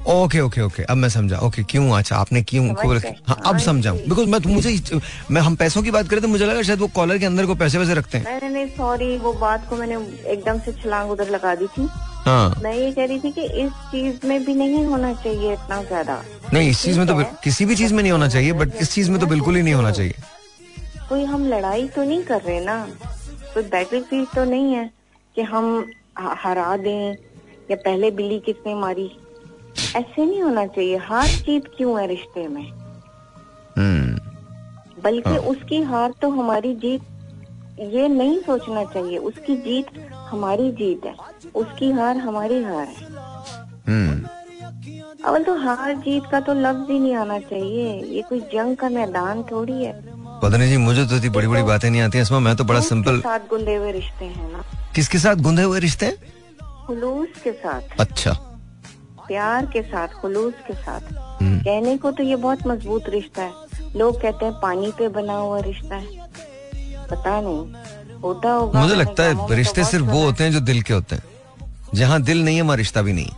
ओके 0.08 0.40
ओके 0.40 0.60
ओके 0.62 0.82
अब 0.82 0.96
मैं 0.96 1.08
समझा। 1.08 1.38
ओके 1.42 1.62
क्यों? 1.70 1.90
अच्छा 1.92 2.16
आपने 2.16 2.42
क्यों 2.42 2.74
खोल 2.74 2.98
हाँ 2.98 3.36
अब 3.36 3.46
हाँ 3.46 3.58
समझा। 3.60 3.92
बिकॉज़ 3.92 4.28
मैं 4.30 4.38
मुझे 4.46 5.00
मैं 5.30 5.40
हम 5.42 5.54
पैसों 5.56 5.82
की 5.82 5.90
बात 5.90 6.08
करें 6.08 6.20
तो 6.22 6.28
मुझे 6.28 6.46
लगा 6.46 6.62
शायद 6.62 6.78
वो 6.80 6.86
कॉलर 6.94 7.18
के 7.18 7.26
अंदर 7.26 7.46
को 7.46 7.54
पैसे 7.54 7.78
वैसे 7.78 7.94
रखते 7.94 8.18
हैं। 8.18 8.24
मैंने 8.24 8.48
नहीं 8.48 8.66
सॉरी 8.76 9.16
वो 9.18 9.32
बात 9.40 9.68
को 9.70 9.76
मैंने 9.76 9.96
एकदम 10.32 10.58
से 10.58 10.72
छलांग 10.72 11.10
उधर 11.10 11.30
लगा 11.30 11.54
दी 11.54 11.66
थी। 11.78 11.88
हाँ। 12.26 12.60
मैं 12.62 12.74
ये 12.74 12.92
कह 12.92 13.04
रही 13.04 13.18
थी 13.20 13.30
कि 13.32 13.42
इस 13.64 13.72
चीज़ 13.90 14.26
में 14.26 14.44
भी 14.44 14.54
नहीं 14.54 14.84
होना 14.84 15.12
चाहिए 15.14 15.52
इतना 15.52 15.82
ज़्यादा। 15.82 16.22
नहीं 16.52 16.70
इस 16.70 16.82
चीज़ 16.82 16.98
में 16.98 17.06
तो 17.06 17.22
किसी 17.44 17.64
भी 17.64 17.76
चीज़ 17.76 17.94
में 17.94 18.02
नहीं 18.02 18.12
होना 18.12 18.28
चाहिए 18.28 18.52
बट 18.52 18.76
इस 18.80 18.92
चीज़ 18.92 19.10
में 19.10 19.20
तो 19.20 19.26
बिल्कुल 19.26 19.56
ही 19.56 19.62
नहीं 19.62 19.74
होना 19.74 19.90
चाहिए। 19.90 20.14
कोई 21.08 21.24
हम 21.24 21.46
लड़ाई 21.48 21.86
तो 21.88 22.04
नहीं 22.04 22.22
कर 22.24 22.40
रहे 22.42 22.60
ना? 22.60 22.86
कोई 23.56 23.64
बैटल 23.64 24.02
फ़ील्ड 24.02 24.28
तो 24.28 24.44
नहीं 24.44 24.72
है 24.72 24.90
कि 25.34 25.42
हम 25.42 25.90
हरा 26.18 26.76
दें 26.76 27.12
या 27.70 27.76
पहले 27.76 28.10
बिल्ली 28.10 28.40
किसने 28.40 28.74
मारी। 28.74 29.12
ऐसे 29.96 30.26
नहीं 30.26 30.42
होना 30.42 30.66
चाहिए। 30.66 30.96
हार 30.96 31.26
जीत 31.26 31.70
क्यों 31.76 32.00
है 32.00 32.06
रिश्ते 32.06 32.48
में? 32.48 32.70
हम्म। 33.78 34.18
बल्कि 35.02 35.30
उसकी 35.30 35.82
हार 35.82 36.12
तो 36.22 36.30
हमारी 36.30 36.74
जीत 36.74 37.02
ये 37.80 38.08
नहीं 38.08 38.38
सोचना 38.38 38.84
चाहिए। 38.84 39.18
उसकी 39.18 39.56
जीत 39.56 39.86
हमारी 40.12 40.72
जीत 40.72 41.04
है। 41.04 41.14
उसकी 41.54 41.90
हार 41.90 42.16
हमारी 42.16 42.62
हार 42.62 42.88
है। 42.88 43.06
हम्म। 43.88 44.26
अवल 45.24 45.42
तो 45.42 45.54
हार 45.54 45.94
जीत 45.94 46.22
का 46.32 46.40
तो 46.40 46.54
लफ्ज 46.54 46.90
ही 46.90 46.98
नहीं 46.98 47.14
आना 47.14 47.38
चाहिए। 47.38 48.04
ये 48.04 48.22
कोई 48.22 48.40
जंग 48.40 48.76
का 48.76 48.88
मैदान 48.88 49.42
थोड़ी 49.42 49.84
है। 49.84 50.15
पता 50.42 50.56
नहीं 50.56 50.68
जी 50.68 50.76
मुझे 50.76 51.04
तो 51.06 51.16
इतनी 51.16 51.28
बड़ी 51.30 51.48
बड़ी 51.48 51.62
बातें 51.62 51.88
नहीं 51.90 52.00
आती 52.00 52.18
हैं। 52.18 52.22
इसमें 52.22 52.38
मैं 52.40 52.54
तो 52.56 52.64
बड़ा 52.64 52.80
सिंपल 52.80 53.20
साथ 53.20 53.46
गुंदे 53.50 53.74
हुए 53.74 53.92
रिश्ते 53.92 54.24
हैं 54.24 54.50
ना। 54.52 54.64
किसके 54.94 55.18
साथ 55.18 55.36
गुंदे 55.36 55.62
हुए 55.62 55.80
रिश्ते 55.80 56.06
हैं? 56.06 56.16
खुलूस 56.86 57.40
के 57.44 57.52
साथ। 57.52 58.00
अच्छा। 58.00 58.32
प्यार 59.26 59.66
के 59.66 59.82
साथ 59.82 60.08
खुलूस 60.20 60.54
के 60.66 60.74
साथ। 60.74 61.12
हम्म। 61.42 61.58
कहने 61.60 61.96
को 61.98 62.10
तो 62.10 62.22
ये 62.22 62.36
बहुत 62.36 62.66
मज़बूत 62.66 63.08
रिश्ता 63.08 63.42
है। 63.42 63.52
लोग 63.96 64.20
कहते 64.22 64.44
हैं 64.44 64.54
पानी 64.60 64.92
पे 64.98 65.08
बना 65.08 65.32
हुआ 65.32 65.60
रिश्ता 65.60 65.96
है। 65.96 66.28
पता 67.10 67.40
नहीं 67.40 68.20
होता 68.22 68.52
होगा 68.52 68.80
मुझे 68.80 68.94
लगता 68.94 69.22
है 69.22 69.54
रिश्ते 69.54 69.80
तो 69.82 69.88
सिर्फ़ 69.88 70.06
वो 70.06 70.24
होते 70.24 70.44
हैं 70.44 70.52
जो 70.52 70.60
दिल 70.62 70.82
के 70.82 70.94
होते 70.94 71.16
हैं। 71.16 71.22
जहाँ 71.94 72.20
दिल 72.22 72.44
नहीं 72.44 72.56
है 72.56 72.62
वहाँ 72.62 72.76
रिश्ता 72.76 73.02
भी 73.02 73.12
नहीं 73.12 73.30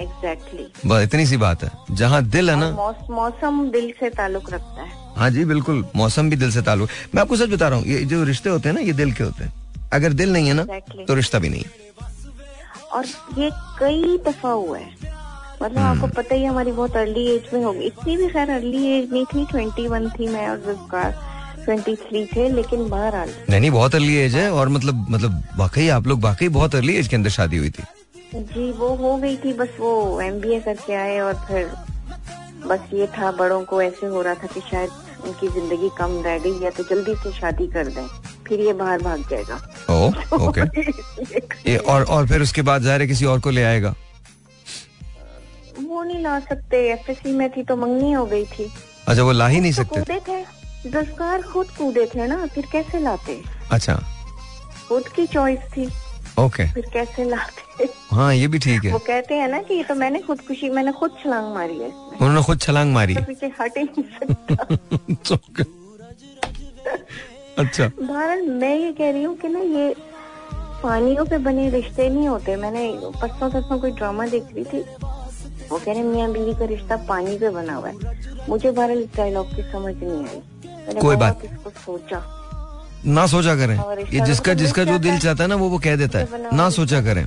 एग्जैक्टली 0.00 0.66
बस 0.86 1.02
इतनी 1.02 1.26
सी 1.26 1.36
बात 1.36 1.62
है। 1.64 1.70
जहाँ 1.90 2.22
दिल 2.26 2.50
है 2.50 2.56
ना 2.56 2.70
मौसम 3.10 3.68
दिल 3.70 3.92
से 4.00 4.10
ताल्लुक 4.10 4.52
रखता 4.52 4.82
है। 4.82 5.05
हाँ 5.16 5.30
जी 5.30 5.44
बिल्कुल। 5.44 5.84
मौसम 5.96 6.30
भी 6.30 6.36
दिल 6.36 6.50
से 6.52 6.62
ताल्लुक। 6.62 6.88
मैं 7.14 7.22
आपको 7.22 7.36
सच 7.36 7.48
बता 7.50 7.68
रहा 7.68 7.78
हूँ 7.78 7.86
ये 7.86 8.04
जो 8.04 8.22
रिश्ते 8.24 8.50
होते 8.50 8.68
हैं 8.68 8.74
ना 8.76 8.80
ये 8.82 8.92
दिल 8.94 9.12
के 9.12 9.24
होते 9.24 9.44
हैं। 9.44 9.52
अगर 9.92 10.12
दिल 10.12 10.32
नहीं 10.32 10.48
है 10.48 10.54
ना 10.54 10.62
Exactly. 10.64 11.06
तो 11.08 11.14
रिश्ता 11.14 11.38
भी 11.38 11.48
नहीं 11.48 11.64
और 12.92 13.04
ये 13.38 13.50
कई 13.78 14.16
दफ़ा 14.26 14.50
हुआ 14.50 14.78
है। 14.78 15.14
मतलब 15.62 15.78
हम्म। 15.78 15.88
आपको 15.88 16.06
पता 16.16 16.34
ही 16.34 16.44
हमारी 16.44 16.72
बहुत 16.72 16.96
अर्ली 16.96 17.26
एज 17.34 17.48
में 17.54 17.62
होगी। 17.64 17.86
इतनी 17.86 18.16
भी 18.16 18.28
खैर 18.28 18.50
अर्ली 18.50 18.84
एज 18.88 19.12
नहीं 19.12 19.24
थी 19.24 19.44
ट्वेंटी 19.50 19.86
वन 19.88 20.08
थी 20.10 20.28
मैं 20.28 20.48
और 20.48 20.56
जुल्फकार 20.66 21.10
ट्वेंटी 21.64 21.94
थ्री 21.96 22.24
थे 22.26 22.48
लेकिन 22.50 22.88
बहरहाल। 22.88 23.30
नहीं 23.50 23.60
नहीं 23.60 23.70
बहुत 23.70 23.94
अर्ली 23.94 24.16
एज 24.16 24.34
है 24.34 24.50
और 24.52 24.68
मतलब 24.68 25.06
मतलब 25.10 25.42
वाकई 25.58 25.88
आप 25.88 26.06
लोग 26.06 26.20
वाकई 26.22 26.48
बहुत 26.58 26.74
अर्ली 26.74 26.96
एज 26.96 27.08
के 27.08 27.16
अंदर 27.16 27.30
शादी 27.30 27.56
हुई 27.56 27.70
थी। 27.70 27.84
जी 28.34 28.70
वो 28.72 28.94
हो 28.96 29.16
गई 29.16 29.36
थी 29.36 29.52
बस 29.54 29.76
वो 29.80 30.20
एमबीए 30.20 30.60
करके 30.60 30.94
आए 30.94 31.18
और 31.20 31.34
फिर 31.48 31.70
बस 32.66 32.88
ये 32.94 33.06
था 33.18 33.30
बड़ों 33.32 33.62
को 33.64 33.80
ऐसे 33.82 34.06
हो 34.06 34.22
रहा 34.22 34.34
था 34.34 34.46
कि 34.46 34.60
शायद 34.70 34.90
उनकी 35.26 35.48
ज़िंदगी 35.48 35.90
कम 35.98 36.20
रह 36.24 36.38
गई 36.38 36.58
या 36.64 36.70
तो 36.70 36.84
जल्दी 36.84 37.14
से 37.22 37.32
शादी 37.32 37.66
कर 37.68 37.86
दें। 37.88 38.06
फिर 38.48 38.60
ये 38.60 38.72
बाहर 38.72 39.02
भाग 39.02 39.24
जाएगा। 39.30 39.60
Oh 39.90 40.46
okay. 40.48 41.70
ये 41.70 41.76
और 41.76 42.04
और 42.04 42.26
फिर 42.28 42.42
उसके 42.42 42.62
बाद 42.62 42.82
ज़ाहिर 42.82 43.00
है 43.00 43.06
किसी 43.06 43.24
और 43.24 43.40
को 43.40 43.50
ले 43.50 43.62
आएगा? 43.64 43.94
वो 45.80 46.02
नहीं 46.02 46.22
ला 46.22 46.38
सकते 46.40 46.76
एफएससी 46.90 47.32
में 47.32 47.48
थी 47.50 47.62
तो 47.62 47.76
मंगनी 47.76 48.12
हो 48.12 48.24
गई 48.26 48.44
थी। 48.48 48.70
अच्छा 49.08 49.22
वो 49.22 49.32
ला 49.32 49.46
ही 49.48 49.60
नहीं 49.60 49.72
तो 49.72 49.82
सकते? 49.82 50.00
कूदे 50.00 50.20
थे। 50.28 50.90
दस्कार 50.90 51.42
खुद 51.42 51.70
कूदे 51.78 52.06
थे 52.14 52.26
ना 52.26 52.46
फिर 52.46 52.66
कैसे 52.72 53.00
लाते? 53.00 53.40
अच्छा। 53.72 53.94
खुद 54.88 55.08
की 55.08 55.26
चॉइस 55.26 55.58
थी। 55.76 55.88
ओके 56.38 56.72
फिर 56.72 56.86
कैसे 56.92 57.24
लाते 57.24 57.88
हाँ? 58.10 58.34
ये 58.34 58.46
भी 58.48 58.58
ठीक 58.58 58.84
है। 58.84 58.92
वो 58.92 58.98
कहते 58.98 59.34
हैं 59.34 59.48
ना 59.48 59.62
कि 59.62 59.74
ये 59.74 59.84
तो 59.84 59.94
मैंने 59.94 60.18
खुदकुशी 60.18 60.70
मैंने 60.70 60.92
खुद 60.92 61.10
छलांग 61.24 61.54
मारी 61.54 61.78
है। 61.78 61.88
उन्होंने 61.88 62.42
खुद 62.42 62.60
छलांग 62.60 62.92
मारी। 62.92 63.14
तो 63.14 63.22
पीछे 63.24 63.46
हट 63.60 63.78
ही 63.78 63.84
नहीं 63.84 64.04
सकता। 64.04 65.64
अच्छा। 67.58 67.86
भारत 67.86 68.44
मैं 68.44 68.76
ये 68.78 68.92
कह 68.92 69.10
रही 69.10 69.22
हूँ 69.22 69.36
कि 69.36 69.48
ना 69.48 69.58
ये 69.58 69.94
पानियों 70.54 71.24
पे 71.24 71.38
बने 71.38 71.70
रिश्ते 71.70 72.08
नहीं 72.10 72.28
होते। 72.28 72.56
मैंने 72.56 72.92
परसों 73.04 73.50
तरसों 73.50 73.78
कोई 73.80 73.90
ड्रामा 73.90 74.26
देख 74.26 74.42
रही 74.54 74.64
थी। 74.64 74.80
वो 75.70 75.78
कह 75.78 75.92
रहे 75.92 76.02
मियाँ 76.02 76.32
बीवी 76.32 76.54
का 76.54 76.64
रिश्ता 76.64 76.96
पानी 76.96 77.38
पे 77.38 77.48
बना 77.50 77.74
हुआ 77.74 77.88
है। 77.88 78.48
मुझे 78.48 78.70
भारत 78.70 78.98
इस 78.98 79.16
डायलॉग 79.16 79.56
की 79.56 79.62
समझ 79.62 79.94
नहीं 79.96 80.26
आई। 80.26 80.42
मैंने 80.86 81.00
कोई 81.00 81.16
बात- 81.16 81.44
इसको 81.44 81.70
सोचा। 81.70 82.35
ना 83.06 83.26
सोचा 83.26 83.54
करें। 83.56 83.76
ये 84.04 84.20
तो 84.20 84.26
जिसका 84.26 84.54
जिसका 84.54 84.84
जो 84.84 84.98
दिल 84.98 85.18
चाहता 85.18 85.44
है 85.44 85.48
ना 85.48 85.54
वो 85.54 85.68
वो 85.68 85.78
कह 85.78 85.96
देता 85.96 86.18
है। 86.18 86.56
ना 86.56 86.68
सोचा 86.70 87.00
करें। 87.00 87.26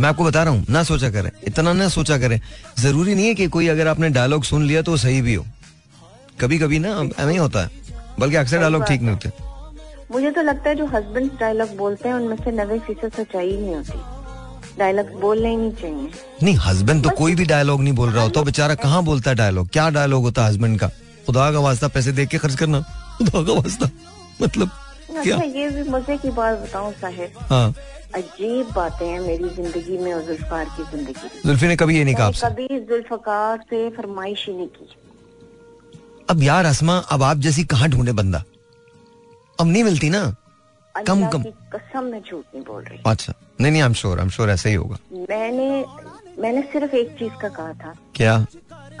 मैं 0.00 0.08
आपको 0.08 0.24
बता 0.24 0.42
रहा 0.42 0.52
हूँ 0.52 0.64
ना 0.70 0.82
सोचा 0.82 1.10
करें। 1.10 1.30
इतना 1.46 1.72
ना 1.72 1.88
सोचा 1.88 2.18
करें। 2.18 2.40
ज़रूरी 2.78 3.14
नहीं 3.14 3.26
है 3.26 3.34
कि 3.34 3.46
कोई 3.46 3.68
अगर 3.68 3.88
आपने 3.88 4.08
डायलॉग 4.10 4.44
सुन 4.44 4.64
लिया 4.64 4.82
तो 4.82 4.96
सही 4.96 5.20
भी 5.22 5.34
हो। 5.34 5.44
कभी 6.40 6.58
कभी 6.58 6.78
ना 6.78 6.88
ऐसा 6.88 7.28
ही 7.28 7.36
होता। 7.36 7.62
है 7.62 7.70
बल्कि 8.20 8.36
अक्सर 8.36 8.58
डायलॉग 8.58 8.84
ठीक 8.84 9.00
नहीं 9.02 9.10
होते। 9.10 9.30
मुझे 10.10 10.30
तो 10.30 10.42
लगता 10.42 10.68
है 10.68 10.74
जो 10.74 10.86
हस्बैंड 10.86 11.30
डायलॉग 11.40 11.76
बोलते 11.76 12.08
हैं 12.08 12.16
उनमें 12.16 12.36
से 12.36 12.50
नब्बे 12.52 12.78
फ़ीसद 12.78 13.12
सच्चाई 13.16 13.48
ही 13.48 13.56
नहीं 13.56 13.74
होती। 13.74 13.98
डायलॉग 14.78 15.20
बोलने 15.20 15.50
ही 15.50 15.56
नहीं 15.56 15.72
चाहिए। 15.72 16.10
नहीं 16.42 16.56
हस्बैंड 16.56 17.02
तो 17.04 17.10
कोई 17.10 17.34
भी 17.34 17.44
डायलॉग 17.44 17.82
नहीं 17.82 17.94
बोल 17.94 18.10
रहा 18.10 18.22
होता। 18.22 18.42
बेचारा 18.42 18.74
कहाँ 18.74 19.02
बोलता 19.02 19.30
है 19.30 19.36
डायलॉग 19.36 19.68
क्या 19.68 19.88
डायलॉग 19.90 20.22
होता 20.22 20.42
है 20.42 20.48
हस्बैंड 20.48 20.78
का? 20.80 20.88
खुदा 21.26 21.50
का 21.52 21.58
वास्ता 21.58 21.88
पैसे 21.88 22.12
देख 22.12 22.28
के 22.28 22.38
खर्च 22.38 22.54
करना। 22.54 22.84
खुदा 23.18 23.42
का 23.42 23.52
वास्ता 23.52 23.90
मतलब 24.42 24.70
क्या? 25.10 25.36
अच्छा 25.36 25.44
ये 25.58 25.68
भी 25.70 25.88
मज़े 25.90 26.16
की 26.18 26.30
बात 26.30 26.58
बताऊँ 26.58 26.92
साहिब। 26.94 27.38
हाँ। 27.50 27.74
अजीब 28.14 28.70
बातें 28.74 29.06
हैं 29.06 29.20
मेरी 29.20 29.48
ज़िंदगी 29.50 29.98
में 29.98 30.12
और 30.14 30.22
जुल्फकार 30.24 30.64
की 30.76 30.84
ज़िंदगी 30.90 31.28
जुल्फी 31.46 31.66
ने 31.66 31.76
कभी 31.76 31.96
ये 31.96 32.04
नहीं 32.04 32.14
कहा 32.14 32.30
कभी 32.42 32.68
जुल्फकार 32.80 33.58
से 33.70 33.88
फरमाइश 33.96 34.46
ही 34.48 34.54
नहीं 34.56 34.66
की। 34.68 34.88
अब 36.30 36.42
यार 36.42 36.64
असमा 36.64 36.96
अब 37.12 37.22
आप 37.22 37.36
जैसी 37.38 37.64
कहाँ 37.66 37.88
ढूंढे 37.90 38.12
बंदा? 38.12 38.42
अब 39.58 39.66
नहीं 39.66 39.84
मिलती 39.84 40.10
ना। 40.10 40.24
कम 40.94 41.26
कम। 41.28 41.42
कसम 41.72 42.04
मैं 42.04 42.20
झूठ 42.20 42.44
नहीं 42.54 42.62
बोल 42.64 42.82
रही। 42.82 42.98
अच्छा। 43.06 43.32
नहीं 43.60 43.72
नहीं 43.72 43.82
I 43.82 43.86
am 43.88 43.94
sure 43.94 44.18
I 44.18 44.24
am 44.24 44.30
sure 44.30 44.50
ऐसा 44.50 44.68
ही 44.68 44.74
होगा। 44.74 44.98
मैंने 45.30 45.84
मैंने 46.38 46.62
सिर्फ़ 46.72 46.94
एक 46.96 47.10
चीज़ 47.18 47.32
का 47.42 47.48
कहा 47.48 47.72
था। 47.74 47.94
क्या? 48.14 48.34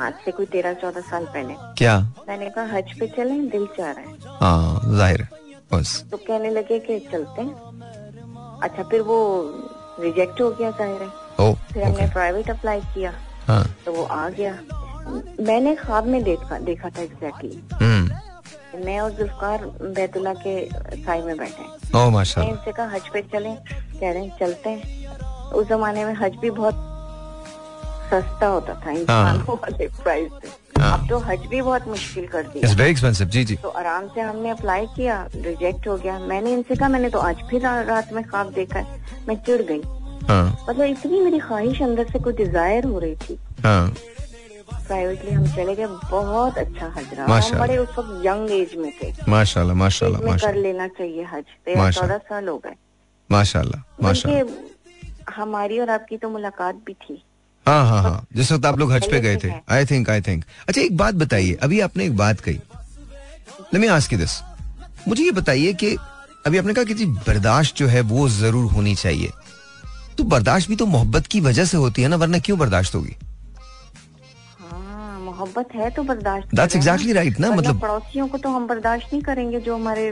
आज 0.00 0.14
से 0.24 0.30
कोई 0.30 0.46
तेरह 0.46 0.72
चौदह 0.80 1.00
साल 1.00 1.24
पहले। 1.34 1.54
क्या? 1.78 1.98
मैंने 2.28 2.48
कहा 2.50 2.64
हज 2.76 2.98
पे 2.98 3.06
चले 3.16 3.38
दिल 3.50 3.66
चाह 3.76 3.90
रहा 3.90 4.00
है। 4.00 4.38
हाँ 4.40 4.80
ज़ाहिर 4.96 5.26
बस। 5.72 6.04
तो 6.10 6.16
कहने 6.18 6.50
लगे 6.50 6.78
कि 6.80 6.98
चलते 7.12 7.42
हैं। 7.42 8.60
अच्छा 8.62 8.82
फिर 8.82 9.00
वो 9.02 9.18
रिजेक्ट 10.00 10.40
हो 10.40 10.50
गया 10.50 10.70
ज़ाहिर 10.70 11.02
है। 11.02 11.08
ओ 11.40 11.52
फिर 11.72 11.82
हमने 11.82 12.06
प्राइवेट 12.12 12.50
अप्लाई 12.50 12.80
किया। 12.94 13.12
हाँ। 13.46 13.64
तो 13.84 13.92
वो 13.92 14.02
आ 14.04 14.28
गया। 14.30 14.52
मैंने 15.40 15.74
ख्वाब 15.76 16.06
में 16.06 16.22
देखा 16.24 16.58
देखा 16.58 16.88
था 16.90 17.02
एग्जैक्टली 17.02 17.62
हम्म। 17.72 18.84
मैं 18.84 18.98
और 19.00 19.10
जुल्फकार 19.10 19.64
बैतुल्ला 19.96 20.32
के 20.36 20.54
साई 20.96 21.22
में 21.22 21.36
बैठे 21.36 21.62
ओ 21.62 21.98
मैं 21.98 22.10
माशाल्लाह 22.12 22.52
इनसे 22.52 22.72
कहा 22.72 22.86
हज 22.94 23.08
पे 23.12 23.22
चले 23.32 23.54
कह 24.00 24.12
रहे 24.12 24.24
हैं 24.24 24.36
चलते 24.40 24.70
हैं। 24.70 25.50
उस 25.50 25.66
जमाने 25.68 26.04
में 26.04 26.14
हज 26.14 26.36
भी 26.40 26.50
बहुत 26.50 26.74
सस्ता 28.10 28.46
होता 28.46 28.74
था 28.84 28.90
इंसानों 28.92 29.56
वाले 29.56 29.86
प्राइस 30.02 30.30
से। 30.42 30.80
हाँ। 30.80 30.92
अब 30.92 31.08
तो 31.08 31.18
हज 31.18 31.46
भी 31.50 31.60
बहुत 31.60 31.86
मुश्किल 31.88 32.26
कर 32.28 32.42
दिया। 32.42 32.64
इट्स 32.64 32.78
वेरी 32.78 32.90
एक्सपेंसिव 32.90 33.28
जी 33.28 33.44
जी। 33.44 33.56
तो 33.62 33.68
आराम 33.80 34.08
से 34.14 34.20
हमने 34.20 34.50
अप्लाई 34.50 34.86
किया 34.96 35.22
रिजेक्ट 35.36 35.88
हो 35.88 35.96
गया। 35.96 36.18
मैंने 36.32 36.52
इनसे 36.52 36.74
कहा 36.74 36.88
मैंने 36.88 37.10
तो 37.10 37.18
आज 37.20 37.42
फिर 37.50 37.62
रात 37.62 38.12
में 38.12 38.22
ख्वाब 38.24 38.52
देखा 38.52 38.78
है। 38.78 39.00
मैं 39.28 39.36
चिड़ 39.46 39.62
गई। 39.62 39.80
हाँ। 40.28 40.66
मतलब 40.68 40.84
इतनी 40.84 41.20
मेरी 41.20 41.38
ख्वाहिश 41.38 41.82
अंदर 41.82 42.10
से 42.12 42.18
कोई 42.18 42.32
डिज़ायर 42.34 42.84
हो 42.84 42.98
रही 42.98 43.16
थी। 43.16 43.38
हाँ। 43.64 43.94
प्राइवेटली 44.86 45.30
हम 45.30 45.46
चले 45.54 45.74
गए 45.74 45.86
बहुत 46.10 46.58
अच्छा 46.58 46.92
हज 46.96 47.14
रहा। 47.14 47.38
हम 47.38 47.58
बड़े 47.58 47.76
उस 47.78 47.98
वक्त 47.98 48.24
यंग 48.26 48.50
एज 48.52 48.74
में 48.78 48.90
थे। 49.02 49.12
माशाल्लाह 49.28 49.76
माशाल्लाह 49.76 50.36
कर 50.38 50.54
लेना 50.56 50.88
चाहिए 50.88 51.24
हज। 51.32 51.44
तेरह 51.64 51.90
चौदह 51.90 52.18
साल 52.28 52.48
हो 52.48 52.56
गए। 52.58 52.74
माशाल्लाह 53.30 54.02
माशाल्लाह। 54.02 55.34
हमारी 55.36 55.78
और 55.80 55.90
आपकी 55.90 56.16
तो 56.16 56.28
मुलाकात 56.30 56.74
भी 56.86 56.94
थी। 56.94 57.22
हाँ 57.66 57.84
हाँ 57.88 58.02
हाँ। 58.02 58.26
जिस 58.36 58.52
वक्त 58.52 58.66
आप 58.66 58.78
लोग 58.78 58.92
हज 58.92 59.10
पे 59.10 59.20
गए 59.20 59.36
थे। 59.36 59.52
आई 59.68 59.84
थिंक 59.84 60.10
आई 60.10 60.20
थिंक 60.20 60.44
अच्छा 60.68 60.80
एक 60.80 60.96
बात 60.96 61.14
बताइए। 61.14 61.52
अभी 61.52 61.80
आपने 61.80 62.04
एक 62.04 62.16
बात 62.16 62.40
कही। 62.40 62.54
Let 62.54 63.80
me 63.80 63.86
ask 63.86 64.12
you 64.12 64.18
this 64.18 64.40
मुझे 65.08 65.24
ये 65.24 65.30
बताइए 65.30 65.72
कि 65.72 65.96
अभी 66.46 66.58
आपने 66.58 66.74
कहा 66.74 66.84
कि 66.84 66.94
जी 66.94 67.06
बर्दाश्त 67.06 67.76
जो 67.76 67.86
है 67.86 68.00
वो 68.00 68.28
ज़रूर 68.28 68.72
होनी 68.72 68.94
चाहिए। 68.94 69.30
तो 70.18 70.24
बर्दाश्त 70.24 70.68
भी 70.68 70.76
तो 70.76 70.86
मोहब्बत 70.86 71.26
की 71.26 71.40
वजह 71.40 71.64
से 71.64 71.76
होती 71.76 72.02
है 72.02 72.08
ना 72.08 72.16
वरना 72.16 72.38
क्यों 72.38 72.58
बर्दाश्त 72.58 72.94
होगी? 72.94 73.16
हाँ 74.60 75.20
मोहब्बत 75.20 75.68
है 75.74 75.90
तो 75.90 76.02
बर्दाश्त 76.02 76.48
करें 76.56 76.68
exactly 76.68 77.14
right 77.16 77.40
ना, 77.40 77.50
मतलब- 77.50 77.80
पड़ोसियों 77.82 78.28
को 78.28 78.38
तो 78.38 78.48
हम 78.48 78.66
बर्दाश्त 78.66 79.06
नहीं 79.12 79.22
करेंगे 79.22 79.60
जो 79.60 79.74
हमारे 79.74 80.10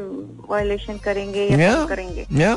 वायलेशन 0.51 0.99
करेंगे 0.99 1.49
या 1.49 1.75
तंग 1.75 1.89
करेंगे। 1.89 2.27
या 2.33 2.57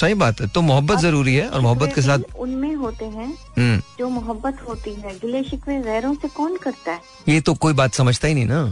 सही 0.00 0.14
बात 0.14 0.40
है 0.40 0.46
तो 0.48 0.60
मोहब्बत 0.62 0.98
ज़रूरी 0.98 1.34
है 1.34 1.48
और 1.48 1.60
मोहब्बत 1.60 1.94
के 1.94 2.02
साथ 2.02 2.18
उनमें 2.38 2.74
होते 2.74 3.04
हैं 3.04 3.26
हम्म। 3.58 3.80
जो 3.98 4.08
मोहब्बत 4.10 4.60
होती 4.68 4.94
है 4.94 5.14
गिले 5.18 5.42
शिकवे 5.44 5.80
गैरों 5.82 6.14
से 6.14 6.28
कौन 6.36 6.56
करता 6.62 6.92
है? 6.92 7.00
ये 7.28 7.40
तो 7.40 7.54
कोई 7.64 7.72
बात 7.80 7.94
समझता 7.94 8.28
ही 8.28 8.34
नहीं 8.34 8.46
ना। 8.46 8.62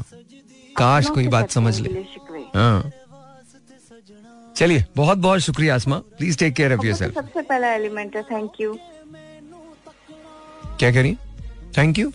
काश 0.77 1.07
कोई 1.11 1.27
बात 1.29 1.51
समझ 1.51 1.79
ले। 1.81 1.91
हाँ। 2.55 2.91
चलिए 4.57 4.85
बहुत 4.97 5.19
बहुत 5.19 5.41
शुक्रिया 5.41 5.75
Asma. 5.75 5.97
Please 6.19 6.39
take 6.39 6.55
care 6.55 6.73
of 6.75 6.85
your 6.87 6.97
तो 6.99 7.21
सबसे 7.21 7.43
पहला 7.43 7.73
एलिमेंट 7.75 8.17
है 8.17 8.23
थैंक 8.31 8.61
यू 8.61 8.79
क्या 10.79 10.91
कह 10.93 11.01
रही? 11.03 11.15
थैंक 11.79 11.99
यू 11.99 12.11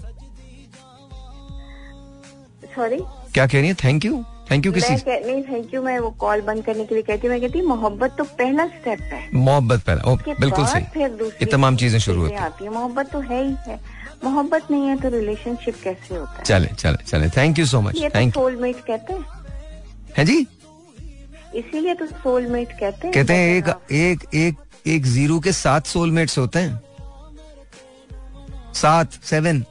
सॉरी 2.76 3.00
क्या 3.34 3.46
कह 3.48 3.60
रही 3.60 3.68
है? 3.68 3.74
थैंक 3.84 4.06
यू 4.06 4.24
थैंक 4.52 4.66
यू 4.66 4.72
किस। 4.74 4.90
नहीं 5.08 5.42
थैंक 5.44 5.74
यू 5.74 5.82
मैं 5.82 5.98
वो 6.00 6.10
कॉल 6.20 6.42
बंद 6.42 6.64
करने 6.66 6.86
के 6.86 6.96
लिए 6.96 7.04
कहती 7.04 7.28
मैं 7.28 7.40
कहती 7.42 7.62
मोहब्बत 7.68 8.16
तो 8.18 8.24
पहला 8.40 8.66
स्टेप 8.70 9.02
है। 9.04 9.28
मोहब्बत 9.36 9.82
पहला 9.82 10.12
ओ, 10.12 10.16
बिल्कुल 10.40 10.66
सही। 10.66 10.84
फिर 10.94 11.32
ये 11.42 11.46
तमाम 11.46 11.78
चीज़ें 11.78 12.00
शुरू 12.00 12.22
होती 12.22 12.64
है। 12.64 12.70
मोहब्बत 12.70 13.12
तो 13.12 13.20
है 13.22 13.44
ही 13.44 13.56
है। 13.68 13.80
मोहब्बत 14.24 14.72
नहीं 14.72 14.88
है 14.88 14.96
तो 14.98 15.10
रिलेशनशिप 15.10 15.76
कैसे 15.84 16.16
होता 16.16 16.32
है? 16.32 16.44
चले 16.44 16.68
चले 16.76 17.04
चले। 17.06 17.30
Thank 17.38 17.60
you 17.60 17.66
so 17.66 17.82
much 17.82 18.02
thank 18.16 18.36
you 18.36 18.42
soulmate 18.42 18.84
कहते 18.88 19.14
हैं। 19.14 19.26
है 20.18 20.26
जी? 20.26 20.40
इसीलिए 21.56 21.94
तो 21.94 22.06
सोलमेट 22.08 22.72
कहते 22.72 23.08
हैं। 23.08 23.14
कहते 23.14 23.34
हैं 23.34 23.56
एक 23.56 23.68
हाँ। 23.68 23.82
एक 23.92 24.24
एक 24.36 24.56
एक 24.88 25.06
ज़ीरो 25.06 25.40
के 25.40 25.52
सात 25.54 25.86
सोलमेट्स 25.88 26.38
होते 26.38 26.60
हैं। 26.60 26.80
सात 28.76 29.14
सेवन 29.24 29.64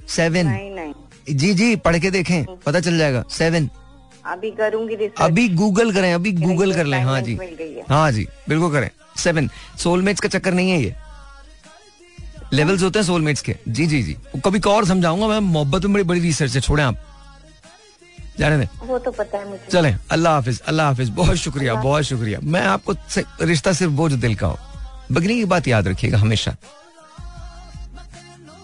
सेवन 0.00 0.46
नहीं 0.46 0.70
जी 1.30 1.52
जी 1.54 1.74
पढ़ 1.76 1.98
के 1.98 2.10
देखें 2.10 2.44
पता 2.66 2.80
चल 2.80 2.98
जाएगा। 2.98 3.24
सेवन 3.30 3.68
अभी 4.24 4.50
करूँगी 4.50 4.94
रिसर्च 4.94 5.20
अभी 5.20 5.48
गूगल 5.50 5.92
करें 5.92 6.12
अभी 6.14 6.32
गूगल 6.32 6.74
कर 6.74 6.84
लें। 6.84 7.02
हाँ 7.04 7.20
जी। 7.20 7.38
है। 7.90 8.12
जी 8.12 8.26
बिल्कुल 8.48 8.72
करें। 8.72 8.90
सेवन 9.16 9.48
सोलमेट्स 9.78 10.20
का 10.20 10.28
चक्कर 10.28 10.54
नहीं 10.54 10.70
है 10.70 10.82
ये। 10.82 10.94
लेवल्स 12.52 12.82
होते 12.82 12.98
हैं 12.98 13.06
सोलमेट्स 13.06 13.42
के। 13.42 13.56
जी 13.68 13.86
जी 13.86 14.02
जी। 14.02 14.16
कभी 14.44 14.60
को 14.60 14.70
और 14.70 14.86
समझाऊँगा 14.86 15.28
मैं 15.28 15.38
मोहब्बत 15.40 15.84
में 15.84 15.92
बड़ी 15.92 16.04
बड़ी 16.04 16.20
रिसर्च 16.20 16.54
है 16.54 16.60
छोड़े 16.60 16.82
आप। 16.82 17.04
जाने 18.38 18.58
दें। 18.58 18.86
वो 18.86 18.98
तो 18.98 19.10
पता 19.10 19.38
है 19.38 19.48
मुझे। 19.48 19.66
चलें 19.72 19.96
अल्लाह 20.10 20.34
हाफिज 20.34 20.60
अल्लाह 20.60 20.86
हाफिज। 20.86 21.08
बहुत 21.10 21.36
शुक्रिया 21.36 21.74
बहुत 21.74 22.04
शुक्रिया। 22.04 22.38
मैं 22.44 22.60
आपको 22.66 22.94
रिश्ता 23.42 23.72
सिर्फ़ 23.72 23.92
जो 23.92 24.16
दिल 24.16 24.34
का 24.34 24.46
हो। 24.46 24.58
बगनी 25.12 25.34
की 25.34 25.44
बात 25.44 25.68
याद 25.68 25.88
रखिएगा 25.88 26.18
हमेशा। 26.18 26.56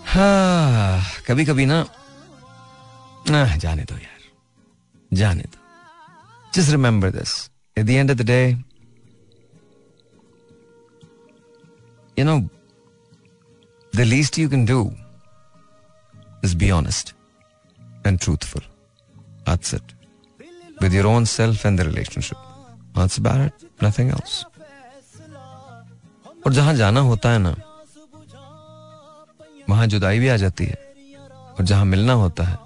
हाँ 0.07 1.03
कभी 1.27 1.45
कभी 1.45 1.67
ना 1.67 1.85
जाने 3.33 3.85
दो 3.85 3.95
यार 3.95 5.17
जाने 5.19 5.43
दो 5.43 5.59
just 6.55 6.71
remember 6.71 7.11
this 7.11 7.35
at 7.77 7.87
the 7.87 7.91
end 7.91 8.11
of 8.11 8.19
the 8.19 8.27
day 8.27 8.41
you 12.19 12.25
know 12.25 12.39
the 13.93 14.01
least 14.15 14.39
you 14.39 14.49
can 14.51 14.65
do 14.67 14.81
is 16.45 16.57
be 16.57 16.71
honest 16.71 17.15
and 18.07 18.19
truthful 18.19 18.63
That's 19.49 19.73
it. 19.73 19.93
With 20.81 20.93
your 20.93 21.07
own 21.07 21.25
self 21.25 21.65
and 21.65 21.79
the 21.79 21.85
relationship. 21.85 22.37
That's 22.97 23.17
about 23.21 23.41
it. 23.45 23.63
Nothing 23.83 24.11
else. 24.17 24.35
और 26.47 26.53
जहाँ 26.53 26.75
जाना 26.75 27.01
होता 27.01 27.31
है 27.31 27.39
ना, 27.39 27.55
वहाँ 29.69 29.87
जुदाई 29.87 30.19
भी 30.19 30.29
आ 30.29 30.37
जाती 30.37 30.65
है 30.65 30.77
और 31.59 31.65
जहाँ 31.65 31.85
मिलना 31.85 32.13
होता 32.25 32.45
है 32.45 32.57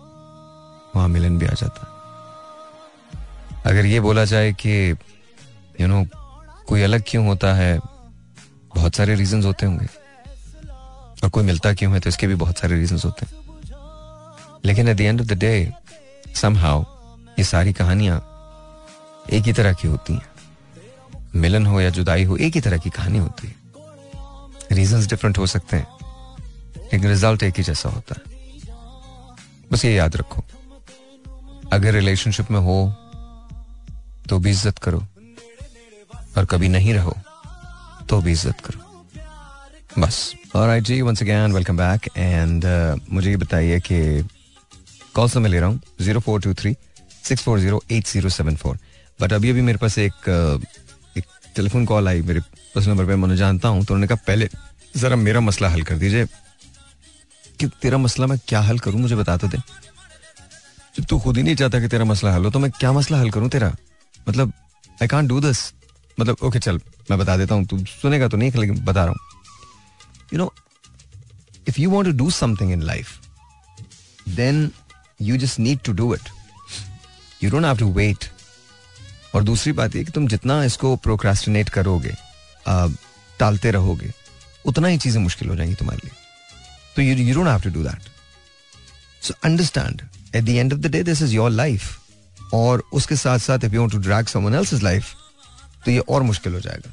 वहाँ 0.97 1.09
मिलन 1.09 1.39
भी 1.39 1.47
आ 1.47 1.51
जाता। 1.51 1.89
अगर 3.67 3.87
ये 3.87 4.01
बोला 4.01 4.25
जाए 4.25 4.53
कि 4.53 4.97
यू 5.81 5.87
नो 5.87 6.07
कोई 6.67 6.83
अलग 6.83 7.05
क्यों 7.07 7.27
होता 7.27 7.55
है, 7.55 7.79
बहुत 8.77 8.95
सारे 8.95 9.15
रीजंस 9.15 9.45
होते 9.45 9.67
होंगे। 9.67 9.87
और 11.25 11.29
कोई 11.29 11.45
मिलता 11.45 11.75
क्यों 11.75 11.95
है 11.95 12.01
तो 12.01 12.09
इसके 12.09 12.27
भी 12.27 12.35
बहुत 12.35 12.59
सारे 12.59 12.77
रीजंस 12.77 13.05
होते 13.05 13.27
हैं। 13.27 13.43
लेकिन 14.65 14.89
at 14.89 14.97
the 14.97 15.01
end 15.01 15.21
of 15.21 15.29
the 15.29 15.33
day 15.33 15.73
somehow, 16.29 16.85
ये 17.39 17.45
सारी 17.45 17.73
कहानियाँ 17.73 18.29
एक 19.31 19.43
ही 19.43 19.53
तरह 19.53 19.73
की 19.73 19.89
होती 19.89 20.13
हैं। 20.13 20.27
मिलन 21.35 21.67
हो 21.67 21.81
या 21.81 21.91
जुदाई 21.91 22.25
हो, 22.25 22.37
एक 22.37 22.55
ही 22.55 22.61
तरह 22.61 22.79
की 22.79 22.91
कहानी 22.91 23.19
होती 23.19 23.47
है। 23.47 23.55
रीजंस 24.73 25.07
डिफरेंट 25.07 25.39
हो 25.39 25.47
सकते 25.47 25.77
हैं। 25.77 25.87
लेकिन 26.79 27.09
रिज़ल्ट 27.09 27.43
एक 27.43 27.55
ही 27.57 27.63
जैसा 27.63 27.89
होता 27.89 28.15
है। 28.19 28.51
बस 29.73 29.85
ये 29.85 29.95
याद 29.95 30.17
रखो। 30.17 30.45
अगर 31.73 31.93
रिलेशनशिप 31.95 32.51
में 32.51 32.59
हो 32.61 32.75
तो 34.29 34.39
भी 34.39 34.51
इज़्ज़त 34.51 34.79
करो। 34.79 34.99
और 36.37 36.45
कभी 36.51 36.69
नहीं 36.69 36.95
रहो 36.95 37.15
तो 38.09 38.21
भी 38.23 38.33
इज़्ज़त 38.33 38.61
करो। 38.61 38.81
बस। 39.99 40.35
और 40.57 40.69
आई 40.69 40.81
जी 40.81 41.01
once 41.03 41.23
again 41.23 41.53
welcome 41.53 41.77
back 41.77 42.09
and 42.17 42.65
मुझे 43.13 43.31
ये 43.31 43.37
बताइए 43.37 43.81
कि 43.81 44.29
कॉल 45.15 45.29
से 45.29 45.41
मैं 45.41 45.51
ले 45.51 45.61
रहा 45.61 45.69
हूँ। 45.69 45.81
Zero 46.01 46.21
four 46.21 46.41
two 46.41 46.55
three 46.55 46.75
six 47.25 47.43
four 47.43 47.59
zero 47.61 47.83
eight 47.91 48.07
zero 48.09 48.29
seven 48.31 48.57
four 48.57 48.79
but 49.19 49.33
अभी 49.33 49.51
अभी 49.51 49.63
मेरे 49.63 49.79
पास 49.79 49.99
एक 49.99 50.29
एक 51.17 51.25
टेलीफोन 51.57 51.85
कॉल 51.87 52.09
आई। 52.09 52.23
मेरे 52.23 52.41
पर्सनल 52.41 52.91
नंबर 52.91 53.07
पे 53.07 53.17
मैं 53.17 53.37
जानता 53.37 53.69
हूँ। 53.69 53.85
तो 53.85 53.95
उन्होंने 53.95 54.07
कहा, 54.07 54.25
पहले 54.27 54.49
जरा 54.97 55.17
मेरा 55.19 55.41
मसला 55.41 55.69
हल 55.69 55.83
कर 55.83 55.99
दीजिए। 55.99 56.27
कि 57.61 57.67
तेरा 57.83 57.99
मसला 57.99 58.27
मैं 58.27 58.39
क्या 58.49 58.61
हल 58.61 58.79
करूँ? 58.79 59.01
मुझे 59.01 59.17
बता 59.17 59.37
तो 59.37 59.49
दे 59.49 59.59
जब 60.95 61.05
तू 61.11 61.19
खुद 61.21 61.37
ही 61.37 61.43
नहीं 61.43 61.57
चाहता 61.57 61.81
कि 61.81 61.89
तेरा 61.89 62.05
मसला 62.05 62.33
हल 62.35 62.45
हो 62.45 62.51
तो 62.51 62.59
मैं 62.59 62.71
क्या 62.71 62.93
मसला 62.93 63.19
हल 63.19 63.31
करूँ 63.31 63.49
तेरा? 63.51 63.75
मतलब 64.29 64.53
आई 65.03 65.09
कांट 65.09 65.29
डू 65.29 65.41
दिस 65.41 65.73
मतलब 66.19 66.37
ओके 66.45 66.59
चल, 66.59 66.81
मैं 67.11 67.19
बता 67.19 67.37
देता 67.37 67.55
हूँ, 67.55 67.65
तू 67.67 67.79
सुनेगा 67.87 68.29
तो 68.29 68.37
नहीं, 68.37 68.51
लेकिन 68.53 68.85
बता 68.85 69.05
रहा 69.05 69.11
हूँ। 69.11 69.19
You 70.33 70.39
know 70.39 70.53
if 71.69 71.81
you 71.81 71.91
want 71.91 72.11
to 72.11 72.17
do 72.17 72.31
something 72.31 72.73
in 72.73 72.83
life 72.83 73.19
then 74.29 74.71
you 75.21 75.37
just 75.37 75.59
need 75.61 75.81
to 75.85 75.93
do 75.93 76.15
it 76.15 76.29
you 77.43 77.51
don't 77.51 77.65
have 77.65 77.79
to 77.79 77.93
wait 77.93 78.25
और 79.35 79.43
दूसरी 79.43 79.73
बात 79.73 79.97
ये 79.97 80.05
कि 80.05 80.11
तुम 80.13 80.27
जितना 80.29 80.63
इसको 80.65 80.95
प्रोक्रास्टिनेट 80.99 81.69
करोगे 81.69 82.15
टालते 82.67 83.71
रहोगे, 83.71 84.13
उतना 84.65 84.89
ही 84.89 84.99
चीज़ें 84.99 85.21
मुश्किल 85.23 85.49
हो 85.49 85.57
जाएँगी 85.57 85.75
तुम्हारे 85.75 86.01
लिए। 86.05 86.17
तो 86.97 87.03
you 87.03 87.15
you 87.19 87.35
don't 87.35 87.49
have 87.49 87.61
to 87.61 87.71
do 87.71 87.83
that 87.83 88.11
so 89.23 89.35
understand 89.45 90.03
at 90.35 90.45
the 90.45 90.49
end 90.49 90.73
of 90.73 90.81
the 90.81 90.91
day 90.93 91.03
this 91.03 91.23
is 91.23 91.35
your 91.35 91.51
life 91.51 92.53
और 92.55 92.83
उसके 92.93 93.17
साथ 93.17 93.39
साथ 93.39 93.65
if 93.65 93.75
you 93.75 93.87
to 93.89 93.99
drag 93.99 94.27
someone 94.27 94.55
else's 94.55 94.83
life 94.83 95.15
तो 95.85 95.91
ये 95.91 95.99
और 95.99 96.23
मुश्किल 96.23 96.53
हो 96.55 96.61
जाएगा। 96.61 96.93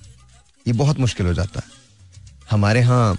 ये 0.67 0.73
बहुत 0.73 0.99
मुश्किल 0.99 1.25
हो 1.27 1.33
जाता 1.33 1.59
है। 1.59 1.77
हमारे 2.51 2.79
यहाँ 2.79 3.17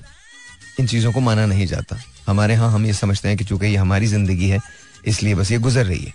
इन 0.81 0.87
चीज़ों 0.87 1.13
को 1.13 1.21
माना 1.21 1.47
नहीं 1.47 1.67
जाता। 1.67 1.97
हमारे 2.27 2.55
यहाँ 2.55 2.71
हम 2.73 2.87
ये 2.87 2.93
समझते 2.95 3.29
हैं 3.29 3.37
कि 3.39 3.45
चूँकि 3.45 3.67
ये 3.67 3.77
हमारी 3.77 4.07
ज़िंदगी 4.07 4.49
है, 4.49 4.59
इसलिए 5.07 5.35
बस 5.35 5.51
ये 5.51 5.59
गुजर 5.59 5.87
रही 5.87 6.05
है। 6.05 6.15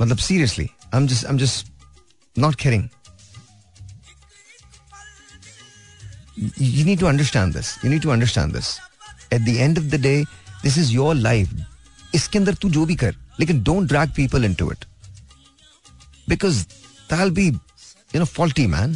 मतलब 0.00 0.18
seriously 0.18 0.64
I 0.64 1.00
am 1.00 1.06
just 1.08 1.24
I 1.24 1.32
am 1.32 1.38
just 1.38 1.66
not 2.36 2.54
caring 2.60 2.88
you 6.60 6.84
need 6.84 7.00
to 7.00 7.06
understand 7.06 7.56
this 7.56 7.74
you 7.84 7.90
need 7.90 8.02
to 8.02 8.10
understand 8.10 8.52
this 8.52 8.76
at 9.32 9.40
the 9.40 9.56
end 9.66 9.82
of 9.82 9.90
the 9.94 10.02
day 10.04 10.24
this 10.62 10.78
is 10.78 10.92
your 10.92 11.14
life 11.14 11.54
इसके 12.14 12.38
अंदर 12.38 12.54
तू 12.54 12.70
जो 12.70 12.84
भी 12.86 12.94
कर, 12.96 13.14
लेकिन 13.40 13.62
don't 13.62 13.88
drag 13.88 14.10
people 14.16 14.44
into 14.54 14.70
it 14.72 14.84
because 16.28 16.64
be 17.12 17.46
you 17.46 18.18
know 18.18 18.24
faulty 18.24 18.66
man 18.66 18.94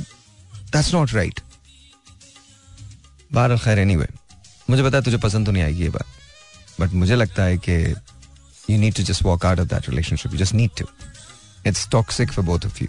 that's 0.72 0.92
not 0.94 1.12
right 1.14 1.40
बहर 3.32 3.56
खैर 3.58 3.78
any 3.78 3.96
way 3.96 4.08
मुझे 4.70 4.82
बता 4.82 5.00
तुझे 5.00 5.16
पसंद 5.18 5.46
तो 5.46 5.52
नहीं 5.52 5.62
आएगी 5.62 5.82
ये 5.82 5.88
बात. 5.90 6.06
बट 6.80 6.92
मुझे 6.92 7.14
लगता 7.16 7.42
है 7.42 7.56
कि 7.58 7.74
you 8.70 8.78
need 8.78 8.94
to 8.94 9.02
just 9.02 9.22
walk 9.22 9.46
out 9.46 9.60
of 9.60 9.68
that 9.68 9.88
relationship 9.88 10.32
you 10.32 10.38
just 10.38 10.54
need 10.54 10.70
to 10.78 10.86
it's 11.66 11.88
toxic 11.92 12.32
for 12.32 12.44
both 12.44 12.66
of 12.66 12.82
you 12.82 12.88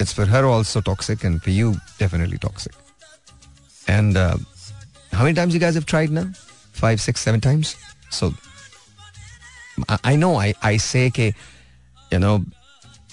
it's 0.00 0.14
for 0.14 0.28
her 0.30 0.44
also 0.44 0.80
toxic 0.80 1.24
and 1.24 1.40
for 1.40 1.54
you 1.54 1.72
definitely 1.98 2.36
toxic 2.36 2.72
and 3.90 4.18
how 4.18 5.24
many 5.24 5.36
times 5.36 5.54
you 5.54 5.60
guys 5.60 5.84
tried 5.84 6.10
ना 6.10 6.32
Five, 6.72 7.00
six, 7.00 7.20
seven 7.20 7.40
times. 7.40 7.76
So 8.10 8.34
I 10.04 10.16
know 10.16 10.36
I 10.36 10.54
I 10.62 10.76
say 10.76 11.10
I 11.10 11.34
you 12.12 12.18
know, 12.18 12.44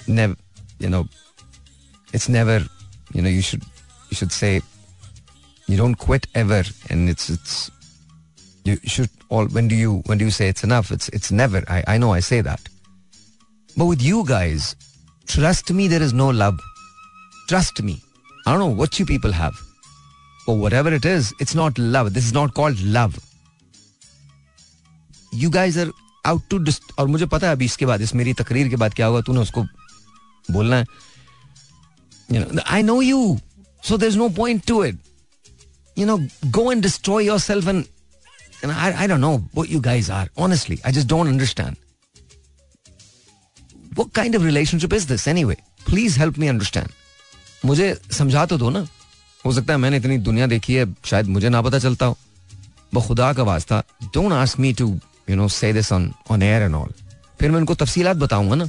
never, 0.07 0.35
you 0.79 0.89
know, 0.89 1.07
it's 2.13 2.29
never, 2.29 2.65
you 3.13 3.21
know. 3.21 3.29
You 3.29 3.41
should 3.41 3.63
you 4.09 4.15
should 4.15 4.31
say 4.31 4.61
you 5.67 5.77
don't 5.77 5.95
quit 5.95 6.27
ever, 6.33 6.63
and 6.89 7.09
it's 7.09 7.29
it's 7.29 7.71
you 8.63 8.77
should 8.85 9.09
all 9.29 9.45
when 9.47 9.67
do 9.67 9.75
you 9.75 10.01
when 10.07 10.17
do 10.17 10.25
you 10.25 10.31
say 10.31 10.47
it's 10.47 10.63
enough? 10.63 10.91
It's 10.91 11.09
it's 11.09 11.31
never. 11.31 11.63
I 11.67 11.83
i 11.87 11.97
know 11.97 12.13
i 12.13 12.19
say 12.19 12.41
that. 12.41 12.61
But 13.75 13.85
with 13.85 14.01
you 14.01 14.25
guys 14.25 14.75
trust 15.27 15.71
me 15.71 15.87
there 15.87 16.01
is 16.01 16.13
no 16.13 16.29
love. 16.29 16.59
Trust 17.47 17.83
me. 17.83 18.01
I 18.45 18.51
don't 18.51 18.59
know 18.59 18.75
what 18.81 18.97
you 18.99 19.05
people 19.05 19.31
have 19.31 19.55
but 20.47 20.53
whatever 20.53 20.91
it 20.93 21.05
is 21.05 21.33
it's 21.39 21.53
not 21.53 21.77
love. 21.77 22.13
This 22.13 22.25
is 22.25 22.33
not 22.33 22.53
called 22.53 22.79
love. 22.81 23.19
You 25.41 25.49
guys 25.49 25.79
are 25.79 25.91
out 26.25 26.47
to 26.49 26.57
डिस्ट 26.69 26.93
और 26.99 27.07
मुझे 27.07 27.25
पता 27.25 27.47
है 27.47 27.53
अभी 27.53 27.65
इसके 27.65 27.85
बाद 27.85 28.01
इस 28.01 28.15
मेरी 28.15 28.33
तकरीर 28.43 28.69
के 28.69 28.75
बाद 28.75 28.93
क्या 28.93 29.05
होगा 29.05 29.21
तूने 29.21 29.39
उसको 29.39 29.63
बोलना 30.51 30.75
है 30.75 30.85
I 32.67 32.83
know 32.83 33.01
you 33.01 33.37
so 33.83 33.97
there 33.97 34.09
is 34.09 34.17
no 34.17 34.29
point 34.37 34.65
to 34.67 34.83
it 34.85 34.99
you 35.97 36.05
know 36.05 36.17
go 36.51 36.71
and 36.71 36.81
destroy 36.83 37.25
yourself 37.39 37.67
and 37.67 37.83
And 38.63 38.71
I, 38.71 39.03
I 39.03 39.07
don't 39.07 39.21
know 39.21 39.39
what 39.53 39.69
you 39.69 39.79
guys 39.79 40.09
are. 40.09 40.27
Honestly, 40.35 40.79
I 40.83 40.91
just 40.91 41.07
don't 41.07 41.27
understand. 41.27 41.77
What 43.95 44.13
kind 44.13 44.35
of 44.35 44.43
relationship 44.43 44.93
is 44.93 45.05
this 45.07 45.27
anyway? 45.27 45.57
Please 45.85 46.15
help 46.15 46.37
me 46.37 46.49
मुझे 47.65 47.93
समझा 48.11 48.45
तो 48.45 48.57
दो 48.57 48.69
ना 48.69 48.87
हो 49.45 49.51
सकता 49.53 49.73
है 49.73 49.79
मैंने 49.79 49.97
इतनी 49.97 50.17
दुनिया 50.17 50.47
देखी 50.47 50.73
है 50.73 50.85
शायद 51.05 51.27
मुझे 51.27 51.49
ना 51.49 51.61
पता 51.61 51.79
चलता 51.79 52.05
हो 52.05 53.01
खुदा 53.07 53.31
का 53.33 53.43
वास्ता 53.43 53.81
don't 54.13 54.33
ask 54.33 54.59
me 54.59 54.73
to 54.73 54.87
you 55.29 55.35
know 55.35 55.47
say 55.47 55.71
this 55.73 55.91
on 55.91 56.11
on 56.31 56.43
air 56.43 56.61
and 56.63 56.75
all 56.75 56.91
फिर 57.39 57.51
मैं 57.51 57.57
उनको 57.59 57.75
तफसीलात 57.75 58.17
बताऊँगा 58.17 58.55
ना। 58.55 58.65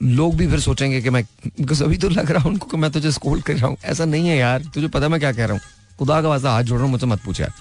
लोग 0.00 0.36
भी 0.36 0.46
फिर 0.48 0.60
सोचेंगे 0.60 1.00
कि 1.02 1.10
मैं 1.10 1.22
बिकॉज़ 1.46 1.82
अभी 1.84 1.96
तो 1.98 2.08
लग 2.08 2.30
रहा 2.30 2.42
है 2.42 2.48
उनको 2.50 2.66
कि 2.66 2.76
मैं 2.76 2.90
तुझे 2.90 3.10
स्कूल 3.12 3.40
कर 3.40 3.54
रहा 3.54 3.66
हूँ। 3.66 3.76
ऐसा 3.84 4.04
नहीं 4.04 4.28
है 4.28 4.36
यार 4.36 4.62
तुझे 4.74 4.88
पता 4.88 5.08
मैं 5.08 5.20
क्या 5.20 5.32
कह 5.32 5.44
रहा 5.44 5.52
हूँ। 5.52 5.96
खुदा 5.98 6.20
का 6.22 6.28
वास्ता 6.28 6.52
हाथ 6.52 6.62
जोड़ 6.62 6.78
रहा 6.78 6.84
हूँ 6.84 6.92
मुझे 6.92 7.06
मत 7.06 7.22
पूछ 7.24 7.40
यार। 7.40 7.52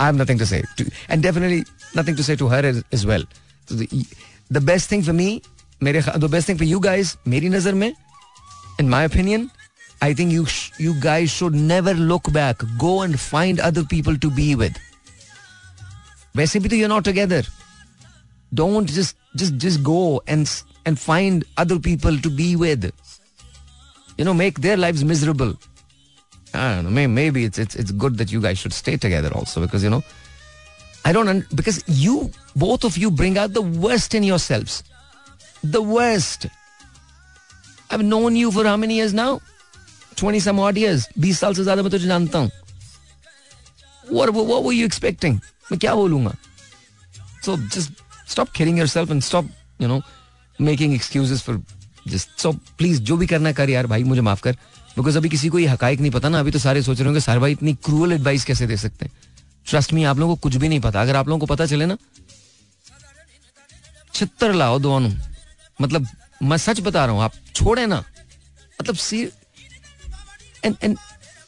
I 0.00 0.06
have 0.06 0.22
nothing 0.22 0.38
to 0.38 0.46
say 0.46 0.62
and 1.10 1.22
definitely 1.22 1.62
nothing 1.98 2.16
to 2.16 2.22
say 2.22 2.36
to 2.36 2.46
her 2.48 2.66
is 2.66 3.06
well 3.06 3.26
the 4.52 4.62
best 4.62 4.90
thing 4.92 5.04
for 5.04 5.14
me 5.14 5.40
मेरे 5.82 6.02
the 6.18 6.30
best 6.30 6.48
thing 6.48 6.58
for 6.58 6.68
you 6.68 6.80
guys 6.80 7.16
मेरी 7.28 7.48
नज़र 7.48 7.74
में 7.74 7.92
my 8.92 8.98
opinion, 9.08 9.44
I 10.06 10.08
think 10.16 10.32
you 10.36 10.42
sh- 10.54 10.80
you 10.86 10.90
guys 11.02 11.34
should 11.34 11.54
never 11.68 11.92
look 12.08 12.26
back. 12.32 12.64
Go 12.80 12.90
and 13.04 13.18
find 13.20 13.60
other 13.68 13.84
people 13.92 14.18
to 14.24 14.30
be 14.38 14.48
with. 14.62 14.80
वैसे 16.35 16.59
भी 16.59 16.69
तो 16.69 16.75
you're 16.75 16.91
not 16.93 17.03
together. 17.03 17.41
Don't 18.59 18.93
just 18.99 19.15
just 19.41 19.57
just 19.65 19.81
go 19.89 20.21
and 20.27 20.47
s- 20.47 20.63
and 20.85 20.99
find 20.99 21.43
other 21.63 21.77
people 21.79 22.17
to 22.27 22.29
be 22.39 22.47
with. 22.55 22.87
You 24.17 24.25
know, 24.25 24.33
make 24.33 24.61
their 24.61 24.77
lives 24.77 25.03
miserable. 25.11 25.53
I 26.53 26.63
don't 26.75 26.83
know. 26.85 26.89
May, 26.95 27.07
maybe 27.07 27.43
it's 27.49 27.57
it's 27.65 27.75
it's 27.83 27.91
good 28.05 28.17
that 28.21 28.31
you 28.31 28.41
guys 28.41 28.59
should 28.63 28.73
stay 28.77 28.97
together 28.97 29.31
also 29.41 29.61
because 29.65 29.83
you 29.87 29.89
know, 29.89 30.01
I 31.05 31.13
don't 31.17 31.29
un- 31.35 31.45
because 31.61 31.83
you 31.87 32.17
both 32.55 32.83
of 32.83 32.97
you 32.97 33.11
bring 33.21 33.37
out 33.37 33.53
the 33.53 33.61
worst 33.85 34.13
in 34.21 34.23
yourselves. 34.23 34.83
The 35.63 35.81
worst. 35.81 36.47
I've 37.89 38.03
known 38.03 38.35
you 38.35 38.51
for 38.51 38.65
how 38.65 38.75
many 38.77 38.95
years 38.95 39.13
now? 39.13 39.41
20 40.15 40.39
some 40.39 40.59
odd 40.59 40.77
years. 40.77 41.07
20 41.17 41.33
साल 41.39 41.53
से 41.55 41.63
ज्यादा 41.63 41.81
मैं 41.83 41.91
तुझे 41.91 42.07
जानता 42.07 42.39
हूं 42.39 42.49
what, 44.09 44.29
what, 44.33 44.45
what 44.45 44.63
were 44.63 44.73
you 44.73 44.85
expecting? 44.85 45.41
मैं 45.72 45.78
क्या 45.80 45.94
बोलूँगा? 45.94 46.34
So 47.44 47.56
just 47.74 48.02
stop 48.26 48.52
kidding 48.52 48.78
yourself 48.78 49.10
and 49.14 49.24
stop, 49.24 49.44
you 49.80 49.88
know, 49.90 50.00
making 50.58 50.94
excuses 50.98 51.42
for 51.42 51.54
just 52.08 52.28
so 52.38 52.52
please 52.78 53.00
जो 53.00 53.16
भी 53.16 53.26
करना 53.26 53.52
कर 53.52 53.70
यार 53.70 53.86
भाई 53.86 54.04
मुझे 54.04 54.20
माफ़ 54.20 54.42
कर। 54.42 54.56
बिकॉज़ 54.96 55.16
अभी 55.18 55.28
किसी 55.28 55.48
को 55.48 55.58
ये 55.58 55.66
हकाइक 55.66 56.00
नहीं 56.00 56.10
पता 56.12 56.28
ना 56.28 56.40
अभी 56.40 56.50
तो 56.50 56.58
सारे 56.58 56.82
सोच 56.82 56.98
रहे 56.98 57.06
होंगे 57.06 57.20
सर 57.20 57.38
भाई 57.38 57.52
इतनी 57.52 57.74
क्रूअल 57.84 58.12
एडवाइस 58.12 58.44
कैसे 58.44 58.66
दे 58.66 58.76
सकते 58.76 59.04
हैं? 59.06 59.12
ट्रस्ट 59.66 59.92
मी 59.92 60.04
आप 60.04 60.18
लोगों 60.18 60.34
को 60.36 60.40
कुछ 60.40 60.56
भी 60.56 60.68
नहीं 60.68 60.80
पता। 60.80 61.02
अगर 61.02 61.16
आप 61.16 61.28
लोगों 61.28 61.40
को 61.40 61.46
पता 61.46 61.66
चले 61.66 61.86
ना 61.86 61.96
छितर 64.14 64.52
लाओ 64.52 64.78
दोनों। 64.78 65.10
मतलब 65.82 66.06
मैं 66.42 66.56
सच 66.56 66.80
बता 66.80 67.04
रहा 67.04 67.14
हूँ 67.14 67.22
आप 67.22 67.32
छोड़े 67.54 67.86
ना। 67.86 68.04
मतलब 68.80 68.96
सी 68.96 69.22
एंड 70.64 70.76
एंड 70.82 70.96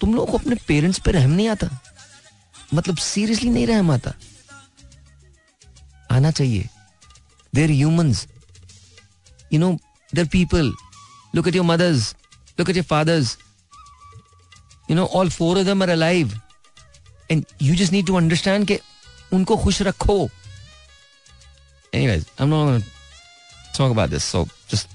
तुम 0.00 0.14
लोगों 0.14 0.26
को 0.26 0.38
अपने 0.38 0.56
पेरेंट्स 0.68 0.98
पे 0.98 1.12
रहम 1.12 1.30
नहीं 1.30 1.48
आता? 1.48 1.68
मतलब 2.74 2.96
सीरियसली 2.96 3.50
नहीं 3.50 3.66
रहम 3.66 3.90
आता 3.90 4.12
आना 6.16 6.30
चाहिए 6.30 6.68
they're 7.54 7.70
humans 7.70 8.26
you 9.52 9.60
know 9.60 9.72
they're 10.14 10.26
people 10.32 10.72
look 11.34 11.48
at 11.48 11.54
your 11.54 11.64
mothers 11.66 12.14
look 12.58 12.70
at 12.70 12.76
your 12.76 12.84
fathers 12.90 13.36
you 14.90 14.96
know 14.96 15.06
all 15.20 15.30
four 15.30 15.58
of 15.58 15.64
them 15.66 15.82
are 15.82 15.90
alive 15.90 16.40
and 17.30 17.44
you 17.62 17.74
just 17.76 17.92
need 17.92 18.06
to 18.06 18.16
understand 18.16 18.66
के 18.66 18.80
उनको 19.32 19.56
खुश 19.64 19.82
रखो 19.82 20.28
I'm 22.38 22.50
not 22.50 22.66
going 22.66 22.82
to 22.82 22.88
talk 23.72 23.90
about 23.90 24.10
this. 24.10 24.24
So 24.24 24.46
just 24.68 24.88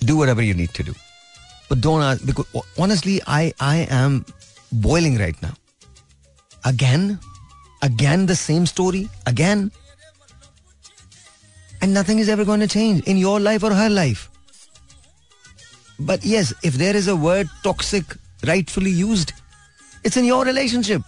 do 0.00 0.16
whatever 0.16 0.42
you 0.42 0.54
need 0.54 0.72
to 0.74 0.82
do. 0.82 0.94
But 1.68 1.80
don't 1.80 2.02
ask 2.02 2.24
because 2.24 2.46
honestly, 2.78 3.20
I 3.26 3.52
I 3.60 3.86
am 3.90 4.24
boiling 4.72 5.18
right 5.18 5.40
now. 5.42 5.54
again, 6.66 7.18
again 7.82 8.26
the 8.26 8.36
same 8.36 8.66
story, 8.66 9.08
again. 9.26 9.70
And 11.80 11.94
nothing 11.94 12.18
is 12.18 12.28
ever 12.28 12.44
going 12.44 12.60
to 12.60 12.68
change 12.68 13.04
in 13.04 13.16
your 13.16 13.40
life 13.40 13.62
or 13.62 13.72
her 13.72 13.88
life. 13.88 14.28
But 15.98 16.24
yes, 16.24 16.52
if 16.62 16.74
there 16.74 16.94
is 16.94 17.08
a 17.08 17.16
word 17.16 17.48
toxic 17.62 18.04
rightfully 18.46 18.90
used, 18.90 19.32
it's 20.04 20.16
in 20.16 20.24
your 20.24 20.44
relationship. 20.44 21.02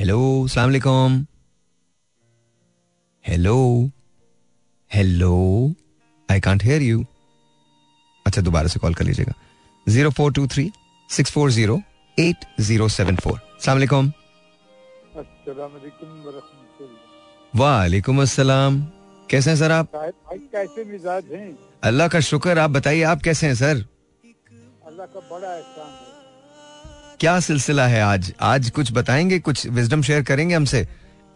Hello 0.00 0.18
अस्सलाम 0.44 0.66
वालेकुम 0.66 1.16
hello 3.24 3.56
hello 4.90 5.34
I 6.28 6.40
can't 6.46 6.62
hear 6.64 6.82
you 6.82 7.04
अच्छा 8.26 8.42
दोबारा 8.42 8.68
से 8.68 8.80
call 8.80 8.94
कर 8.94 9.04
लीजिएगा। 9.04 9.34
Zero 9.86 10.10
four 10.18 10.32
two 10.32 10.46
three 10.54 10.64
six 11.10 11.32
four 11.32 11.50
zero 11.50 11.76
eight 12.18 12.46
zero 12.60 12.88
seven 12.96 13.16
four 13.24 13.38
अस्सलाम 13.38 13.76
वालेकुम 13.76 14.10
अस्सलाम 15.16 15.70
अस्सलाम 18.22 18.82
कैसे 19.30 19.50
हैं 19.50 19.56
सर 19.56 19.70
आप? 19.72 19.86
कैसे 20.52 20.84
मिजाज 20.84 21.24
हैं? 21.32 21.56
अल्लाह 21.84 22.08
का 22.08 22.20
शुक्र 22.30 22.58
आप 22.58 22.70
बताइए 22.70 23.02
आप 23.12 23.22
कैसे 23.22 23.46
हैं 23.46 23.54
सर? 23.54 23.84
अल्लाह 24.86 25.06
का 25.06 25.20
बड़ा 25.30 25.54
एहसान। 25.56 25.99
क्या 27.20 27.38
सिलसिला 27.40 27.86
है 27.86 28.00
आज? 28.02 28.32
आज 28.40 28.70
कुछ 28.70 28.92
बताएँगे 28.92 29.38
कुछ 29.38 29.66
विजडम 29.68 30.02
शेयर 30.02 30.22
करेंगे 30.22 30.54
हमसे? 30.54 30.86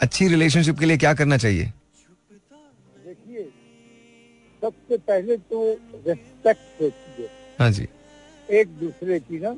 अच्छी 0.01 0.28
रिलेशनशिप 0.28 0.78
के 0.78 0.87
लिए 0.87 0.97
क्या 0.97 1.12
करना 1.14 1.37
चाहिए? 1.37 1.64
देखिए 3.07 3.43
सबसे 4.62 4.97
पहले 5.09 5.37
तो 5.37 5.62
रेस्पेक्ट 6.07 6.82
होती 6.82 7.22
है 7.22 7.28
हाँ 7.59 7.70
जी। 7.70 7.87
एक 8.51 8.68
दूसरे 8.80 9.18
की 9.20 9.39
ना 9.41 9.55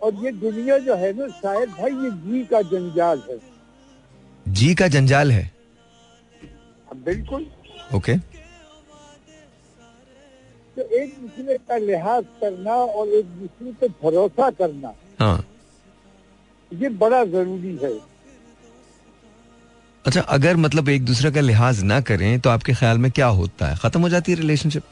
और 0.00 0.24
ये 0.24 0.32
दुनिया 0.32 0.78
जो 0.78 0.94
है 0.96 1.12
ना 1.18 1.26
शायद 1.40 1.68
भाई 1.70 1.90
ये 2.04 2.10
जी 2.26 2.44
का 2.52 2.60
जंजाल 2.70 3.22
है। 3.30 3.38
जी 4.46 4.74
का 4.74 4.88
जंजाल 4.88 5.32
है? 5.32 5.50
बिल्कुल। 7.04 7.46
ओके 7.94 8.14
तो 10.76 10.82
एक 10.82 11.14
दूसरे 11.20 11.56
का 11.68 11.76
लिहाज 11.76 12.24
करना 12.40 12.74
और 12.74 13.08
एक 13.08 13.26
दूसरे 13.38 13.72
पे 13.80 13.88
भरोसा 14.02 14.50
करना। 14.50 14.92
हाँ। 15.20 15.44
ये 16.72 16.88
बड़ा 16.88 17.24
ज़रूरी 17.24 17.76
है। 17.82 17.92
अच्छा 20.04 20.20
अगर 20.34 20.56
मतलब 20.56 20.88
एक 20.88 21.04
दूसरे 21.04 21.30
का 21.30 21.40
लिहाज 21.40 21.82
ना 21.82 22.00
करें 22.00 22.40
तो 22.40 22.50
आपके 22.50 22.74
ख्याल 22.74 22.98
में 22.98 23.10
क्या 23.10 23.26
होता 23.26 23.66
है? 23.66 23.76
खत्म 23.76 24.00
हो 24.00 24.08
जाती 24.08 24.32
है 24.32 24.38
रिलेशनशिप 24.38 24.82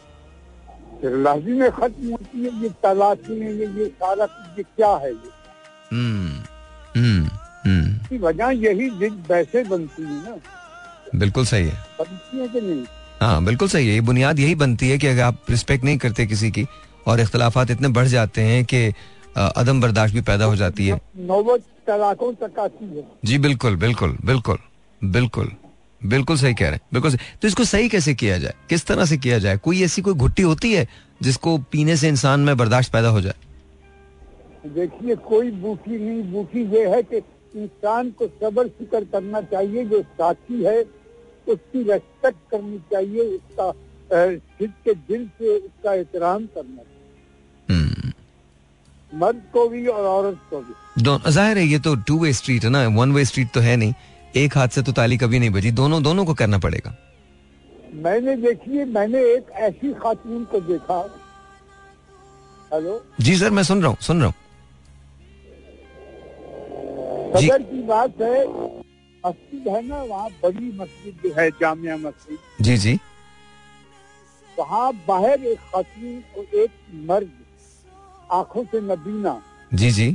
फिर 1.01 1.17
लाजी 1.17 1.53
में 1.53 1.71
खत्म 1.71 2.11
होती 2.11 2.43
है 2.45 2.63
ये 2.63 2.69
तलाशी 2.83 3.39
है 3.41 3.53
ये 3.57 3.67
ये 3.79 3.87
सारा 3.89 4.27
कुछ 4.27 4.59
ये 4.59 4.63
क्या 4.63 4.91
है 4.97 5.11
ये? 5.11 5.31
हम्म 5.93 6.43
हम्म 6.97 7.29
हम्म। 7.67 8.19
वजह 8.27 8.51
यही 8.67 8.91
जिद 8.91 9.25
वैसे 9.31 9.63
बनती 9.65 10.03
है 10.03 10.23
ना। 10.25 10.37
बिल्कुल 11.15 11.45
सही 11.47 11.69
है। 11.69 11.77
बनती 12.01 12.39
है 12.39 12.49
कि 12.49 12.61
नहीं? 12.61 12.85
हाँ 13.21 13.45
बिल्कुल 13.45 13.69
सही 13.69 13.89
है। 13.89 14.01
बुनियाद 14.01 14.39
यही 14.39 14.55
बनती 14.55 14.89
है 14.89 14.99
कि 14.99 15.07
अगर 15.07 15.23
आप 15.23 15.51
रिस्पेक्ट 15.51 15.85
नहीं 15.85 15.99
करते 15.99 16.27
किसी 16.27 16.51
की 16.51 16.67
और 17.07 17.21
इख्तलाफात 17.21 17.71
इतने 17.71 17.89
बढ़ 17.89 18.07
जाते 18.07 18.41
हैं 18.41 18.65
कि 18.65 18.93
अदम 19.37 19.81
बर्दाश्त 19.81 20.15
भी 20.15 20.21
पैदा 20.21 20.45
हो 20.45 20.57
जाती 20.57 20.87
है। 20.87 21.01
जी 23.25 23.39
बिल्कुल 23.39 23.77
बिल्कुल 23.77 24.17
बिल्कुल 24.25 24.59
बिल्कुल 25.01 25.51
बिल्कुल 26.01 26.37
सही 26.37 26.55
कह 26.55 26.65
रहे 26.65 26.73
हैं। 26.73 26.81
बिल्कुल 26.93 27.11
सही। 27.11 27.37
तो 27.43 27.49
इसको 27.49 27.65
सही 27.65 27.89
कैसे 27.89 28.15
किया 28.15 28.39
जाए? 28.39 28.55
किस 28.71 28.87
तरह 28.87 29.05
से 29.05 29.17
किया 29.17 29.39
जाए? 29.39 29.57
कोई 29.57 29.83
ऐसी 29.83 30.03
कोई 30.03 30.15
घुट्टी 30.15 30.43
होती 30.43 30.73
है 30.73 30.87
जिसको 31.23 31.57
पीने 31.73 31.97
से 31.97 32.09
इंसान 32.09 32.41
में 32.41 32.57
बर्दाश्त 32.57 32.93
पैदा 32.93 33.09
हो 33.09 33.21
जाए? 33.21 33.35
देखिए 34.67 35.15
कोई 35.17 35.51
बूटी 35.51 35.99
नहीं। 35.99 36.23
बूटी 36.33 36.65
ये 36.77 36.87
है 36.89 37.03
कि 37.03 37.17
इंसान 37.55 38.11
को 38.11 38.27
सबर 38.27 38.69
फ़िक्र 38.69 39.05
करना 39.13 39.41
चाहिए। 39.43 39.85
जो 39.85 40.03
साथी 40.03 40.63
है 40.65 40.83
उसकी 41.49 41.83
रेस्पेक्ट 41.91 42.39
करनी 42.51 42.79
चाहिए 42.93 43.23
उसका 43.29 43.73
सिद्ध 44.11 44.73
के 44.85 44.95
दिल 44.95 45.27
से 45.39 45.57
उसका 45.57 45.95
एहतराम 45.95 46.45
करना 46.55 46.83
हम्म। 47.69 48.13
मर्द 49.13 49.43
को 49.53 49.69
भी 49.69 49.87
और 49.87 50.05
औरत 50.07 50.39
को 50.51 50.61
भी। 50.61 50.73
ज़ाहिर 51.33 51.59
है 51.59 51.65
ये 51.65 51.79
तो 51.79 51.95
टू 52.09 52.19
वे 52.19 52.33
स्ट्रीट 52.33 52.65
है 52.65 52.71
ना 52.71 52.87
वन 52.97 53.13
वे 53.13 53.25
स्ट्रीट 53.25 53.49
तो 53.55 53.61
है 53.61 53.77
नहीं। 53.77 53.93
एक 54.37 54.57
हाथ 54.59 54.69
से 54.69 54.83
तो 54.83 54.93
ताली 54.93 55.17
कभी 55.19 55.39
नहीं 55.39 55.51
बजी 55.51 55.71
दोनों 55.75 56.03
दोनों 56.03 56.25
को 56.25 56.35
करना 56.35 56.59
पड़ेगा। 56.59 56.95
मैंने 57.97 58.37
देखिए 58.39 58.85
मैंने 58.87 59.21
एक 59.27 59.51
ऐसी 59.69 59.93
खातून 60.03 60.45
को 60.45 60.61
देखा। 60.63 60.99
हेलो? 62.73 63.01
जी 63.21 63.37
सर 63.39 63.51
मैं 63.51 63.63
सुन 63.65 63.81
रहा 63.83 63.89
हूँ 63.89 63.97
सुन 64.03 64.21
रहा 64.21 64.27
हूँ। 64.27 64.35
सदर 67.33 67.63
की 67.63 67.83
बात 67.87 68.21
है 68.23 68.45
मस्जिद 69.27 69.69
है 69.69 69.83
ना 69.87 70.03
वहाँ 70.03 70.29
बड़ी 70.43 70.73
मस्जिद 70.79 71.21
जो 71.25 71.33
है 71.39 71.51
जामिया 71.51 71.97
मस्जिद। 71.97 72.39
जी 72.65 72.77
जी। 72.77 72.99
वहाँ 74.59 74.93
बाहर 75.09 75.45
एक 75.45 75.59
खातून 75.73 76.23
और 76.39 76.55
एक 76.61 76.71
मर्द 77.09 77.31
आँखों 78.33 78.65
से 78.65 78.81
नबीना। 78.81 79.41
जी 79.75 79.91
जी। 79.91 80.09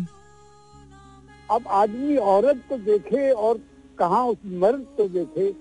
अब 1.51 1.67
आदमी 1.67 2.15
औरत 2.33 2.63
को 2.69 2.77
देखे 2.77 3.29
और 3.31 3.57
कहा 3.99 4.23
उस 4.25 4.37
मर्द 4.61 4.85
को 4.97 5.07
देखे 5.09 5.51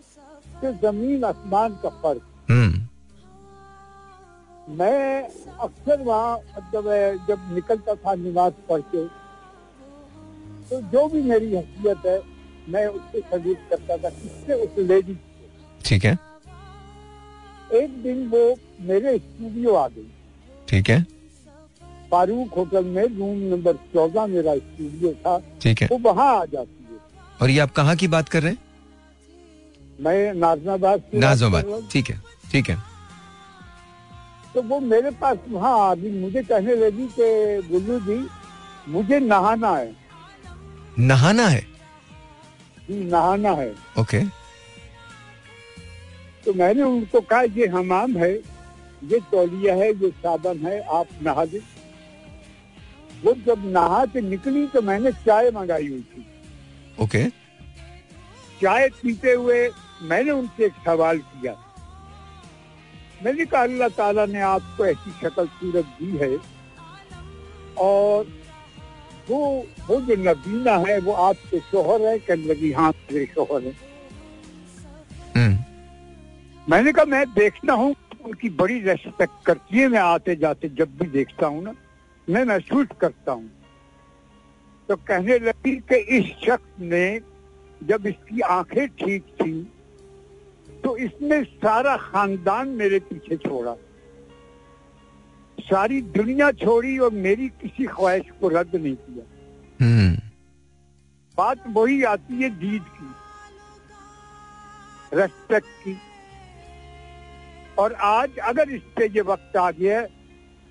तो 0.62 0.72
ज़मीन 0.82 1.24
आसमान 1.24 1.74
का 1.82 1.88
फ़र्क। 2.03 2.22
हम्म। 2.51 2.80
मैं 4.78 5.22
अक्सर 5.62 6.03
वहाँ 6.03 6.36
मतलब 6.59 6.86
अ, 6.86 7.26
जब 7.28 7.55
निकलता 7.55 7.95
था 7.95 8.14
नमाज़ 8.14 8.53
पढ़ 8.68 8.80
के 8.95 9.07
तो 10.68 10.80
जो 10.93 11.07
भी 11.09 11.22
मेरी 11.22 11.55
हैसियत 11.55 12.07
है 12.07 12.18
मैं 12.68 12.86
उससे 12.86 13.20
सल्यूट 13.30 13.58
करता 13.70 13.96
था 13.96 14.08
किससे 14.10 14.54
उस 14.54 14.78
लेडी 14.88 15.16
ठीक 15.84 16.04
है। 16.04 16.12
एक 17.74 18.02
दिन 18.02 18.26
वो 18.28 18.44
मेरे 18.80 19.16
स्टूडियो 19.18 19.74
आ 19.74 19.86
गई। 19.88 20.10
ठीक 20.68 20.88
है। 20.90 21.00
फारूक 22.10 22.54
होटल 22.56 22.84
में 22.84 23.02
रूम 23.02 23.38
नंबर 23.52 23.74
चौदह 23.94 24.26
मेरा 24.26 24.54
स्टूडियो 24.56 25.12
था 25.26 25.38
ठीक 25.62 25.82
है। 25.82 25.88
वो 25.92 25.98
वहाँ 25.98 26.26
आ 26.40 26.44
जाती 26.44 26.86
है। 26.90 26.98
और 27.42 27.50
ये 27.50 27.58
आप 27.58 27.72
कहाँ 27.72 27.96
की 27.96 28.08
बात 28.08 28.28
कर 28.28 28.42
रहे 28.42 28.52
हैं? 28.52 28.58
मैं 30.00 30.34
नाजनाबाद 30.34 31.02
नाजमाबाद। 31.14 31.88
ठीक 31.92 32.10
है 32.10 32.20
ठीक 32.52 32.70
है। 32.70 32.76
तो 34.54 34.62
वो 34.62 34.80
मेरे 34.80 35.10
पास 35.10 35.38
वहाँ 35.48 35.78
आ 35.80 35.94
गई। 35.94 36.10
मुझे 36.20 36.42
कहने 36.42 36.74
लगी 36.76 37.06
कि 37.18 37.68
गुल्लू 37.68 37.98
जी 38.00 38.26
मुझे 38.88 39.18
नहाना 39.20 39.76
है। 39.76 39.94
नहाना 40.98 41.46
है? 41.48 41.66
नहाना 42.93 43.51
है। 43.53 43.70
ओके। 43.99 44.20
तो 46.45 46.53
मैंने 46.55 46.82
उनको 46.82 47.20
कहा 47.22 47.43
ये 47.57 47.66
हमाम 47.68 48.16
है 48.16 48.32
ये 49.03 49.18
तौलिया 49.30 49.74
है 49.74 49.88
ये 49.93 50.11
साबन 50.18 50.59
है 50.66 50.80
आप 50.93 51.09
नहा 51.22 51.45
दे। 51.45 51.61
वो 53.24 53.34
जब 53.47 53.66
नहा 53.66 54.05
के 54.07 54.20
निकली 54.20 54.66
तो 54.66 54.82
मैंने 54.82 55.12
चाय 55.26 55.51
मंगाई 55.51 55.86
हुई 55.88 56.03
थी। 56.03 56.24
ओके। 57.01 57.28
चाय 58.61 58.88
पीते 59.03 59.32
हुए 59.32 59.68
मैंने 60.03 60.30
उनसे 60.30 60.64
एक 60.66 60.72
सवाल 60.86 61.18
किया। 61.18 61.55
मैंने 63.24 63.45
कहा 63.45 63.62
अल्लाह 63.62 63.88
ताला 63.97 64.26
ने 64.26 64.40
आपको 64.43 64.86
ऐसी 64.86 65.11
शक्ल 65.20 65.47
सूरत 65.49 65.84
दी 65.99 66.16
है 66.16 66.36
और 67.78 68.26
वो 69.28 69.38
वो 69.88 70.00
जो 70.00 70.14
नबीना 70.22 70.76
है 70.86 70.98
वो 71.00 71.12
आपके 71.26 71.58
शोहर 71.60 72.02
है 72.02 72.18
कहने 72.18 72.46
लगी 72.46 72.72
हाँ 72.72 72.90
मेरे 73.12 73.26
शोहर 73.34 73.62
है। 73.62 73.72
हम्म। 75.36 76.70
मैंने 76.70 76.92
कहा 76.92 77.04
मैं 77.04 77.24
देखता 77.34 77.72
हूँ 77.72 77.94
उनकी 78.24 78.48
बड़ी 78.58 78.78
रेस्पेक्ट 78.80 79.44
करती 79.46 79.78
है 79.78 79.88
मैं 79.88 79.98
आते 80.00 80.36
जाते 80.36 80.68
जब 80.78 80.96
भी 80.98 81.06
देखता 81.10 81.46
हूँ 81.46 81.62
ना 81.64 81.74
मैं 82.28 82.44
महसूस 82.44 82.88
करता 83.00 83.32
हूँ। 83.32 83.50
तो 84.88 84.96
कहने 85.08 85.38
लगी 85.38 85.76
कि 85.92 85.96
इस 86.16 86.26
शख्स 86.44 86.80
ने 86.80 87.20
जब 87.80 88.06
इसकी 88.06 88.40
आँखें 88.40 88.86
ठीक 88.88 89.22
थी 89.40 89.52
तो 90.84 90.96
इसने 90.96 91.42
सारा 91.44 91.96
खानदान 91.96 92.68
मेरे 92.78 92.98
पीछे 93.08 93.36
छोड़ा। 93.36 93.74
सारी 95.61 96.03
दुनिया 96.03 96.53
छोड़ी 96.53 96.98
और 96.98 97.11
मेरी 97.11 97.48
किसी 97.48 97.84
ख्वाहिश 97.84 98.22
को 98.40 98.48
रद्द 98.48 98.76
नहीं 98.76 98.94
किया। 98.94 99.24
हम्म। 99.84 100.16
बात 101.36 101.64
वही 101.68 102.03
आती 102.03 102.42
है 102.42 102.50
दीद 102.50 102.82
की 102.82 103.12
रेस्पेक्ट 105.16 105.66
की। 105.66 105.96
और 107.78 107.92
आज 107.92 108.38
अगर 108.38 108.70
इस 108.70 108.82
पे 108.82 109.09
ये 109.09 109.20
वक्त 109.20 109.57
आ 109.57 109.70
गया 109.70 110.00
है, 110.00 110.07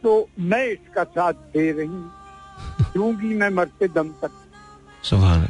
तो 0.03 0.29
मैं 0.39 0.67
इसका 0.67 1.03
साथ 1.03 1.33
दे 1.33 1.71
रही 1.71 1.87
हूँ। 1.87 2.11
दूँगी 2.93 3.27
मैं 3.27 3.49
मरते 3.49 3.87
दम 3.87 4.09
तक। 4.09 4.31
सुभान 5.03 5.47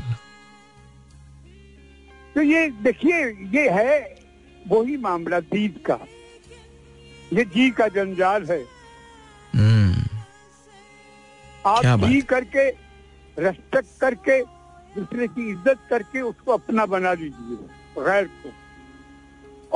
तो 2.36 2.42
ये 2.42 2.70
देखिए 2.70 3.26
ये 3.30 3.70
है 3.70 4.20
वही 4.68 4.98
मामला 4.98 5.40
दीद 5.40 5.84
का। 5.86 6.00
ये 7.34 7.46
जी 7.46 7.72
का 7.72 7.88
जंजाल 7.88 8.46
है। 8.46 8.81
आप 11.66 11.86
बात। 11.86 12.10
जी 12.10 12.22
करके 12.22 12.70
रेस्पेक्ट 13.38 14.00
करके 14.02 14.42
दूसरे 14.96 15.28
की 15.28 15.50
इज़्ज़त 15.50 15.80
करके 15.90 16.22
उसको 16.22 16.52
अपना 16.52 16.86
बना 16.86 17.14
लीजिए 17.14 17.58
गैर 17.98 18.26
को। 18.26 18.50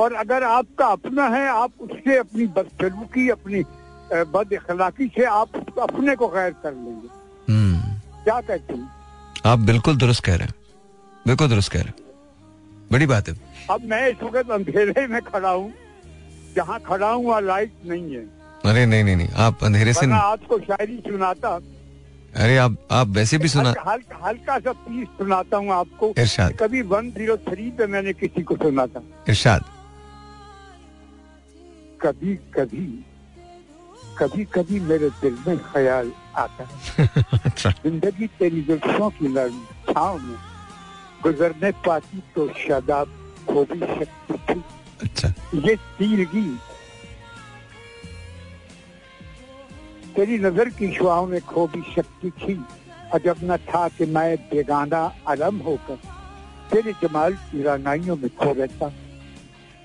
और 0.02 0.12
अगर 0.14 0.42
आपका 0.42 0.86
अपना 0.86 1.28
है 1.28 1.48
आप 1.48 1.72
उससे 1.80 2.16
अपनी 2.18 2.46
बदसलूकी 2.46 3.28
अपनी 3.28 3.62
बद 4.12 4.52
अखलाकी 4.54 5.06
से 5.08 5.24
आप 5.24 5.56
उसको 5.56 5.80
अपने 5.80 6.16
को 6.16 6.28
गैर 6.28 6.50
कर 6.62 6.72
लेंगे। 6.72 7.08
हम्म। 7.52 7.78
क्या 8.24 8.40
कहते 8.40 8.74
हैं? 8.74 8.88
आप 9.46 9.58
बिल्कुल 9.58 9.96
दुरुस्त 9.96 10.24
कह 10.24 10.36
रहे 10.36 10.46
हैं। 10.46 10.54
बिल्कुल 11.26 11.48
दुरुस्त 11.48 11.72
कह 11.72 11.82
रहे 11.82 11.88
हैं। 11.88 11.96
बड़ी 12.92 13.06
बात 13.06 13.28
है। 13.28 13.34
अब 13.70 13.84
मैं 13.84 14.08
इस 14.08 14.22
वक्त 14.22 14.50
अंधेरे 14.50 15.06
में 15.06 15.20
खड़ा 15.22 15.50
हूँ। 15.50 15.72
जहाँ 16.56 16.80
खड़ा 16.80 17.10
हूँ 17.10 17.24
वहाँ 17.26 17.40
लाइट 17.40 17.72
नहीं 17.86 18.14
है। 18.14 18.35
अरे 18.66 18.84
नहीं 18.86 19.04
नहीं 19.04 19.16
नहीं। 19.16 19.28
आप 19.36 19.64
अंधेरे 19.64 19.92
से 19.92 20.06
आपको 20.12 20.58
शायरी 20.58 20.96
सुनाता। 21.08 21.48
अरे 22.36 22.56
आप 22.56 22.76
आप 22.92 23.08
वैसे 23.08 23.38
भी 23.38 23.48
सुना 23.48 23.68
हल्का 23.86 24.18
हल्का, 24.26 24.58
सा 24.58 24.72
पीस 24.72 25.08
सुनाता 25.18 25.56
हूँ 25.56 25.72
आपको। 25.72 26.12
इरशाद। 26.18 26.56
कभी 26.60 26.82
वन 26.82 27.10
ज़ीरो 27.10 27.36
थ्री 27.48 27.70
पे 27.70 27.86
मैंने 27.86 28.12
किसी 28.12 28.42
को 28.42 28.56
सुना 28.56 28.86
था। 28.86 29.02
इरशाद। 29.28 29.64
कभी 32.02 32.34
कभी 32.56 32.86
कभी 34.18 34.44
कभी 34.44 34.80
मेरे 34.80 35.08
दिल 35.22 35.36
में 35.46 35.58
ख्याल 35.58 36.12
आता 36.36 36.64
है। 36.64 37.08
अच्छा। 37.44 37.70
ज़िंदगी 37.70 38.26
तेरी 38.38 38.62
जुल्फों 38.62 39.10
की 39.10 39.28
लर्म 39.28 39.64
छाव 39.88 40.18
में 40.18 40.36
गुजरने 41.22 41.70
पाती 41.86 42.22
तो 42.34 42.48
शादाब 42.48 43.08
खो 43.48 43.64
भी 43.72 43.80
सकती 43.80 44.34
थी। 44.34 44.62
अच्छा। 45.02 45.28
ये 45.54 45.76
तीरगी 45.98 46.46
तेरी 50.16 50.38
नज़र 50.38 50.68
की 50.78 50.92
शुआओं 50.94 51.26
में 51.26 51.40
खो 51.40 51.66
भी 51.66 51.82
सकती 51.94 52.30
थी 52.30 52.54
अजब 53.14 53.36
न 53.44 53.56
था 53.68 53.88
कि 53.88 54.06
मैं 54.06 54.36
बेगाना 54.50 55.00
अलम 55.28 55.56
होकर 55.66 55.98
तेरे 56.70 56.92
जमाल 57.02 57.34
की 57.50 57.62
रानाइयों 57.62 58.16
में 58.16 58.28
खो 58.36 58.52
रहता 58.52 58.88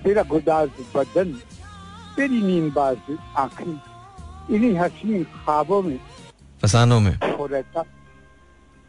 तेरा 0.04 0.24
गुदाज 0.24 0.70
बदन 0.96 1.34
तेरी 2.16 2.42
नींदबाज 2.42 3.18
आँखें 3.38 4.56
इन्हीं 4.56 4.76
हसीन 4.78 5.24
ख्वाबों 5.24 5.82
में 5.82 6.00
फसानों 6.62 7.00
में। 7.00 7.18
खो 7.18 7.46
रहता 7.46 7.82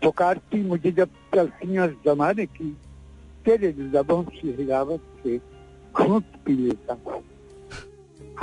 पुकारती 0.03 0.62
मुझे 0.62 0.90
जब 0.93 1.09
तलखियाँ 1.32 1.88
जमाने 2.07 2.47
की 2.47 2.70
तेरे 3.45 3.72
लबों 3.95 4.22
की 4.24 4.55
हिलावत 4.59 5.03
से 5.22 5.36
घूट 5.95 6.24
पी 6.45 6.57
लेता। 6.57 6.97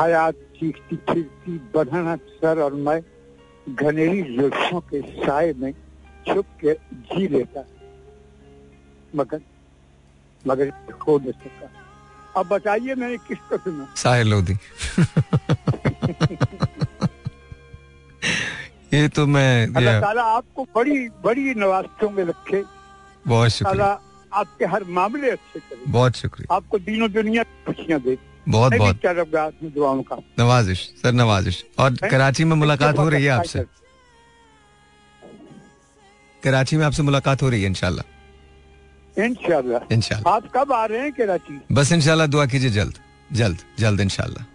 हयात 0.02 0.36
चीखती 0.60 0.96
फिरती 1.10 1.58
बढ़ना 1.76 2.16
सर 2.16 2.60
और 2.60 2.74
मैं 2.88 3.00
घनेरी 3.70 4.22
जुल्फों 4.36 4.80
के 4.92 5.02
साय 5.02 5.54
में 5.58 5.72
छुप 6.28 6.46
के 6.62 6.74
जी 7.10 7.28
लेता। 7.28 7.64
मगर 9.16 9.42
मगर 10.48 10.72
खो 11.02 11.18
न 11.20 11.32
सका 11.32 11.70
अब 12.40 12.48
बताइए 12.48 12.96
मैंने 12.96 13.18
किसको 13.28 13.58
सुना? 13.58 13.88
साहिर 13.96 14.26
लोधी। 14.26 14.54
ये 18.94 19.08
तो 19.10 19.26
मैं 19.28 19.76
अल्लाह 19.76 20.00
ताला 20.02 20.24
आपको 20.24 20.64
बड़ी 20.76 20.98
बड़ी 21.26 21.54
नवाजों 21.56 22.10
में 22.10 22.24
रखे। 22.24 22.64
बहुत 23.28 23.50
शुक्रिया। 23.50 23.90
आपके 24.34 24.66
हर 24.66 24.84
मामले 24.98 25.30
अच्छे 25.32 25.60
करे। 25.60 25.84
बहुत 25.88 26.16
शुक्रिया। 26.16 26.56
आपको 26.56 26.80
दिनों 26.80 27.12
दुनिया 27.12 27.44
की 27.44 27.64
खुशियाँ 27.66 28.00
दे। 28.00 28.18
बहुत 28.48 28.74
बहुत। 28.74 28.96
दुआओं 29.66 30.02
का 30.04 30.16
नवाजिश 30.40 30.80
सर 31.02 31.12
नवाजिश। 31.14 31.64
और 31.80 31.92
हैं? 31.94 32.10
कराची 32.12 32.44
में 32.44 32.56
मुलाकात 32.56 32.98
हो 32.98 33.08
रही 33.10 33.24
है 33.26 33.32
आपसे? 33.32 33.64
कराची 36.44 36.78
में 36.78 36.86
आपसे 36.86 37.04
मुलाकात 37.04 37.42
हो 37.42 37.50
रही 37.50 37.62
है 37.62 37.68
इंशाल्लाह। 37.68 38.06
इंशाल्लाह। 39.18 39.94
इंशाल्लाह। 39.94 40.34
आप 40.34 40.44
कब 40.56 40.72
आ 40.74 40.86
रहे 40.86 41.00
हैं 41.02 41.12
कराची? 41.14 41.60
बस 41.72 41.92
इनशाला 41.92 42.26
दुआ 42.28 42.46
कीजिए 42.46 42.70
जल्द 42.72 42.98
जल्द 43.32 43.60
जल्द 43.80 44.02
इनशाला 44.02 44.46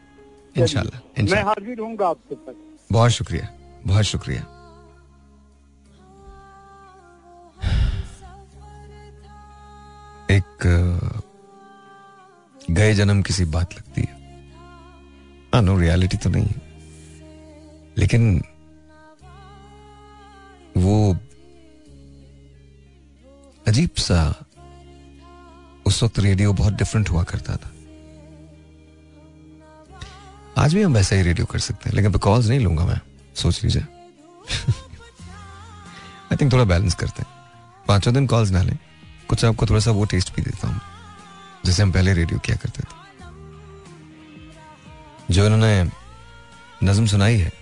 इनशाला 0.56 1.00
मैं 1.20 1.42
हाजिर 1.44 1.80
हूँ 1.80 1.96
आपके 2.04 2.34
पास। 2.34 2.54
बहुत 2.92 3.10
शुक्रिया 3.10 3.48
बहुत 3.86 4.04
शुक्रिया। 4.04 4.42
एक 10.30 10.66
गए 12.74 12.94
जन्म 12.94 13.22
किसी 13.22 13.44
बात 13.44 13.74
लगती 13.74 14.00
है। 14.00 14.14
हाँ 15.54 15.62
नो 15.62 15.78
रियलिटी 15.78 16.16
तो 16.16 16.30
नहीं 16.30 16.46
है। 16.46 16.62
लेकिन 17.98 18.44
वो 20.76 21.16
अजीब 23.68 23.90
सा, 23.98 24.44
उस 25.86 26.02
वक्त 26.02 26.18
रेडियो 26.18 26.52
बहुत 26.52 26.72
डिफरेंट 26.72 27.10
हुआ 27.10 27.22
करता 27.22 27.56
था। 27.56 27.70
आज 30.58 30.74
भी 30.74 30.82
हम 30.82 30.94
वैसा 30.94 31.16
ही 31.16 31.22
रेडियो 31.22 31.46
कर 31.46 31.58
सकते 31.58 31.90
हैं, 31.90 31.96
लेकिन 31.96 32.12
कॉल्स 32.12 32.46
नहीं 32.46 32.60
लूँगा 32.60 32.86
मैं, 32.86 33.00
सोच 33.34 33.64
लीजिए। 33.64 33.82
आई 36.32 36.36
थिंक 36.36 36.52
थोड़ा 36.52 36.64
बैलेंस 36.64 36.94
करते 36.94 37.22
हैं। 37.22 37.28
पाँचों 37.88 38.14
दिन 38.14 38.26
कॉल्स 38.26 38.50
ना 38.50 38.62
लें। 38.62 38.78
कुछ 39.28 39.44
आपको 39.44 39.66
थोड़ा 39.66 39.80
सा 39.80 39.90
वो 39.90 40.04
टेस्ट 40.04 40.36
भी 40.36 40.42
देता 40.42 40.68
हूँ। 40.68 40.80
जैसे 41.66 41.82
हम 41.82 41.92
पहले 41.92 42.12
रेडियो 42.14 42.38
किया 42.38 42.56
करते 42.56 42.82
थे। 42.82 43.02
जो 45.30 45.44
इन्होंने 45.46 45.84
नज्म 46.82 47.06
सुनाई 47.06 47.36
है, 47.38 47.52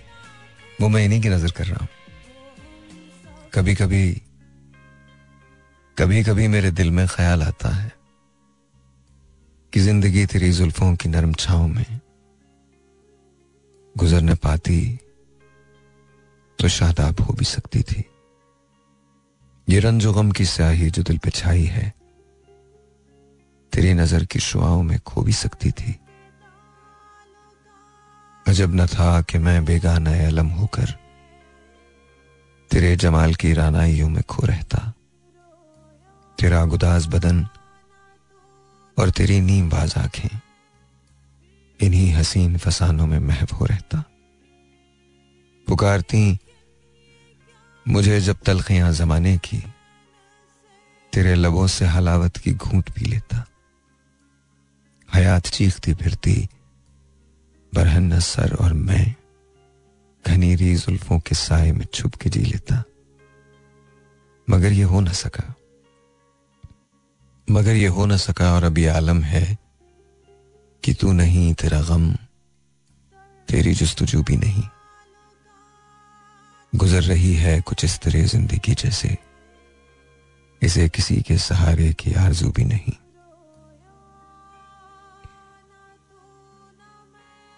वो 0.80 0.88
मैं 0.88 1.04
इन्हीं 1.04 1.20
की 1.22 1.28
नज़र 1.28 1.50
कर 1.50 1.66
रहा 1.66 1.78
हूँ। 1.80 1.88
कभी 3.54 3.74
कभी 3.74 4.22
कभी 5.96 6.22
कभी 6.24 6.48
मेरे 6.48 6.70
दिल 6.72 6.90
में 6.90 7.06
ख्याल 7.08 7.42
आता 7.42 7.68
है 7.68 7.92
कि 9.72 9.80
ज़िंदगी 9.80 10.24
तेरी 10.26 10.50
जुल्फों 10.52 10.94
की 10.96 11.08
नरम 11.08 11.32
छाओं 11.34 11.68
में 11.68 12.00
गुजरने 13.96 14.34
पाती 14.34 14.80
तो 16.58 16.68
शादाब 16.68 17.20
हो 17.20 17.32
भी 17.32 17.44
सकती 17.44 17.82
थी। 17.82 18.04
ये 19.68 19.78
रंजो 19.80 20.12
गम 20.12 20.30
की 20.30 20.44
स्याही 20.44 20.90
जो 20.90 21.02
दिल 21.02 21.18
पे 21.18 21.30
छाई 21.30 21.64
है 21.66 21.92
तेरी 23.72 23.94
नज़र 23.94 24.24
की 24.24 24.38
शुआओं 24.38 24.82
में 24.82 25.00
खो 25.00 25.22
भी 25.22 25.32
सकती 25.32 25.70
थी। 25.70 25.96
अजब 28.48 28.74
न 28.74 28.86
था 28.86 29.22
कि 29.22 29.38
मैं 29.38 29.64
बेगाना 29.64 30.26
अलम 30.26 30.46
होकर 30.46 30.98
तेरे 32.70 32.96
जमाल 32.96 33.34
की 33.34 33.52
रानाइयों 33.52 34.08
में 34.08 34.22
खो 34.22 34.46
रहता। 34.46 34.92
तेरा 36.38 36.64
गुदास 36.64 37.06
बदन 37.06 37.48
और 38.98 39.10
तेरी 39.10 39.40
नीम 39.40 39.70
बाज 39.70 39.94
आँखें 39.98 40.40
इन्हीं 41.80 42.12
हसीन 42.12 42.58
फसानों 42.58 43.06
में 43.06 43.18
महव 43.18 43.56
हो 43.56 43.64
रहता। 43.64 44.04
पुकारती, 45.68 46.38
मुझे 47.88 48.20
जब 48.20 48.36
तलखियाँ 48.36 48.92
जमाने 48.92 49.38
की, 49.38 49.62
तेरे 51.12 51.34
लबों 51.34 51.66
से 51.66 51.86
हलावत 51.86 52.36
की 52.36 52.54
घूंट 52.54 52.90
पी 52.90 53.04
लेता। 53.04 53.46
हयात 55.14 55.46
चीखती 55.46 55.94
फिरती, 55.94 56.48
बरहन 57.74 58.20
सर 58.20 58.54
और 58.54 58.72
मैं 58.72 59.14
घनीरी 60.26 60.76
जुल्फों 60.76 61.20
के 61.20 61.34
साय 61.34 61.72
में 61.72 61.86
छुप 61.94 62.14
के 62.14 62.30
जी 62.30 62.40
लेता। 62.40 62.82
मगर 64.50 64.72
ये 64.72 64.82
हो 64.82 65.00
न 65.00 65.12
सका। 65.12 65.54
मगर 67.50 67.74
ये 67.74 67.86
हो 67.86 68.06
न 68.06 68.16
सका 68.16 68.52
और 68.54 68.64
अभी 68.64 68.86
आलम 68.86 69.22
है 69.22 69.58
कि 70.84 70.94
तू 70.94 71.12
नहीं, 71.12 71.54
तेरा 71.54 71.82
गम, 71.82 72.12
तेरी 73.48 73.74
जुस्तजू 73.74 74.22
भी 74.22 74.36
नहीं। 74.36 74.62
गुजर 76.74 77.02
रही 77.02 77.34
है 77.34 77.60
कुछ 77.60 77.84
इस 77.84 78.00
तरह 78.00 78.26
ज़िंदगी 78.26 78.74
जैसे, 78.74 79.18
इसे 80.62 80.88
किसी 80.88 81.20
के 81.22 81.38
सहारे 81.38 81.92
की 81.92 82.12
आरज़ू 82.12 82.50
भी 82.50 82.64
नहीं। 82.64 82.92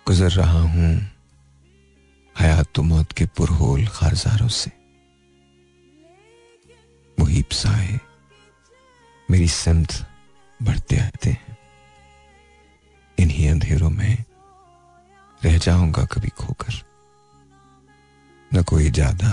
गुजर 0.06 0.30
रहा 0.30 0.60
हूँ 0.62 0.90
हयात 2.36 2.66
तो 2.74 2.82
मौत 2.82 3.12
के 3.12 3.24
पुरहोल 3.26 3.86
खारजारों 3.86 4.48
से। 4.48 4.70
मुहीब 7.18 7.48
साए 7.52 7.98
मेरी 9.28 9.48
सिमत 9.48 9.92
बढ़ते 10.60 10.98
आते 11.00 11.30
हैं। 11.30 11.56
इन्हीं 13.18 13.48
अंधेरों 13.50 13.90
में 13.90 14.24
रह 15.42 15.56
जाऊँगा 15.58 16.04
कभी 16.04 16.28
खोकर। 16.38 16.74
न 18.50 18.62
कोई 18.62 18.90
ज़्यादा 18.90 19.32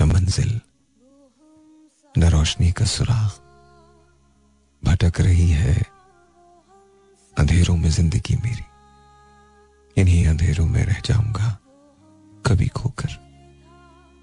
न 0.00 0.08
मंजिल, 0.12 0.60
न 2.14 2.30
रोशनी 2.30 2.72
का 2.72 2.84
सुराग 2.86 3.30
भटक 4.82 5.20
रही 5.20 5.48
है 5.50 5.76
अंधेरों 7.36 7.76
में 7.76 7.90
ज़िंदगी 7.90 8.36
मेरी। 8.36 8.64
इन्हीं 9.96 10.26
अंधेरों 10.26 10.66
में 10.66 10.84
रह 10.84 11.00
जाऊँगा, 11.04 11.56
कभी 12.44 12.66
खोकर। 12.68 13.18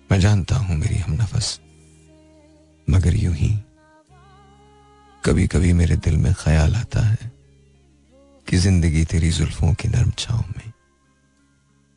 मैं 0.10 0.20
जानता 0.20 0.56
हूँ 0.58 0.76
मेरी 0.78 0.98
हम 0.98 1.14
नफस, 1.14 1.60
मगर 2.88 3.16
यूँ 3.16 3.34
ही 3.36 3.50
कभी 5.24 5.48
कभी 5.48 5.74
मेरे 5.74 5.96
दिल 5.98 6.18
में 6.18 6.34
ख्याल 6.34 6.76
आता 6.76 7.02
है 7.02 7.32
कि 8.48 8.58
ज़िंदगी 8.58 9.04
तेरी 9.06 9.30
जुल्फों 9.32 9.74
की 9.74 9.88
नरम 9.88 10.12
छाओं 10.18 10.44
में 10.48 10.72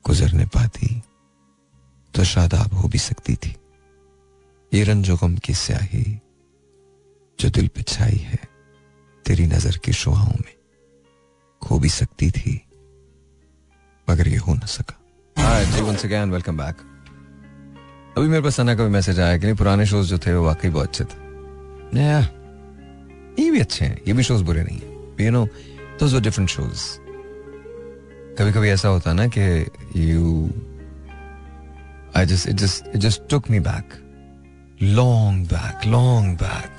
गुजरने 0.05 0.47
पाती 0.47 0.89
तो 2.15 2.25
शादाब 2.25 2.73
हो 2.75 2.89
भी 2.89 2.99
सकती 2.99 3.35
थी। 3.37 3.55
ये 4.73 4.83
रंजो 4.85 5.17
गम 5.17 5.37
की 5.39 5.55
स्याही 5.55 6.03
जो 7.39 7.51
दिल 7.51 7.69
पे 7.69 7.83
छाई 7.83 8.17
है, 8.17 8.39
तेरी 9.25 9.47
नज़र 9.47 9.77
की 9.85 9.93
शुआओं 9.93 10.35
में 10.37 10.55
खो 11.63 11.79
भी 11.79 11.89
सकती 11.91 12.31
थी। 12.31 12.61
मगर 14.09 14.29
ये 14.29 14.37
हो 14.37 14.55
ना 14.55 14.67
सका। 14.67 14.97
Once 15.79 16.05
again 16.05 16.51
बैक 16.51 16.77
अभी 18.19 18.29
मेरे 18.29 18.43
पास 18.43 18.57
सना 18.57 18.75
का 18.75 18.85
भी 18.85 18.91
मैसेज 18.91 19.21
आया 19.21 19.39
कि 19.39 19.47
नहीं 19.47 19.57
पुराने 19.57 19.87
शोज़ 19.87 20.09
जो 20.09 20.19
थे 20.19 20.35
वो 20.35 20.45
वाकई 20.45 20.69
बहुत 20.69 20.89
अच्छे 20.89 21.05
थे। 21.05 21.17
yeah, 21.91 22.25
ये 23.39 23.51
भी 23.51 23.61
अच्छे 23.61 23.85
हैं 23.85 24.01
ये 24.09 24.13
भी 24.13 24.23
शोज़ 24.23 24.45
बुरे 24.45 24.63
नहीं 24.63 24.79
है। 24.79 25.27
You 25.27 25.31
know 25.31 25.47
those 26.01 26.15
were 26.15 26.21
different 26.21 26.51
shows 26.51 26.99
कभी 28.39 28.53
कभी 28.53 28.69
ऐसा 28.69 28.89
होता 28.89 29.13
ना 29.13 29.27
कि 29.27 29.67
you 29.97 30.51
just 32.17 32.47
it 32.47 32.55
just 32.55 32.87
it 32.87 33.01
just 33.01 33.21
took 33.33 33.45
me 33.51 33.59
back, 33.67 33.93
long 34.83 35.37
back, 35.53 35.85
long 35.87 36.27
back. 36.43 36.71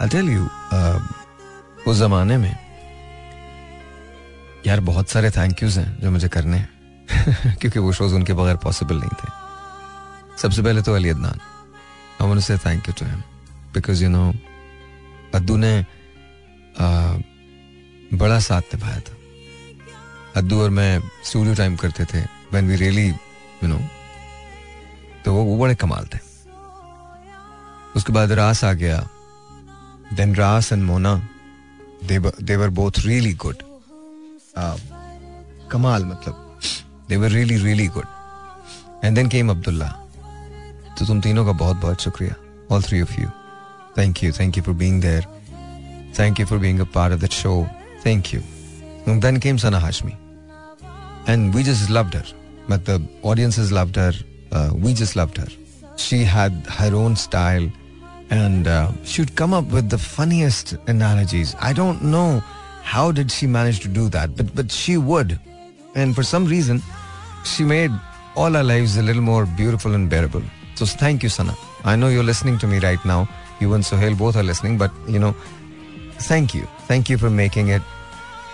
I'll 0.00 0.12
tell 0.14 0.28
you, 0.28 0.42
uh, 0.74 1.00
उस 1.88 1.96
जमाने 1.96 2.36
में 2.36 2.61
यार 4.66 4.80
बहुत 4.80 5.08
सारे 5.08 5.30
थैंक 5.30 5.62
यूज़ 5.62 5.80
हैं 5.80 6.00
जो 6.00 6.10
मुझे 6.10 6.28
करने 6.28 6.56
हैं। 6.56 6.82
क्योंकि 7.60 7.78
वो 7.78 7.92
शोज़ 7.92 8.14
उनके 8.14 8.32
बगैर 8.32 8.56
पॉसिबल 8.56 8.96
नहीं 8.96 9.10
थे। 9.10 9.28
सबसे 10.38 10.62
पहले 10.62 10.82
तो 10.82 10.94
Ali 10.94 11.08
Adnan. 11.08 11.40
I 12.22 12.28
want 12.28 12.40
say 12.40 12.58
thank 12.58 12.88
you 12.88 12.94
to 12.98 13.06
him 13.06 13.20
because 13.74 14.04
you 14.04 14.10
know 14.10 14.34
Addu 15.34 15.56
ने 15.56 15.86
uh, 16.74 17.22
बड़ा 18.14 18.40
साथ 18.40 18.60
निभाया 18.60 19.00
था। 19.00 19.16
अद्दू 20.36 20.62
और 20.62 20.70
मैं 20.70 21.02
स्टूडियो 21.24 21.54
टाइम 21.54 21.76
करते 21.76 22.04
थे 22.04 22.20
when 22.20 22.68
we 22.68 22.76
really 22.76 23.08
you 23.08 23.66
know 23.66 23.80
तो 25.24 25.34
वो 25.34 25.44
वो 25.44 25.58
बड़े 25.58 25.74
कमाल 25.74 26.06
थे। 26.14 26.18
उसके 27.96 28.12
बाद 28.12 28.32
रास 28.32 28.64
आ 28.64 28.72
गया। 28.72 29.08
Then 30.12 30.34
Ras 30.34 30.72
and 30.72 30.82
Mona 30.82 31.28
they were 32.42 32.68
both 32.68 32.92
really 32.98 33.34
good 33.34 33.71
कमाल 34.56 36.04
मतलब 36.04 36.60
they 37.08 37.16
were 37.16 37.30
really 37.30 37.56
really 37.64 37.86
good 37.96 39.04
and 39.04 39.14
then 39.16 39.28
came 39.28 39.50
Abdullah 39.50 39.88
तो 40.98 41.06
तुम 41.06 41.20
तीनों 41.20 41.44
का 41.46 41.52
बहुत 41.52 41.76
बहुत 41.76 42.00
शुक्रिया 42.00 42.34
all 42.74 42.82
three 42.82 43.00
of 43.02 43.20
you 43.20 43.28
thank 43.98 44.22
you 44.24 44.32
thank 44.40 44.56
you 44.56 44.62
for 44.62 44.74
being 44.74 45.00
there 45.02 45.26
thank 46.18 46.40
you 46.40 46.46
for 46.46 46.58
being 46.58 46.80
a 46.80 46.84
part 46.94 47.14
of 47.14 47.20
that 47.20 47.32
show 47.32 47.66
thank 48.06 48.34
you 48.34 48.40
then 49.08 49.38
came 49.40 49.56
Sana 49.56 49.78
Hashmi 49.78 50.12
and 51.28 51.54
we 51.54 51.62
just 51.62 51.90
loved 51.90 52.16
her 52.16 52.34
मतलब 52.70 53.08
audiences 53.22 53.72
loved 53.72 53.96
her. 53.96 54.12
Uh, 54.52 54.70
we 54.74 54.94
just 54.94 55.16
loved 55.16 55.36
her. 55.36 55.48
She 55.96 56.24
had 56.24 56.52
her 56.78 56.94
own 56.94 57.16
style. 57.16 57.70
And 58.30 58.66
uh, 58.66 58.90
she 59.04 59.20
would 59.20 59.34
come 59.36 59.52
up 59.52 59.72
with 59.76 59.90
the 59.90 59.98
funniest 59.98 60.74
analogies. 60.86 61.54
I 61.60 61.72
don't 61.74 62.02
know 62.02 62.42
how 62.83 63.11
did 63.11 63.31
she 63.31 63.47
manage 63.47 63.79
to 63.81 63.89
do 63.99 64.09
that, 64.09 64.35
but 64.35 64.53
but 64.59 64.71
she 64.71 64.97
would. 64.97 65.39
And 65.95 66.15
for 66.19 66.23
some 66.23 66.45
reason, 66.45 66.81
she 67.43 67.63
made 67.63 67.91
all 68.35 68.55
our 68.55 68.63
lives 68.63 68.97
a 68.97 69.03
little 69.09 69.25
more 69.31 69.45
beautiful 69.61 69.95
and 69.99 70.09
bearable. 70.09 70.43
So 70.75 70.85
thank 70.85 71.23
you, 71.23 71.29
Sana. 71.29 71.57
I 71.83 71.95
know 71.95 72.09
you're 72.15 72.29
listening 72.31 72.57
to 72.59 72.67
me 72.67 72.79
right 72.79 73.03
now. 73.05 73.27
You 73.59 73.73
and 73.73 73.85
Sohail 73.85 74.15
both 74.15 74.35
are 74.35 74.43
listening, 74.43 74.77
but 74.77 74.91
you 75.07 75.19
know, 75.19 75.33
thank 76.31 76.53
you. 76.53 76.67
Thank 76.87 77.09
you 77.09 77.17
for 77.17 77.29
making 77.29 77.69
it. 77.69 77.81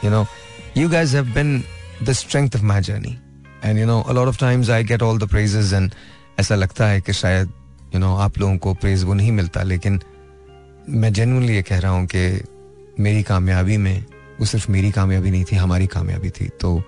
You 0.01 0.09
know, 0.09 0.27
you 0.73 0.89
guys 0.97 1.11
have 1.21 1.33
been 1.39 1.63
the 2.03 2.11
strength 2.11 2.55
of 2.55 2.61
my 2.69 2.81
journey 2.81 3.17
and 3.65 3.77
you 3.79 3.85
know 3.85 3.99
a lot 4.09 4.27
of 4.27 4.39
times 4.39 4.69
I 4.69 4.83
get 4.83 5.01
all 5.03 5.19
the 5.19 5.27
praises 5.29 5.73
and 5.73 5.91
ऐसा 6.39 6.55
लगता 6.55 6.87
है 6.87 7.01
कि 7.01 7.13
शायद 7.13 7.51
you 7.93 7.99
know 7.99 8.15
आप 8.25 8.37
लोगों 8.39 8.57
को 8.65 8.73
praise 8.81 9.03
वो 9.03 9.13
नहीं 9.13 9.31
मिलता 9.31 9.63
लेकिन 9.63 9.99
मैं 10.89 11.11
जेनुअनली 11.13 11.55
ये 11.55 11.61
कह 11.63 11.79
रहा 11.79 11.91
हूँ 11.91 12.05
कि 12.15 12.23
मेरी 13.03 13.23
कामयाबी 13.23 13.77
में 13.77 14.03
वो 14.40 14.46
सिर्फ़ 14.46 14.70
मेरी 14.70 14.90
कामयाबी 14.90 15.30
नहीं 15.30 15.44
थी, 15.44 15.56
हमारी 15.56 15.86
कामयाबी 15.86 16.30
थी। 16.30 16.48
तो 16.48 16.82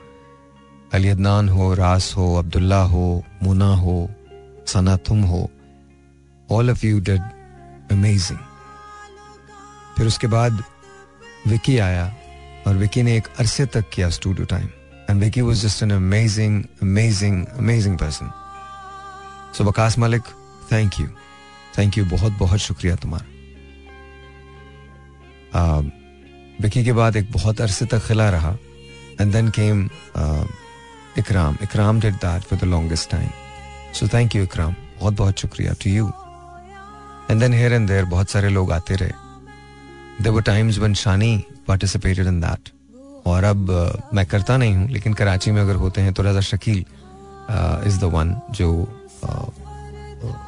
अली 0.92 1.08
अदनान 1.08 1.48
हो, 1.48 1.74
रास 1.74 2.14
हो, 2.16 2.34
अब्दुल्ला 2.36 2.82
हो, 2.82 3.24
मुना 3.42 3.74
हो, 3.74 4.10
सना 4.66 4.96
तुम 4.96 5.22
हो 5.22 5.50
all 6.52 6.70
of 6.70 6.86
you 6.86 7.00
did 7.00 7.20
amazing 7.92 8.38
फिर 9.96 10.06
उसके 10.06 10.26
बाद 10.26 10.62
विकी 11.46 11.78
आया 11.78 12.16
और 12.66 12.76
विकी 12.76 13.02
ने 13.02 13.16
एक 13.16 13.26
अरसे 13.38 13.66
तक 13.66 13.84
किया 13.92 14.08
studio 14.10 14.46
time 14.46 14.68
and 15.10 15.20
Vicky 15.20 15.40
was 15.40 15.62
just 15.64 15.82
an 15.82 15.90
amazing 15.90 16.64
amazing 16.82 17.46
amazing 17.46 17.98
person 17.98 18.30
so 19.58 19.64
Waqas 19.64 19.98
Malik 19.98 20.22
thank 20.72 21.00
you 21.00 21.06
thank 21.78 21.98
you 21.98 22.04
बहुत 22.04 22.32
बहुत 22.32 22.58
शुक्रिया 22.58 22.96
तुम्हारा। 22.96 23.26
विकी 26.60 26.84
के 26.84 26.92
बाद 26.92 27.16
एक 27.16 27.30
बहुत 27.32 27.60
अरसे 27.60 27.86
तक 27.86 28.06
खिला 28.06 28.28
रहा 28.30 28.56
and 29.20 29.32
then 29.32 29.48
came 29.58 29.84
Ikram. 31.18 31.56
Ikram 31.62 32.00
did 32.00 32.14
that 32.16 32.42
for 32.42 32.58
the 32.58 32.64
longest 32.64 33.10
time 33.10 33.28
so 33.94 34.08
thank 34.08 34.36
you 34.36 34.42
Ikram. 34.42 34.74
बहुत 35.00 35.14
बहुत 35.16 35.38
शुक्रिया 35.40 35.72
to 35.84 35.90
you 35.90 36.12
and 37.30 37.40
then 37.40 37.52
here 37.54 37.72
and 37.72 37.88
there 37.88 38.04
बहुत 38.06 38.30
सारे 38.30 38.48
लोग 38.48 38.72
आते 38.72 38.94
रहे। 38.94 39.12
There 40.22 40.40
times 40.42 40.78
when 40.78 40.94
Shani 40.94 41.32
participated 41.68 42.26
in 42.26 42.40
that 42.40 42.70
और 43.26 43.44
अब 43.44 43.66
uh, 43.70 44.14
मैं 44.14 44.26
करता 44.26 44.56
नहीं 44.56 44.74
हूँ 44.76 44.88
लेकिन 44.90 45.14
कराची 45.14 45.50
में 45.50 45.60
अगर 45.62 45.74
होते 45.76 46.00
हैं 46.00 46.12
तो 46.14 46.22
Raza 46.22 46.40
Shakeel 46.40 46.84
is 47.86 47.98
the 48.00 48.10
one 48.12 48.34
जो 48.50 48.70
uh, 49.24 49.48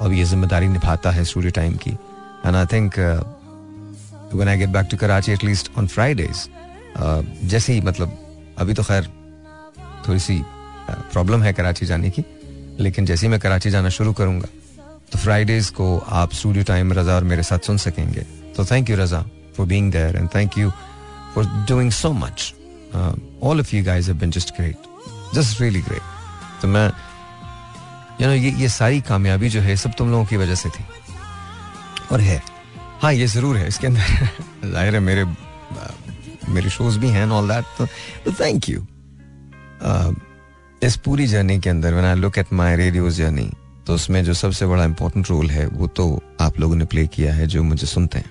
अब 0.00 0.12
ये 0.12 0.24
ज़िम्मेदारी 0.24 0.68
निभाता 0.68 1.10
है 1.10 1.24
स्टूडियो 1.24 1.52
टाइम 1.56 1.76
की। 1.76 1.90
And 1.90 2.56
I 2.56 2.66
think 2.66 2.94
when 4.36 4.48
I 4.48 4.58
get 4.58 4.68
back 4.68 4.86
to 4.90 4.96
Karachi 4.96 5.32
at least 5.32 5.70
on 5.78 5.86
Fridays 5.86 6.48
जैसे 7.44 7.72
ही 7.72 7.80
मतलब 7.80 8.18
अभी 8.58 8.74
तो 8.74 8.82
खैर 8.82 9.04
थोड़ी 10.08 10.20
सी 10.20 10.42
प्रॉब्लम 10.90 11.38
uh, 11.38 11.44
है 11.44 11.52
कराची 11.52 11.86
जाने 11.86 12.10
की 12.10 12.24
लेकिन 12.80 13.06
जैसे 13.06 13.26
ही 13.26 13.30
मैं 13.30 13.40
कराची 13.40 13.70
जाना 13.70 13.88
शुरू 13.88 14.12
करूँगा 14.12 14.48
तो 15.12 15.18
फ्राइडेज 15.18 15.70
को 15.70 15.98
आप 15.98 16.34
स्टूडियो 16.34 16.64
टाइम 16.64 16.92
रजा 16.92 17.14
और 17.14 17.24
मेरे 17.24 17.42
साथ 17.42 17.58
सुन 17.58 17.76
सकेंगे। 17.76 18.20
तो 18.56 18.64
thank 18.64 18.90
you 18.90 18.96
Raza 18.96 19.24
for 19.56 19.66
being 19.66 19.92
there 19.92 20.16
and 20.16 20.28
thank 20.34 20.58
you 20.58 20.70
for 21.34 21.44
doing 21.44 21.90
so 21.90 22.12
much 22.12 22.54
all 23.42 23.60
of 23.60 23.76
you 23.76 23.84
guys 23.84 24.08
have 24.08 24.16
been 24.16 24.30
just 24.30 24.54
great 24.56 24.76
just 25.34 25.60
really 25.60 25.80
great 25.80 26.02
तो 26.62 26.68
मैं 26.68 26.92
यू 28.20 28.26
नो 28.26 28.34
ये 28.34 28.50
ये 28.50 28.68
सारी 28.68 29.00
कामयाबी 29.00 29.48
जो 29.48 29.60
है 29.60 29.76
सब 29.76 29.92
तुम 29.98 30.10
लोगों 30.10 30.24
की 30.24 30.36
वजह 30.36 30.54
से 30.54 30.68
थी। 30.68 30.84
और 32.12 32.20
है। 32.20 32.51
हाँ 33.02 33.12
ये 33.12 33.26
ज़रूर 33.26 33.56
है। 33.56 33.66
इसके 33.68 33.86
अंदर 33.86 34.00
ज़ाहिर 34.72 34.94
है 34.94 35.00
मेरे 35.00 35.24
मेरे 36.54 36.70
शोज़ 36.70 36.98
भी 36.98 37.08
हैं 37.10 37.26
ऑल 37.28 37.48
दैट 37.48 37.64
तो 37.78 38.32
थैंक 38.40 38.68
यू 38.68 38.84
इस 40.82 40.96
पूरी 41.04 41.26
जर्नी 41.26 41.58
के 41.60 41.70
अंदर 41.70 41.92
when 41.92 42.06
I 42.06 42.14
look 42.16 42.38
at 42.38 42.52
my 42.52 42.76
radio 42.76 43.10
journey 43.10 43.50
तो 43.86 43.94
उसमें 43.94 44.22
जो 44.24 44.34
सबसे 44.34 44.66
बड़ा 44.66 44.84
इंपॉर्टेंट 44.84 45.30
रोल 45.30 45.50
है, 45.50 45.66
वो 45.66 45.86
तो 45.88 46.22
आप 46.40 46.58
लोगों 46.60 46.76
ने 46.76 46.84
प्ले 46.84 47.06
किया 47.06 47.32
है 47.34 47.46
जो 47.46 47.62
मुझे 47.62 47.86
सुनते 47.86 48.18
हैं। 48.18 48.30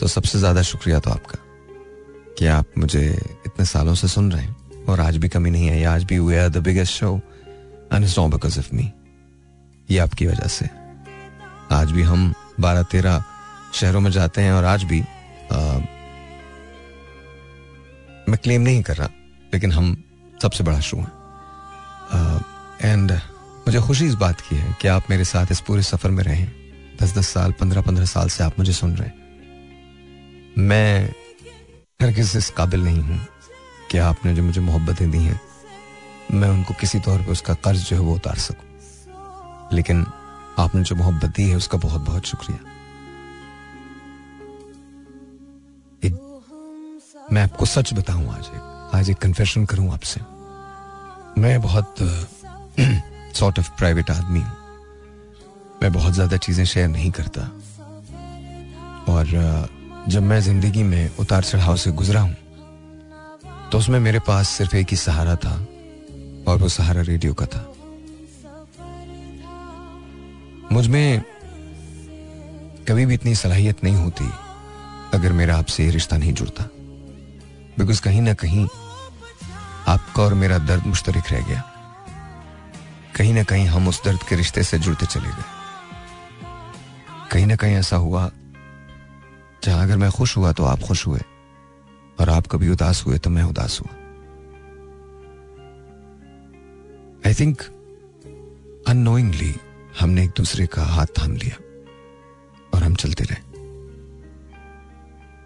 तो 0.00 0.06
सबसे 0.08 0.38
ज़्यादा 0.38 0.62
शुक्रिया 0.62 0.98
तो 0.98 1.10
आपका 1.10 1.38
कि 2.38 2.46
आप 2.48 2.78
मुझे 2.78 3.06
इतने 3.46 3.64
सालों 3.66 3.94
से 3.94 4.08
सुन 4.08 4.32
रहे 4.32 4.42
हैं 4.42 4.84
और 4.88 5.00
आज 5.00 5.16
भी 5.16 5.28
कमी 5.28 5.50
नहीं 5.50 5.70
आई। 5.70 5.82
आज 5.84 6.04
भी 6.04 6.18
we 6.18 6.36
are 6.36 6.48
the 6.48 6.62
biggest 6.64 6.92
show 6.92 7.14
and 7.92 8.04
it's 8.04 8.18
not 8.18 8.30
because 8.30 8.58
of 8.58 8.74
me 8.74 8.90
ये 9.88 9.98
आपकी 9.98 10.26
वजह 10.26 10.48
से। 10.48 10.68
आज 11.72 11.92
भी 11.92 12.02
हम 12.02 12.32
बारह 12.60 12.82
तेरह 12.82 13.22
शहरों 13.74 14.00
में 14.00 14.10
जाते 14.10 14.42
हैं 14.42 14.52
और 14.52 14.64
आज 14.64 14.84
भी 14.84 15.00
आ, 15.00 15.58
मैं 18.28 18.38
क्लेम 18.42 18.62
नहीं 18.62 18.82
कर 18.82 18.96
रहा 18.96 19.08
लेकिन 19.54 19.72
हम 19.72 19.96
सबसे 20.42 20.64
बड़ा 20.64 20.80
शो 20.80 20.96
हैं। 20.96 21.10
एंड 22.82 23.12
मुझे 23.66 23.80
खुशी 23.80 24.06
इस 24.06 24.14
बात 24.14 24.40
की 24.40 24.56
है 24.56 24.76
कि 24.80 24.88
आप 24.88 25.10
मेरे 25.10 25.24
साथ 25.24 25.46
इस 25.50 25.60
पूरे 25.60 25.82
सफ़र 25.82 26.10
में 26.10 26.22
रहे 26.24 26.46
दस 27.02 27.16
दस 27.18 27.28
साल 27.28 27.52
पंद्रह 27.52 27.82
पंद्रह 27.82 28.04
साल 28.06 28.28
से 28.28 28.44
आप 28.44 28.58
मुझे 28.58 28.72
सुन 28.72 28.96
रहे 28.96 29.08
हैं। 29.08 29.14
मैं 30.58 31.08
हरगिज 32.02 32.36
इस 32.36 32.50
काबिल 32.50 32.84
नहीं 32.84 33.02
हूँ 33.02 33.20
कि 33.90 33.98
आपने 33.98 34.34
जो 34.34 34.42
मुझे 34.42 34.60
मोहब्बतें 34.60 35.10
दी 35.10 35.18
हैं 35.18 35.40
मैं 36.32 36.48
उनको 36.48 36.74
किसी 36.74 36.98
तौर 37.00 37.22
पे 37.22 37.32
उसका 37.32 37.54
कर्ज 37.54 37.88
जो 37.88 37.96
है 37.96 38.02
वो 38.02 38.14
उतार 38.14 38.38
सकूँ। 38.38 38.68
लेकिन 39.72 40.04
आपने 40.58 40.82
जो 40.82 40.96
मोहब्बत 40.96 41.30
दी 41.36 41.48
है, 41.48 41.56
उसका 41.56 41.78
बहुत 41.78 42.00
बहुत 42.02 42.26
शुक्रिया 42.26 42.70
मैं 47.32 47.42
आपको 47.42 47.66
सच 47.66 47.92
बताऊँ 47.94 48.28
आज 48.30 48.46
एक 48.46 48.90
आज 48.94 49.10
एक 49.10 49.16
कन्फेशन 49.18 49.64
करूँ 49.66 49.92
आपसे। 49.92 50.20
मैं 51.40 51.60
बहुत 51.62 51.94
सॉर्ट 53.36 53.58
ऑफ़ 53.58 53.70
प्राइवेट 53.78 54.10
आदमी 54.10 54.40
हूँ। 54.40 54.56
मैं 55.82 55.92
बहुत 55.92 56.12
ज़्यादा 56.14 56.36
चीज़ें 56.38 56.64
शेयर 56.64 56.88
नहीं 56.88 57.10
करता। 57.10 57.42
और, 59.08 59.26
जब 60.08 60.22
मैं 60.22 60.40
ज़िंदगी 60.40 60.82
में 60.82 61.16
उतार 61.20 61.42
चढ़ाव 61.44 61.76
से 61.76 61.90
गुजरा 61.92 62.20
हूँ 62.20 62.36
तो 63.72 63.78
उसमें 63.78 63.98
मेरे 64.00 64.18
पास 64.18 64.48
सिर्फ़ 64.48 64.76
एक 64.76 64.90
ही 64.90 64.96
सहारा 64.98 65.36
था, 65.36 65.54
और 66.48 66.58
वो 66.58 66.68
सहारा 66.70 67.02
रेडियो 67.02 67.34
का 67.34 67.46
था। 67.46 67.66
मुझमें 70.72 71.22
कभी 72.88 73.04
भी 73.06 73.14
इतनी 73.14 73.34
सलाहियत 73.34 73.82
नहीं 73.84 73.96
होती, 73.96 74.24
अगर 75.14 75.32
मेरा 75.32 75.56
आपसे 75.56 75.88
रिश्ता 75.90 76.16
नहीं 76.18 76.32
जुड़ता। 76.32 76.64
बिकॉज़ 77.78 78.00
कहीं 78.02 78.22
ना 78.22 78.34
कहीं 78.34 78.66
आपका 79.88 80.22
और 80.22 80.34
मेरा 80.34 80.58
दर्द 80.58 80.86
मुश्तरक 80.86 81.32
रह 81.32 81.46
गया। 81.48 81.62
कहीं 83.16 83.34
ना 83.34 83.42
कहीं 83.42 83.66
हम 83.66 83.88
उस 83.88 84.02
दर्द 84.04 84.22
के 84.22 84.36
रिश्ते 84.36 84.62
से 84.62 84.78
जुड़ते 84.78 85.06
चले 85.06 85.28
गए। 85.28 85.44
कहीं 87.32 87.46
ना 87.46 87.56
कहीं 87.56 87.74
ऐसा 87.76 87.96
हुआ, 87.96 88.30
जहाँ 89.64 89.82
अगर 89.82 89.96
मैं 89.96 90.10
खुश 90.10 90.36
हुआ 90.36 90.52
तो 90.52 90.64
आप 90.64 90.80
खुश 90.80 91.06
हुए, 91.06 91.20
और 92.20 92.30
आप 92.30 92.46
कभी 92.46 92.68
उदास 92.68 93.04
हुए 93.06 93.18
तो 93.18 93.30
मैं 93.30 93.42
उदास 93.42 93.80
हुआ। 93.80 93.92
आई 97.26 97.34
थिंक 97.34 97.62
अनोइंगली 98.88 99.54
हमने 100.00 100.24
एक 100.24 100.30
दूसरे 100.36 100.66
का 100.74 100.82
हाथ 100.94 101.06
थाम 101.18 101.34
लिया 101.36 101.56
और 102.74 102.82
हम 102.82 102.94
चलते 102.94 103.24
रहे 103.24 103.50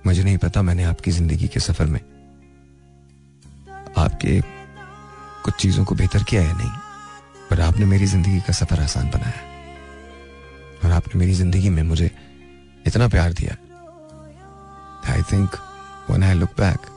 मुझे 0.07 0.22
नहीं 0.22 0.36
पता 0.38 0.62
मैंने 0.62 0.84
आपकी 0.84 1.11
ज़िंदगी 1.11 1.49
के 1.49 1.61
सफ़र 1.61 1.86
में 1.86 2.01
आपके 3.99 4.40
कुछ 5.44 5.55
चीज़ों 5.55 5.84
को 5.84 5.94
बेहतर 5.94 6.22
किया 6.28 6.42
या 6.42 6.57
नहीं 6.57 6.70
पर 7.51 7.61
आपने 7.61 7.86
मेरी 7.86 8.07
ज़िंदगी 8.07 8.40
का 8.47 8.53
सफ़र 8.53 8.80
आसान 8.82 9.11
बनाया 9.11 9.44
और 10.84 10.92
आपने 10.92 11.18
मेरी 11.20 11.32
ज़िंदगी 11.34 11.70
में 11.70 11.82
मुझे 11.82 12.11
इतना 12.86 13.09
प्यार 13.09 13.32
दिया 13.32 13.57
I 15.12 15.22
think 15.32 15.57
when 16.07 16.22
I 16.22 16.34
look 16.34 16.55
back, 16.57 16.88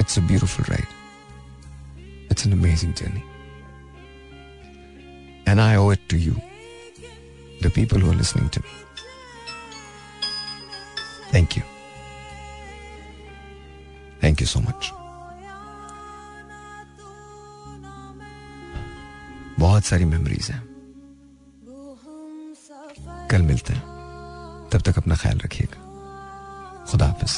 it's 0.00 0.16
a 0.16 0.20
beautiful 0.20 0.64
ride. 0.68 0.88
It's 2.30 2.44
an 2.44 2.52
amazing 2.52 2.94
journey. 2.94 3.22
And 5.46 5.60
I 5.60 5.76
owe 5.76 5.90
it 5.90 6.08
to 6.08 6.18
you, 6.18 6.40
the 7.61 7.69
people 7.69 7.99
who 7.99 8.11
are 8.11 8.15
listening 8.15 8.49
to 8.49 8.59
me. 8.59 8.69
Thank 11.31 11.55
you. 11.55 11.63
Thank 14.21 14.41
you 14.41 14.49
so 14.55 14.61
much. 14.61 14.91
बहुत 19.59 19.83
सारी 19.83 20.05
memories 20.05 20.49
हैं 20.51 20.61
कल 23.31 23.41
मिलते 23.41 23.73
हैं 23.73 23.83
तब 24.71 24.81
तक 24.85 24.97
अपना 24.97 25.15
ख्याल 25.15 25.37
रखिएगा 25.37 26.85
खुदा 26.91 27.05
हाफिज़ 27.05 27.35